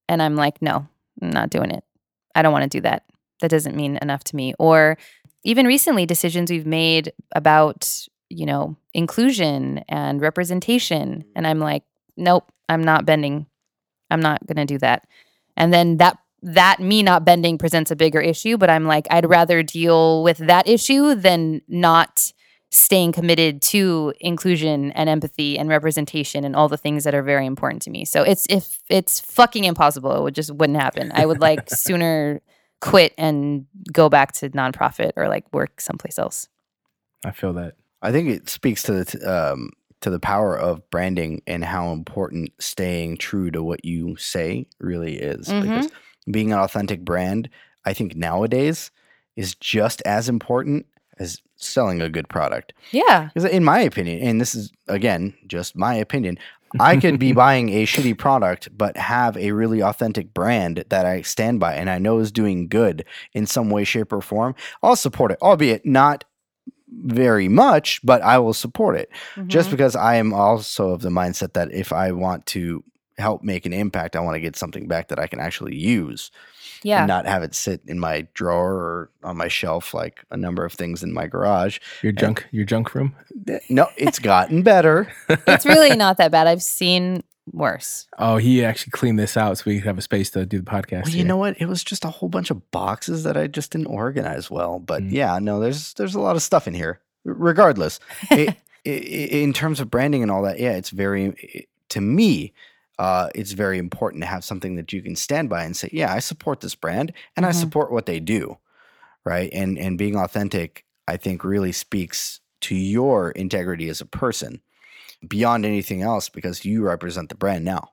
and 0.08 0.22
I'm 0.22 0.36
like, 0.36 0.62
no, 0.62 0.88
I'm 1.22 1.30
not 1.32 1.50
doing 1.50 1.72
it. 1.72 1.84
I 2.36 2.42
don't 2.44 2.52
want 2.54 2.64
to 2.64 2.78
do 2.78 2.82
that. 2.82 3.04
That 3.42 3.50
doesn't 3.50 3.76
mean 3.76 3.98
enough 4.02 4.24
to 4.26 4.36
me. 4.36 4.54
Or 4.60 4.98
even 5.44 5.66
recently, 5.66 6.06
decisions 6.06 6.52
we've 6.52 6.66
made 6.68 7.12
about, 7.34 8.08
you 8.30 8.46
know, 8.46 8.78
inclusion 8.94 9.80
and 9.90 10.22
representation. 10.22 11.26
And 11.36 11.48
I'm 11.48 11.60
like, 11.60 11.84
nope, 12.16 12.52
I'm 12.70 12.84
not 12.84 13.06
bending. 13.06 13.48
I'm 14.10 14.20
not 14.20 14.46
going 14.46 14.58
to 14.58 14.66
do 14.66 14.78
that. 14.80 15.08
And 15.56 15.74
then 15.74 15.98
that, 15.98 16.18
that 16.44 16.80
me 16.80 17.04
not 17.04 17.26
bending 17.26 17.58
presents 17.58 17.92
a 17.92 17.96
bigger 17.96 18.22
issue, 18.22 18.58
but 18.58 18.70
I'm 18.70 18.86
like, 18.86 19.08
I'd 19.10 19.30
rather 19.30 19.64
deal 19.64 20.24
with 20.24 20.38
that 20.38 20.68
issue 20.68 21.16
than 21.16 21.62
not 21.68 22.32
staying 22.70 23.14
committed 23.14 23.62
to 23.62 24.14
inclusion 24.20 24.92
and 24.92 25.10
empathy 25.10 25.58
and 25.58 25.70
representation 25.70 26.44
and 26.44 26.56
all 26.56 26.68
the 26.68 26.78
things 26.78 27.06
that 27.06 27.16
are 27.16 27.24
very 27.24 27.46
important 27.46 27.82
to 27.82 27.90
me. 27.90 28.04
So 28.04 28.24
it's 28.24 28.46
if 28.50 28.80
it's 28.90 29.20
fucking 29.22 29.64
impossible, 29.64 30.14
it 30.16 30.22
would 30.22 30.36
just 30.36 30.54
wouldn't 30.54 30.80
happen. 30.80 31.12
I 31.14 31.26
would 31.26 31.40
like 31.40 31.70
sooner 31.70 32.42
quit 32.82 33.14
and 33.18 33.66
go 33.92 34.10
back 34.10 34.34
to 34.34 34.50
nonprofit 34.50 35.12
or 35.16 35.28
like 35.28 35.52
work 35.54 35.80
someplace 35.80 36.20
else. 36.20 36.48
I 37.26 37.32
feel 37.32 37.54
that. 37.54 37.76
I 38.02 38.12
think 38.12 38.30
it 38.30 38.50
speaks 38.50 38.84
to 38.84 38.94
the 38.94 39.06
t- 39.06 39.24
um, 39.26 39.72
to 40.02 40.10
the 40.10 40.20
power 40.20 40.56
of 40.58 40.88
branding 40.92 41.42
and 41.48 41.64
how 41.66 41.92
important 41.92 42.52
staying 42.60 43.18
true 43.18 43.50
to 43.52 43.64
what 43.64 43.84
you 43.84 44.16
say 44.18 44.68
really 44.80 45.16
is. 45.18 45.48
Mhm. 45.48 45.62
Because 45.62 45.90
being 46.30 46.52
an 46.54 46.60
authentic 46.60 47.04
brand, 47.04 47.50
I 47.86 47.94
think 47.94 48.16
nowadays 48.16 48.92
is 49.36 49.56
just 49.56 50.02
as 50.06 50.30
important 50.30 50.86
as 51.20 51.42
selling 51.56 52.00
a 52.02 52.10
good 52.10 52.30
product. 52.30 52.74
Yeah. 52.92 53.30
Because 53.34 53.50
in 53.50 53.64
my 53.64 53.80
opinion, 53.80 54.20
and 54.22 54.40
this 54.40 54.54
is 54.54 54.72
again 54.88 55.34
just 55.48 55.76
my 55.76 55.96
opinion, 55.96 56.38
I 56.80 56.98
could 56.98 57.18
be 57.18 57.32
buying 57.46 57.70
a 57.70 57.86
shitty 57.88 58.16
product 58.18 58.70
but 58.78 58.98
have 58.98 59.36
a 59.38 59.52
really 59.52 59.82
authentic 59.82 60.32
brand 60.34 60.84
that 60.90 61.06
I 61.08 61.22
stand 61.24 61.60
by 61.60 61.74
and 61.74 61.90
I 61.90 61.98
know 61.98 62.20
is 62.20 62.32
doing 62.32 62.68
good 62.68 63.04
in 63.34 63.48
some 63.48 63.72
way, 63.72 63.84
shape, 63.84 64.14
or 64.14 64.22
form. 64.22 64.54
I'll 64.84 64.96
support 64.96 65.32
it, 65.32 65.40
albeit 65.42 65.86
not 65.88 66.24
very 66.90 67.48
much, 67.48 68.00
but 68.04 68.22
I 68.22 68.38
will 68.40 68.54
support 68.54 68.96
it 68.96 69.10
just 69.48 69.68
Mhm. 69.68 69.72
because 69.72 69.96
I 69.96 70.16
am 70.16 70.34
also 70.34 70.92
of 70.92 71.02
the 71.02 71.10
mindset 71.10 71.54
that 71.54 71.72
if 71.74 71.92
I 71.92 72.12
want 72.12 72.46
to 72.48 72.84
help 73.18 73.44
make 73.44 73.66
an 73.66 73.74
impact, 73.74 74.16
I 74.16 74.20
want 74.20 74.36
to 74.36 74.40
get 74.40 74.56
something 74.56 74.88
back 74.88 75.08
that 75.10 75.20
I 75.20 75.28
can 75.28 75.40
actually 75.40 75.76
use 75.76 76.30
yeah. 76.84 77.00
and 77.00 77.08
not 77.08 77.26
have 77.26 77.42
it 77.44 77.56
sit 77.56 77.82
in 77.88 78.00
my 78.00 78.28
drawer 78.36 78.74
or 78.74 79.10
on 79.24 79.36
my 79.38 79.48
shelf 79.48 79.94
like 79.94 80.24
a 80.32 80.38
number 80.38 80.64
of 80.64 80.74
things 80.74 81.02
in 81.04 81.12
my 81.14 81.26
garage. 81.28 81.80
Your 82.04 82.12
junk, 82.12 82.46
your 82.52 82.64
junk 82.66 82.94
room. 82.94 83.16
No, 83.70 83.88
it's 83.98 84.20
gotten 84.20 84.62
better. 84.62 85.08
it's 85.30 85.66
really 85.66 85.96
not 85.96 86.18
that 86.18 86.32
bad. 86.32 86.48
I've 86.48 86.62
seen 86.64 87.24
worse. 87.52 88.08
Oh, 88.18 88.38
he 88.38 88.64
actually 88.64 88.92
cleaned 88.92 89.18
this 89.20 89.38
out 89.38 89.58
so 89.58 89.64
we 89.68 89.76
could 89.78 89.88
have 89.88 89.98
a 89.98 90.02
space 90.02 90.30
to 90.32 90.46
do 90.46 90.60
the 90.60 90.64
podcast. 90.64 91.04
Well, 91.06 91.12
you 91.12 91.18
here. 91.18 91.26
know 91.26 91.38
what? 91.38 91.60
It 91.62 91.68
was 91.68 91.84
just 91.84 92.06
a 92.06 92.10
whole 92.10 92.30
bunch 92.30 92.50
of 92.52 92.70
boxes 92.72 93.24
that 93.24 93.38
I 93.38 93.48
just 93.48 93.72
didn't 93.72 93.88
organize 93.88 94.50
well. 94.52 94.80
But 94.80 95.04
Mm. 95.04 95.12
yeah, 95.12 95.40
no, 95.40 95.60
there's 95.60 95.94
there's 95.94 96.16
a 96.16 96.20
lot 96.20 96.36
of 96.36 96.42
stuff 96.42 96.68
in 96.68 96.74
here. 96.74 97.00
Regardless, 97.24 98.00
it, 98.32 98.50
i- 98.50 98.90
i- 98.90 98.92
in 98.92 99.54
terms 99.54 99.80
of 99.80 99.90
branding 99.92 100.22
and 100.24 100.32
all 100.32 100.44
that, 100.44 100.60
yeah, 100.60 100.72
it's 100.74 100.90
very 100.92 101.30
i- 101.56 101.66
to 101.90 102.02
me. 102.02 102.54
Uh, 103.00 103.30
it's 103.36 103.52
very 103.52 103.78
important 103.78 104.24
to 104.24 104.28
have 104.28 104.44
something 104.44 104.76
that 104.76 104.92
you 104.92 105.04
can 105.04 105.16
stand 105.16 105.50
by 105.50 105.64
and 105.64 105.78
say, 105.78 105.88
"Yeah, 105.94 106.12
I 106.12 106.18
support 106.20 106.62
this 106.62 106.74
brand 106.74 107.14
and 107.36 107.46
I 107.46 107.52
Mhm. 107.52 107.56
support 107.60 107.92
what 107.92 108.08
they 108.08 108.20
do," 108.20 108.58
right? 109.24 109.50
And 109.54 109.78
and 109.78 109.98
being 109.98 110.16
authentic, 110.16 110.84
I 111.08 111.16
think, 111.18 111.44
really 111.44 111.72
speaks 111.72 112.40
to 112.62 112.76
your 112.76 113.30
integrity 113.32 113.88
as 113.88 114.02
a 114.02 114.06
person 114.06 114.62
beyond 115.26 115.66
anything 115.66 116.02
else 116.02 116.30
because 116.30 116.66
you 116.66 116.84
represent 116.84 117.30
the 117.30 117.36
brand 117.36 117.66
now. 117.66 117.92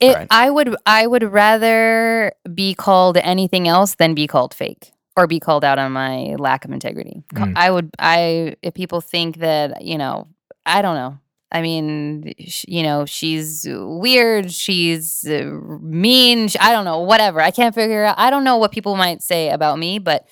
It, 0.00 0.14
Right. 0.14 0.26
I 0.30 0.50
would 0.50 0.74
I 0.86 1.06
would 1.06 1.22
rather 1.22 2.32
be 2.54 2.74
called 2.74 3.16
anything 3.18 3.68
else 3.68 3.94
than 3.96 4.14
be 4.14 4.26
called 4.26 4.54
fake 4.54 4.92
or 5.16 5.26
be 5.26 5.40
called 5.40 5.64
out 5.64 5.78
on 5.78 5.92
my 5.92 6.34
lack 6.38 6.64
of 6.64 6.70
integrity. 6.70 7.22
Mm. 7.34 7.52
I 7.56 7.70
would 7.70 7.90
I 7.98 8.56
if 8.62 8.74
people 8.74 9.00
think 9.00 9.38
that, 9.38 9.82
you 9.82 9.98
know, 9.98 10.28
I 10.64 10.82
don't 10.82 10.96
know. 10.96 11.18
I 11.52 11.62
mean, 11.62 12.34
sh- 12.40 12.64
you 12.66 12.82
know, 12.82 13.06
she's 13.06 13.66
weird, 13.68 14.50
she's 14.50 15.24
uh, 15.24 15.44
mean, 15.80 16.48
I 16.60 16.72
don't 16.72 16.84
know, 16.84 17.00
whatever. 17.00 17.40
I 17.40 17.50
can't 17.50 17.74
figure 17.74 18.04
out 18.04 18.18
I 18.18 18.30
don't 18.30 18.44
know 18.44 18.56
what 18.56 18.72
people 18.72 18.96
might 18.96 19.22
say 19.22 19.50
about 19.50 19.78
me, 19.78 19.98
but 19.98 20.26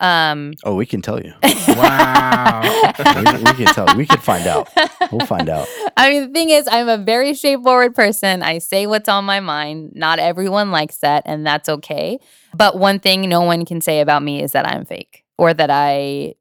um 0.00 0.54
Oh, 0.64 0.74
we 0.74 0.86
can 0.86 1.02
tell 1.02 1.20
you. 1.20 1.32
Wow. 1.68 2.62
we, 2.98 3.44
we 3.44 3.52
can 3.52 3.66
tell. 3.74 3.96
We 3.96 4.06
can 4.06 4.18
find 4.20 4.46
out. 4.46 4.68
We'll 5.12 5.26
find 5.26 5.48
out. 5.48 5.66
I 5.96 6.10
mean, 6.10 6.26
the 6.26 6.32
thing 6.34 6.50
is, 6.50 6.68
I'm 6.70 6.88
a 6.88 6.98
very 6.98 7.32
straightforward 7.34 7.94
person. 7.94 8.42
I 8.42 8.58
say 8.58 8.86
what's 8.86 9.08
on 9.08 9.24
my 9.24 9.40
mind. 9.40 9.92
Not 9.94 10.18
everyone 10.18 10.70
likes 10.70 10.98
that, 10.98 11.22
and 11.24 11.46
that's 11.46 11.68
okay. 11.68 12.18
But 12.54 12.78
one 12.78 12.98
thing 13.00 13.26
no 13.28 13.40
one 13.40 13.64
can 13.64 13.80
say 13.80 14.00
about 14.00 14.22
me 14.22 14.42
is 14.42 14.52
that 14.52 14.66
I'm 14.68 14.84
fake 14.84 15.24
or 15.38 15.54
that 15.54 15.70
I 15.70 16.34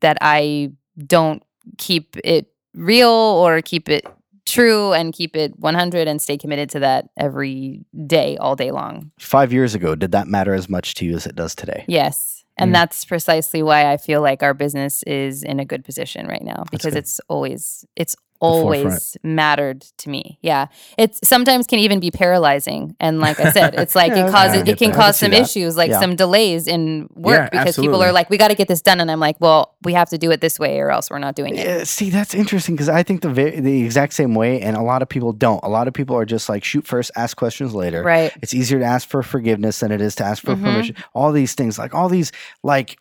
that 0.00 0.18
I 0.20 0.70
don't 1.04 1.42
keep 1.78 2.16
it 2.22 2.46
real 2.74 3.08
or 3.10 3.60
keep 3.62 3.88
it 3.88 4.06
true 4.44 4.92
and 4.92 5.12
keep 5.12 5.34
it 5.36 5.58
100 5.58 6.06
and 6.06 6.22
stay 6.22 6.38
committed 6.38 6.70
to 6.70 6.78
that 6.80 7.08
every 7.16 7.84
day, 8.06 8.36
all 8.36 8.54
day 8.54 8.70
long. 8.70 9.10
Five 9.18 9.52
years 9.52 9.74
ago, 9.74 9.94
did 9.96 10.12
that 10.12 10.28
matter 10.28 10.54
as 10.54 10.68
much 10.68 10.94
to 10.94 11.04
you 11.04 11.16
as 11.16 11.26
it 11.26 11.34
does 11.34 11.54
today? 11.56 11.84
Yes. 11.88 12.35
And 12.58 12.70
Mm. 12.70 12.74
that's 12.74 13.04
precisely 13.04 13.62
why 13.62 13.92
I 13.92 13.96
feel 13.98 14.22
like 14.22 14.42
our 14.42 14.54
business 14.54 15.02
is 15.04 15.42
in 15.42 15.60
a 15.60 15.64
good 15.64 15.84
position 15.84 16.26
right 16.26 16.42
now 16.42 16.64
because 16.70 16.94
it's 16.94 17.20
always 17.28 17.84
it's 17.96 18.16
forefront. 18.40 18.86
always 18.86 19.16
mattered 19.22 19.82
to 19.98 20.08
me. 20.10 20.38
Yeah. 20.42 20.66
It 20.98 21.18
sometimes 21.24 21.66
can 21.66 21.78
even 21.78 22.00
be 22.00 22.10
paralyzing. 22.10 22.94
And 23.00 23.20
like 23.20 23.40
I 23.40 23.50
said, 23.52 23.74
it's 23.74 23.94
like 24.00 24.12
Yeah, 24.12 24.26
it 24.26 24.30
causes 24.30 24.62
it 24.68 24.78
can 24.78 24.90
that. 24.90 24.96
Cause 24.96 25.16
some 25.18 25.30
that. 25.30 25.40
issues, 25.42 25.76
like 25.76 25.90
Yeah. 25.90 26.00
some 26.00 26.16
delays 26.16 26.66
in 26.66 27.08
work 27.14 27.50
Yeah, 27.52 27.60
because 27.64 27.76
people 27.76 28.02
are 28.02 28.12
like, 28.12 28.30
we 28.30 28.36
got 28.38 28.48
to 28.48 28.54
get 28.54 28.68
this 28.68 28.82
done. 28.82 29.00
And 29.00 29.10
I'm 29.10 29.20
like, 29.20 29.36
well, 29.40 29.74
we 29.82 29.92
have 29.94 30.08
to 30.10 30.18
do 30.18 30.30
it 30.30 30.40
this 30.40 30.58
way 30.58 30.80
or 30.80 30.90
else 30.90 31.10
we're 31.10 31.18
not 31.18 31.34
doing 31.34 31.56
it. 31.56 31.64
Yeah, 31.66 31.84
see, 31.84 32.10
that's 32.10 32.34
interesting 32.34 32.74
because 32.74 32.88
I 32.88 33.02
think 33.02 33.22
the 33.22 33.28
the 33.36 33.84
exact 33.84 34.12
same 34.14 34.34
way, 34.34 34.60
and 34.60 34.76
a 34.76 34.82
lot 34.82 35.02
of 35.02 35.08
people 35.08 35.32
don't. 35.32 35.60
A 35.62 35.68
lot 35.68 35.88
of 35.88 35.94
people 35.94 36.16
are 36.16 36.24
just 36.24 36.48
like 36.48 36.64
shoot 36.64 36.86
first, 36.86 37.10
ask 37.16 37.36
questions 37.36 37.74
later. 37.74 38.02
Right. 38.02 38.32
It's 38.42 38.54
easier 38.54 38.78
to 38.78 38.84
ask 38.84 39.08
for 39.08 39.22
forgiveness 39.22 39.80
than 39.80 39.92
it 39.92 40.00
is 40.00 40.14
to 40.16 40.24
ask 40.24 40.42
for 40.42 40.54
Mhm. 40.56 40.62
permission. 40.62 40.96
All 41.14 41.32
these 41.32 41.54
things, 41.54 41.78
like 41.78 41.94
all 41.94 42.08
these 42.08 42.32
like 42.62 42.98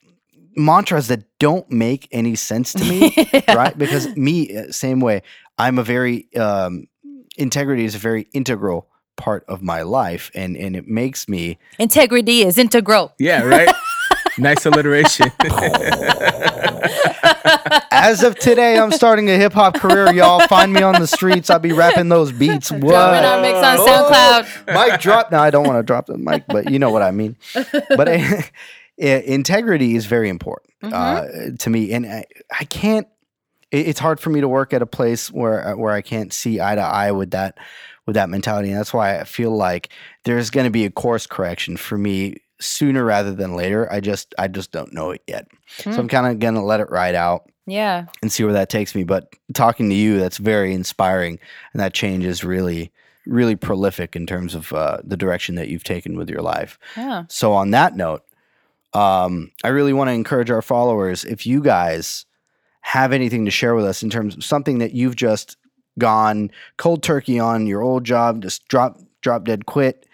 mantras 0.56 1.08
that 1.08 1.24
don't 1.40 1.70
make 1.72 2.08
any 2.12 2.36
sense 2.36 2.74
to 2.74 2.84
me. 2.84 3.14
right? 3.48 3.78
Because 3.78 4.16
me, 4.16 4.56
uh, 4.56 4.72
same 4.72 5.00
way. 5.00 5.22
I'm 5.58 5.78
a 5.80 5.84
very 5.84 6.28
um, 6.36 6.88
integrity 7.38 7.86
is 7.86 7.96
a 7.96 8.00
very 8.00 8.28
integral 8.34 8.88
part 9.16 9.46
of 9.48 9.62
my 9.62 9.82
life, 9.84 10.30
and 10.36 10.58
and 10.58 10.76
it 10.76 10.88
makes 10.88 11.30
me 11.30 11.58
Integrity 11.80 12.42
is 12.42 12.58
integral. 12.58 13.14
yeah, 13.20 13.44
right. 13.44 13.70
Nice 14.38 14.66
alliteration. 14.66 15.32
As 17.90 18.22
of 18.22 18.38
today, 18.38 18.78
I'm 18.78 18.92
starting 18.92 19.30
a 19.30 19.38
hip 19.38 19.54
hop 19.54 19.76
career, 19.76 20.12
y'all. 20.14 20.46
Find 20.48 20.74
me 20.74 20.82
on 20.82 21.00
the 21.00 21.08
streets. 21.08 21.50
I'll 21.50 21.60
be 21.60 21.72
rapping 21.72 22.10
those 22.10 22.34
beats. 22.34 22.70
What? 22.70 22.82
Dropping 22.82 23.24
our 23.26 23.42
mix 23.42 23.58
on 23.58 23.78
SoundCloud. 23.88 24.90
mic 24.90 25.00
drop. 25.00 25.32
No, 25.32 25.40
I 25.40 25.52
don't 25.52 25.66
want 25.66 25.80
to 25.80 25.84
drop 25.84 26.08
the 26.08 26.18
mic, 26.18 26.44
but 26.48 26.70
you 26.70 26.80
know 26.80 26.90
what 26.92 27.02
I 27.02 27.12
mean. 27.12 27.38
But 27.54 28.10
uh, 28.10 28.42
integrity 28.98 29.96
is 29.96 30.06
very 30.06 30.30
important 30.30 30.72
uh, 30.84 31.26
to 31.60 31.70
me, 31.70 31.92
and 31.94 32.06
I, 32.06 32.26
I 32.60 32.64
can't. 32.66 33.08
It, 33.72 33.88
it's 33.88 34.00
hard 34.00 34.20
for 34.20 34.30
me 34.30 34.42
to 34.42 34.48
work 34.48 34.74
at 34.74 34.82
a 34.82 34.86
place 34.86 35.32
where 35.32 35.68
uh, 35.70 35.76
where 35.76 35.94
I 35.94 36.02
can't 36.02 36.32
see 36.32 36.62
eye 36.62 36.76
to 36.76 36.82
eye 36.82 37.12
with 37.12 37.32
that 37.32 37.58
with 38.06 38.16
that 38.16 38.30
mentality, 38.30 38.70
and 38.70 38.78
that's 38.80 38.94
why 38.94 39.20
I 39.20 39.24
feel 39.24 39.56
like 39.56 39.90
there's 40.24 40.50
going 40.50 40.66
to 40.66 40.72
be 40.72 40.86
a 40.86 40.92
course 40.92 41.26
correction 41.28 41.76
for 41.78 41.98
me 41.98 42.38
sooner 42.60 43.04
rather 43.04 43.34
than 43.34 43.56
later. 43.56 43.92
I 43.92 44.00
just 44.00 44.34
I 44.38 44.48
just 44.48 44.72
don't 44.72 44.94
know 44.94 45.12
it 45.12 45.22
yet, 45.28 45.48
so 45.68 45.92
I'm 45.92 46.08
kind 46.08 46.28
of 46.28 46.40
gonna 46.40 46.64
let 46.64 46.80
it 46.80 46.90
ride 46.90 47.16
out 47.16 47.50
Yeah. 47.66 48.06
and 48.22 48.32
see 48.32 48.44
where 48.44 48.54
that 48.54 48.70
takes 48.70 48.96
me. 48.96 49.04
But 49.04 49.34
talking 49.54 49.90
to 49.90 49.96
you, 49.96 50.20
that's 50.20 50.38
very 50.38 50.74
inspiring, 50.74 51.40
and 51.74 51.82
that 51.82 51.94
change 51.94 52.24
is 52.24 52.44
really, 52.46 52.92
really 53.26 53.56
prolific 53.58 54.16
in 54.16 54.26
terms 54.28 54.56
of 54.56 54.72
uh, 54.72 55.00
the 55.04 55.18
direction 55.18 55.56
that 55.56 55.68
you've 55.68 55.84
taken 55.84 56.16
with 56.16 56.30
your 56.30 56.42
life. 56.42 56.78
Yeah. 56.96 57.24
So, 57.28 57.52
on 57.54 57.72
that 57.72 57.96
note, 57.98 58.22
um, 58.96 59.52
I 59.64 59.68
really 59.70 59.94
want 59.94 60.08
to 60.10 60.14
encourage 60.14 60.50
our 60.50 60.62
followers 60.62 61.24
if 61.26 61.46
you 61.46 61.62
guys 61.62 62.26
have 62.82 63.12
anything 63.12 63.46
to 63.46 63.52
share 63.52 63.76
with 63.76 63.86
us 63.86 64.04
in 64.04 64.10
terms 64.10 64.36
of 64.36 64.44
something 64.44 64.78
that 64.80 64.94
you've 64.94 65.16
just 65.16 65.58
gone 65.98 66.52
cold 66.78 67.02
turkey 67.04 67.40
on 67.40 67.66
your 67.68 67.82
old 67.82 68.04
job, 68.04 68.42
just 68.42 68.68
drop 68.68 68.98
drop 69.22 69.44
dead 69.46 69.66
quit, 69.66 70.06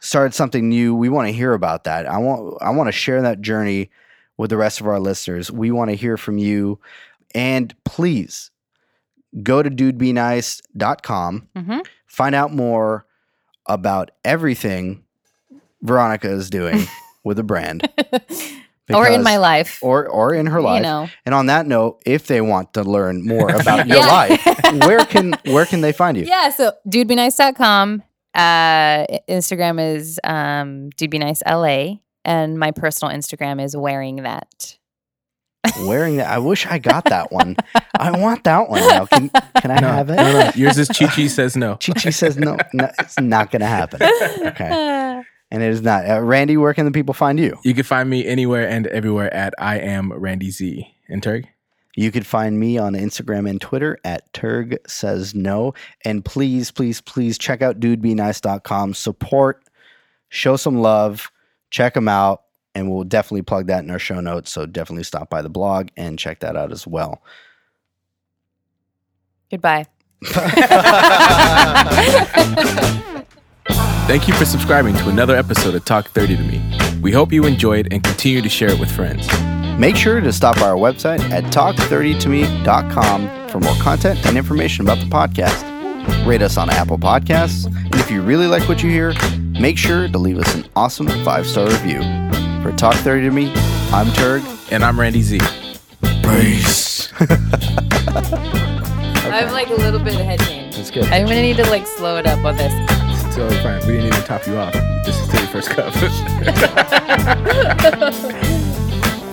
started 0.00 0.34
something 0.34 0.68
new. 0.68 0.94
We 0.94 1.08
want 1.08 1.28
to 1.28 1.32
hear 1.32 1.54
about 1.54 1.84
that. 1.84 2.06
I 2.06 2.18
want 2.18 2.56
I 2.60 2.70
want 2.70 2.88
to 2.88 2.92
share 2.92 3.22
that 3.22 3.40
journey 3.40 3.90
with 4.36 4.50
the 4.50 4.56
rest 4.56 4.80
of 4.80 4.86
our 4.86 5.00
listeners. 5.00 5.50
We 5.50 5.70
want 5.70 5.90
to 5.90 5.96
hear 5.96 6.16
from 6.16 6.38
you. 6.38 6.78
And 7.34 7.74
please 7.84 8.50
go 9.42 9.62
to 9.62 9.70
dudebenice.com, 9.70 11.48
Mhm. 11.56 11.86
find 12.06 12.34
out 12.34 12.52
more 12.52 13.06
about 13.66 14.10
everything 14.24 15.04
Veronica 15.82 16.28
is 16.30 16.50
doing 16.50 16.80
with 17.24 17.38
a 17.38 17.42
brand. 17.42 17.88
or 18.92 19.06
in 19.06 19.22
my 19.22 19.36
life. 19.36 19.78
or 19.82 20.08
or 20.08 20.34
in 20.34 20.46
her 20.46 20.60
life. 20.60 20.76
You 20.78 20.82
know. 20.82 21.08
And 21.24 21.34
on 21.34 21.46
that 21.46 21.66
note, 21.66 22.02
if 22.06 22.26
they 22.26 22.40
want 22.40 22.72
to 22.74 22.82
learn 22.82 23.24
more 23.26 23.50
about 23.54 23.86
your 23.86 23.98
Yeah. 23.98 24.06
life, 24.06 24.44
where 24.86 25.04
can 25.04 25.34
where 25.46 25.64
can 25.66 25.80
they 25.80 25.92
find 25.92 26.16
you? 26.16 26.24
Yeah, 26.24 26.50
so 26.50 26.72
dudebenice.com. 26.88 28.02
Uh 28.34 29.06
Instagram 29.28 29.94
is 29.96 30.18
um 30.24 30.90
dudebenice 30.96 31.42
la 31.46 31.96
and 32.24 32.58
my 32.58 32.70
personal 32.70 33.14
Instagram 33.14 33.62
is 33.64 33.76
wearing 33.76 34.16
that. 34.22 34.76
Wearing 35.84 36.16
that, 36.16 36.28
I 36.28 36.38
wish 36.38 36.66
I 36.66 36.78
got 36.78 37.04
that 37.04 37.30
one. 37.30 37.54
I 37.98 38.18
want 38.18 38.44
that 38.44 38.68
one 38.70 38.80
now. 38.80 39.04
Can 39.06 39.28
can 39.60 39.70
I 39.70 39.78
no, 39.80 39.88
have 39.88 40.08
it? 40.10 40.16
no, 40.16 40.32
no. 40.32 40.50
Yours 40.54 40.78
is 40.78 40.88
Chi 40.88 41.06
Chi 41.06 41.26
says 41.26 41.54
no. 41.56 41.76
Chi 41.76 41.92
Chi 41.92 42.10
says 42.10 42.36
no, 42.38 42.56
no, 42.72 42.88
it's 42.98 43.20
not 43.20 43.50
going 43.50 43.60
to 43.60 43.66
happen. 43.66 44.00
Okay, 44.02 45.22
and 45.50 45.62
it 45.62 45.70
is 45.70 45.82
not. 45.82 46.08
Uh, 46.08 46.20
Randy, 46.20 46.56
where 46.56 46.74
can 46.74 46.84
the 46.84 46.92
people 46.92 47.14
find 47.14 47.38
you? 47.38 47.58
You 47.64 47.74
can 47.74 47.84
find 47.84 48.08
me 48.08 48.26
anywhere 48.26 48.68
and 48.68 48.86
everywhere 48.88 49.32
at 49.34 49.54
I 49.58 49.78
am 49.78 50.12
Randy 50.12 50.50
Z. 50.50 50.86
And 51.08 51.22
Turg? 51.22 51.48
You 51.96 52.12
could 52.12 52.26
find 52.26 52.58
me 52.58 52.78
on 52.78 52.92
Instagram 52.92 53.50
and 53.50 53.60
Twitter 53.60 53.98
at 54.04 54.32
Turg 54.32 54.78
says 54.86 55.34
no. 55.34 55.74
And 56.04 56.24
please, 56.24 56.70
please, 56.70 57.00
please 57.00 57.36
check 57.36 57.62
out 57.62 57.80
dudebenice.com. 57.80 58.94
Support, 58.94 59.64
show 60.28 60.56
some 60.56 60.80
love, 60.80 61.30
check 61.70 61.94
them 61.94 62.08
out. 62.08 62.42
And 62.76 62.88
we'll 62.88 63.02
definitely 63.02 63.42
plug 63.42 63.66
that 63.66 63.82
in 63.82 63.90
our 63.90 63.98
show 63.98 64.20
notes. 64.20 64.52
So 64.52 64.64
definitely 64.64 65.02
stop 65.02 65.28
by 65.28 65.42
the 65.42 65.48
blog 65.48 65.88
and 65.96 66.16
check 66.16 66.38
that 66.40 66.56
out 66.56 66.70
as 66.70 66.86
well. 66.86 67.20
Goodbye. 69.50 69.86
Thank 74.10 74.26
you 74.26 74.34
for 74.34 74.44
subscribing 74.44 74.96
to 74.96 75.08
another 75.08 75.36
episode 75.36 75.76
of 75.76 75.84
Talk 75.84 76.08
30 76.08 76.38
to 76.38 76.42
Me. 76.42 76.60
We 77.00 77.12
hope 77.12 77.32
you 77.32 77.46
enjoyed 77.46 77.92
and 77.92 78.02
continue 78.02 78.42
to 78.42 78.48
share 78.48 78.68
it 78.68 78.80
with 78.80 78.90
friends. 78.90 79.28
Make 79.78 79.94
sure 79.94 80.20
to 80.20 80.32
stop 80.32 80.56
by 80.56 80.68
our 80.68 80.74
website 80.74 81.20
at 81.30 81.44
talk30tome.com 81.44 83.48
for 83.50 83.60
more 83.60 83.76
content 83.76 84.26
and 84.26 84.36
information 84.36 84.84
about 84.84 84.98
the 84.98 85.04
podcast. 85.04 86.26
Rate 86.26 86.42
us 86.42 86.56
on 86.56 86.70
Apple 86.70 86.98
Podcasts. 86.98 87.66
And 87.66 87.94
if 87.94 88.10
you 88.10 88.20
really 88.20 88.48
like 88.48 88.68
what 88.68 88.82
you 88.82 88.90
hear, 88.90 89.14
make 89.60 89.78
sure 89.78 90.08
to 90.08 90.18
leave 90.18 90.38
us 90.38 90.56
an 90.56 90.66
awesome 90.74 91.06
five 91.24 91.46
star 91.46 91.68
review. 91.68 92.00
For 92.64 92.72
Talk 92.72 92.96
30 92.96 93.28
to 93.28 93.30
Me, 93.30 93.52
I'm 93.92 94.10
Turg. 94.14 94.42
And 94.72 94.84
I'm 94.84 94.98
Randy 94.98 95.22
Z. 95.22 95.38
Peace. 96.24 97.12
I 99.30 99.42
have 99.42 99.52
like 99.52 99.68
a 99.68 99.74
little 99.74 100.00
bit 100.00 100.16
of 100.16 100.22
head 100.22 100.40
change. 100.40 100.74
That's 100.74 100.90
good. 100.90 101.04
I'm 101.04 101.26
gonna 101.26 101.42
need 101.42 101.58
to 101.58 101.70
like 101.70 101.86
slow 101.86 102.16
it 102.16 102.26
up 102.26 102.44
on 102.44 102.56
this. 102.56 103.09
Totally 103.32 103.56
fine. 103.62 103.78
We 103.86 103.92
didn't 103.94 104.06
even 104.08 104.22
top 104.24 104.44
you 104.46 104.56
off. 104.58 104.72
This 105.04 105.16
is 105.20 105.32
your 105.32 105.46
first 105.48 105.70
cup. 105.70 105.86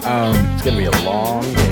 um, 0.05 0.35
It's 0.53 0.63
going 0.63 0.75
to 0.75 0.77
be 0.77 0.85
a 0.85 0.91
long 1.03 1.41
day. 1.41 1.67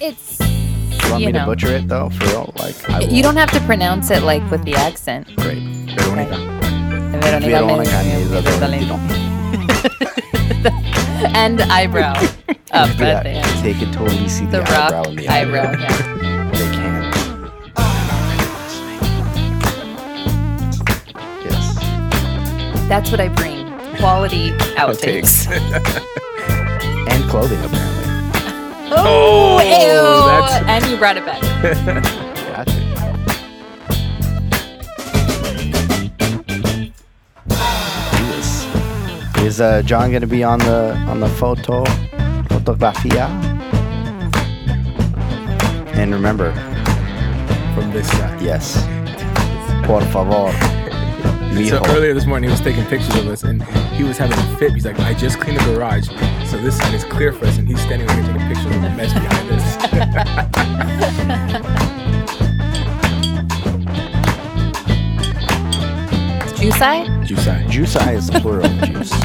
It's 0.00 0.40
You 0.40 1.10
want 1.10 1.20
you 1.20 1.26
me 1.26 1.32
to 1.32 1.44
butcher 1.44 1.68
it 1.68 1.86
though? 1.88 2.08
For 2.10 2.24
real? 2.26 2.52
Like, 2.56 2.88
I 2.90 3.00
you 3.02 3.22
don't 3.22 3.36
have 3.36 3.50
to 3.52 3.60
pronounce 3.60 4.10
it 4.10 4.22
like 4.22 4.42
with 4.50 4.64
the 4.64 4.74
accent. 4.74 5.28
Great. 5.36 5.62
Veronica. 5.96 6.36
Veronica 7.20 7.46
Veronica 7.46 7.92
and 11.36 11.60
eyebrow 11.62 12.12
up 12.72 12.74
at 12.88 12.98
Yeah, 12.98 13.22
the 13.22 13.28
end. 13.30 13.64
They 13.64 13.74
can 13.74 13.92
totally 13.92 14.28
see 14.28 14.44
the, 14.46 14.58
The 14.58 14.62
rock 14.62 14.72
eyebrow 14.92 15.02
the 15.14 15.28
eyebrow. 15.28 15.72
Yeah. 15.72 16.11
That's 22.92 23.10
what 23.10 23.20
I 23.20 23.28
bring. 23.28 23.66
Quality 23.96 24.50
outtakes. 24.76 25.48
And 27.10 27.24
clothing, 27.30 27.58
apparently. 27.64 28.04
Oh, 28.94 29.56
Oh, 29.58 29.60
ew. 29.62 30.28
that's- 30.28 30.64
And 30.66 30.84
you 30.90 30.96
brought 30.98 31.16
it 31.16 31.24
back. 31.24 31.40
Gotcha. 32.52 33.82
Is 39.44 39.60
uh, 39.60 39.82
John 39.82 40.10
going 40.10 40.20
to 40.22 40.26
be 40.26 40.44
on 40.44 40.58
the 40.60 40.94
on 41.08 41.20
the 41.20 41.28
photo 41.28 41.84
photografia? 42.48 43.26
And 45.98 46.12
remember, 46.14 46.52
From 47.74 47.90
this 47.92 48.08
side. 48.16 48.40
yes, 48.40 48.76
por 49.84 50.00
favor, 50.12 50.52
So 51.52 51.58
mijo. 51.80 51.86
earlier 51.94 52.14
this 52.14 52.24
morning, 52.24 52.48
he 52.48 52.52
was 52.52 52.60
taking 52.60 52.84
pictures 52.86 53.14
of 53.16 53.26
us, 53.28 53.42
and 53.42 53.62
he 53.92 54.04
was 54.04 54.16
having 54.16 54.38
a 54.38 54.56
fit. 54.56 54.72
He's 54.72 54.86
like, 54.86 54.98
"I 55.00 55.12
just 55.12 55.38
cleaned 55.38 55.60
the 55.60 55.64
garage, 55.74 56.08
so 56.50 56.56
this 56.58 56.78
side 56.78 56.94
is 56.94 57.04
clear 57.04 57.30
for 57.32 57.44
us." 57.46 57.58
And 57.58 57.68
he's 57.68 57.80
standing 57.80 58.08
over 58.10 58.22
here 58.22 58.32
taking 58.32 58.48
pictures 58.48 58.74
of 58.74 58.80
the 58.82 58.90
mess 58.90 59.12
behind 59.12 59.50
us. 59.52 59.76
Juice 66.62 66.80
eye? 66.80 67.24
Juice 67.24 67.44
side. 67.44 67.68
Juice 67.68 67.96
eye 67.96 68.12
is 68.12 68.28
the 68.28 68.38
plural 68.40 68.64
of 68.66 68.72
juice. 68.82 69.10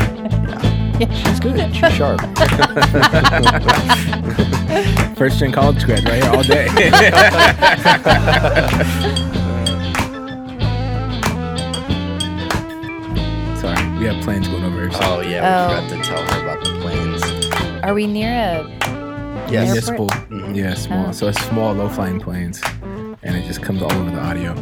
Yeah. 0.99 1.13
She's 1.13 1.39
good. 1.39 1.75
She's 1.75 1.93
sharp. 1.93 2.19
First 5.15 5.37
gen 5.37 5.51
college 5.51 5.85
grad 5.85 6.03
right 6.09 6.23
here 6.23 6.33
all 6.33 6.41
day. 6.41 6.67
Sorry, 14.07 14.15
we 14.15 14.15
have 14.15 14.23
plans 14.25 14.47
going 14.47 14.63
over 14.63 14.81
here. 14.81 14.91
So. 14.91 14.99
Oh 15.01 15.19
yeah, 15.21 15.41
we 15.69 15.75
Oh. 15.75 15.81
forgot 15.81 16.03
to 16.03 16.09
tell 16.09 16.23
her 16.25 16.43
about 16.43 16.63
the 16.63 16.71
planes. 16.79 17.83
Are 17.83 17.93
we 17.93 18.07
near 18.07 18.29
a. 18.29 19.51
Yes. 19.51 19.67
Municipal. 19.67 20.07
Mhm. 20.07 20.55
Yeah, 20.55 20.73
small. 20.75 21.07
Oh. 21.09 21.11
So 21.11 21.27
it's 21.27 21.41
small, 21.45 21.73
low 21.73 21.87
flying 21.89 22.19
planes, 22.19 22.61
and 23.23 23.35
it 23.35 23.45
just 23.45 23.61
comes 23.61 23.81
all 23.81 23.91
over 23.93 24.09
the 24.11 24.19
audio. 24.19 24.53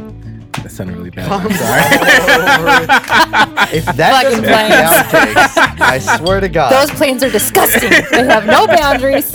That 0.63 0.71
sounded 0.71 0.95
really 0.97 1.09
bad. 1.11 1.31
I'm 1.31 1.51
sorry. 1.53 2.85
If 3.75 3.85
that 3.97 4.23
Fucking 4.23 4.41
doesn't 4.41 4.45
make 4.45 4.69
the 4.69 4.75
outtakes, 4.85 5.81
I 5.81 5.97
swear 6.17 6.39
to 6.39 6.47
God. 6.49 6.71
Those 6.71 6.91
planes 6.95 7.23
are 7.23 7.29
disgusting. 7.31 7.89
they 8.11 8.23
have 8.25 8.45
no 8.45 8.67
boundaries. 8.67 9.31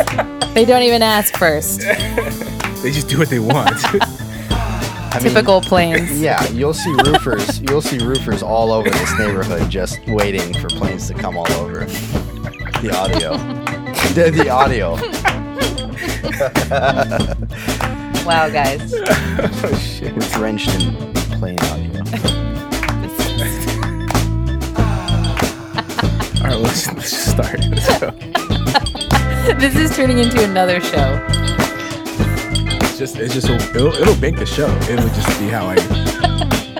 They 0.54 0.64
don't 0.64 0.82
even 0.82 1.02
ask 1.02 1.36
first. 1.36 1.80
they 2.82 2.90
just 2.90 3.08
do 3.08 3.18
what 3.18 3.28
they 3.28 3.38
want. 3.40 3.74
I 5.12 5.18
mean, 5.18 5.32
Typical 5.32 5.60
planes. 5.70 6.20
Yeah, 6.20 6.46
you'll 6.50 6.74
see 6.74 6.92
roofers. 7.04 7.60
You'll 7.62 7.82
see 7.82 7.98
roofers 7.98 8.42
all 8.42 8.72
over 8.72 8.88
this 8.88 9.18
neighborhood 9.18 9.68
just 9.70 9.98
waiting 10.06 10.54
for 10.54 10.68
planes 10.68 11.08
to 11.08 11.14
come 11.14 11.36
all 11.36 11.50
over. 11.52 11.84
The 11.84 12.92
audio. 12.96 13.36
the, 14.14 14.30
the 14.30 14.48
audio. 14.48 14.96
Wow, 18.26 18.50
guys. 18.50 18.92
oh 18.94 19.78
shit. 19.82 20.14
We're 20.14 20.28
drenched 20.28 20.68
in 20.74 20.94
plane 21.40 21.58
audio. 21.58 22.00
All 26.36 26.46
right, 26.46 26.60
let's, 26.60 26.86
let's 26.92 27.10
just 27.10 27.30
start. 27.30 27.58
Let's 27.70 27.98
this 29.58 29.74
is 29.74 29.96
turning 29.96 30.18
into 30.18 30.44
another 30.44 30.80
show. 30.80 31.16
It's 33.00 33.12
just, 33.12 33.22
it's 33.22 33.46
just, 33.46 33.48
it'll, 33.74 33.94
it'll 33.94 34.20
bank 34.20 34.36
the 34.36 34.44
show. 34.44 34.68
It'll 34.82 35.08
just 35.08 35.40
be 35.40 35.48
how 35.48 35.68
I. 35.68 35.76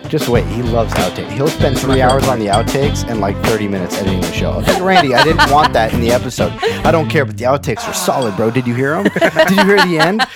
Just 0.11 0.29
wait. 0.29 0.45
He 0.49 0.61
loves 0.61 0.93
outtakes. 0.95 1.31
He'll 1.31 1.47
spend 1.47 1.79
three 1.79 2.03
hours 2.03 2.27
on 2.27 2.41
the 2.41 2.47
outtakes 2.47 3.09
and 3.09 3.21
like 3.21 3.37
30 3.45 3.69
minutes 3.69 3.97
editing 3.97 4.21
the 4.21 4.33
show. 4.33 4.55
Okay, 4.55 4.83
Randy, 4.83 5.15
I 5.15 5.23
didn't 5.23 5.49
want 5.53 5.73
that 5.73 5.95
in 5.95 6.01
the 6.01 6.11
episode. 6.11 6.51
I 6.85 6.91
don't 6.91 7.09
care, 7.09 7.25
but 7.25 7.39
the 7.39 7.45
outtakes 7.45 7.89
are 7.89 7.95
solid, 7.95 8.37
bro. 8.37 8.51
Did 8.51 8.67
you 8.67 8.75
hear 8.75 9.01
them? 9.01 9.05
Did 9.05 9.51
you 9.51 9.65
hear 9.65 9.77
the 9.87 9.99
end? 10.01 10.27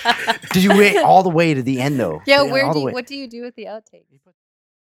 Did 0.53 0.63
you 0.63 0.69
wait 0.69 0.95
all 0.95 1.23
the 1.23 1.29
way 1.29 1.53
to 1.53 1.61
the 1.61 1.81
end 1.81 1.99
though? 1.99 2.21
Yeah, 2.25 2.43
where 2.43 2.65
the 2.67 2.73
do 2.73 2.79
you, 2.79 2.85
way. 2.85 2.93
what 2.93 3.05
do 3.05 3.17
you 3.17 3.27
do 3.27 3.41
with 3.41 3.55
the 3.55 3.65
outtakes? 3.65 4.14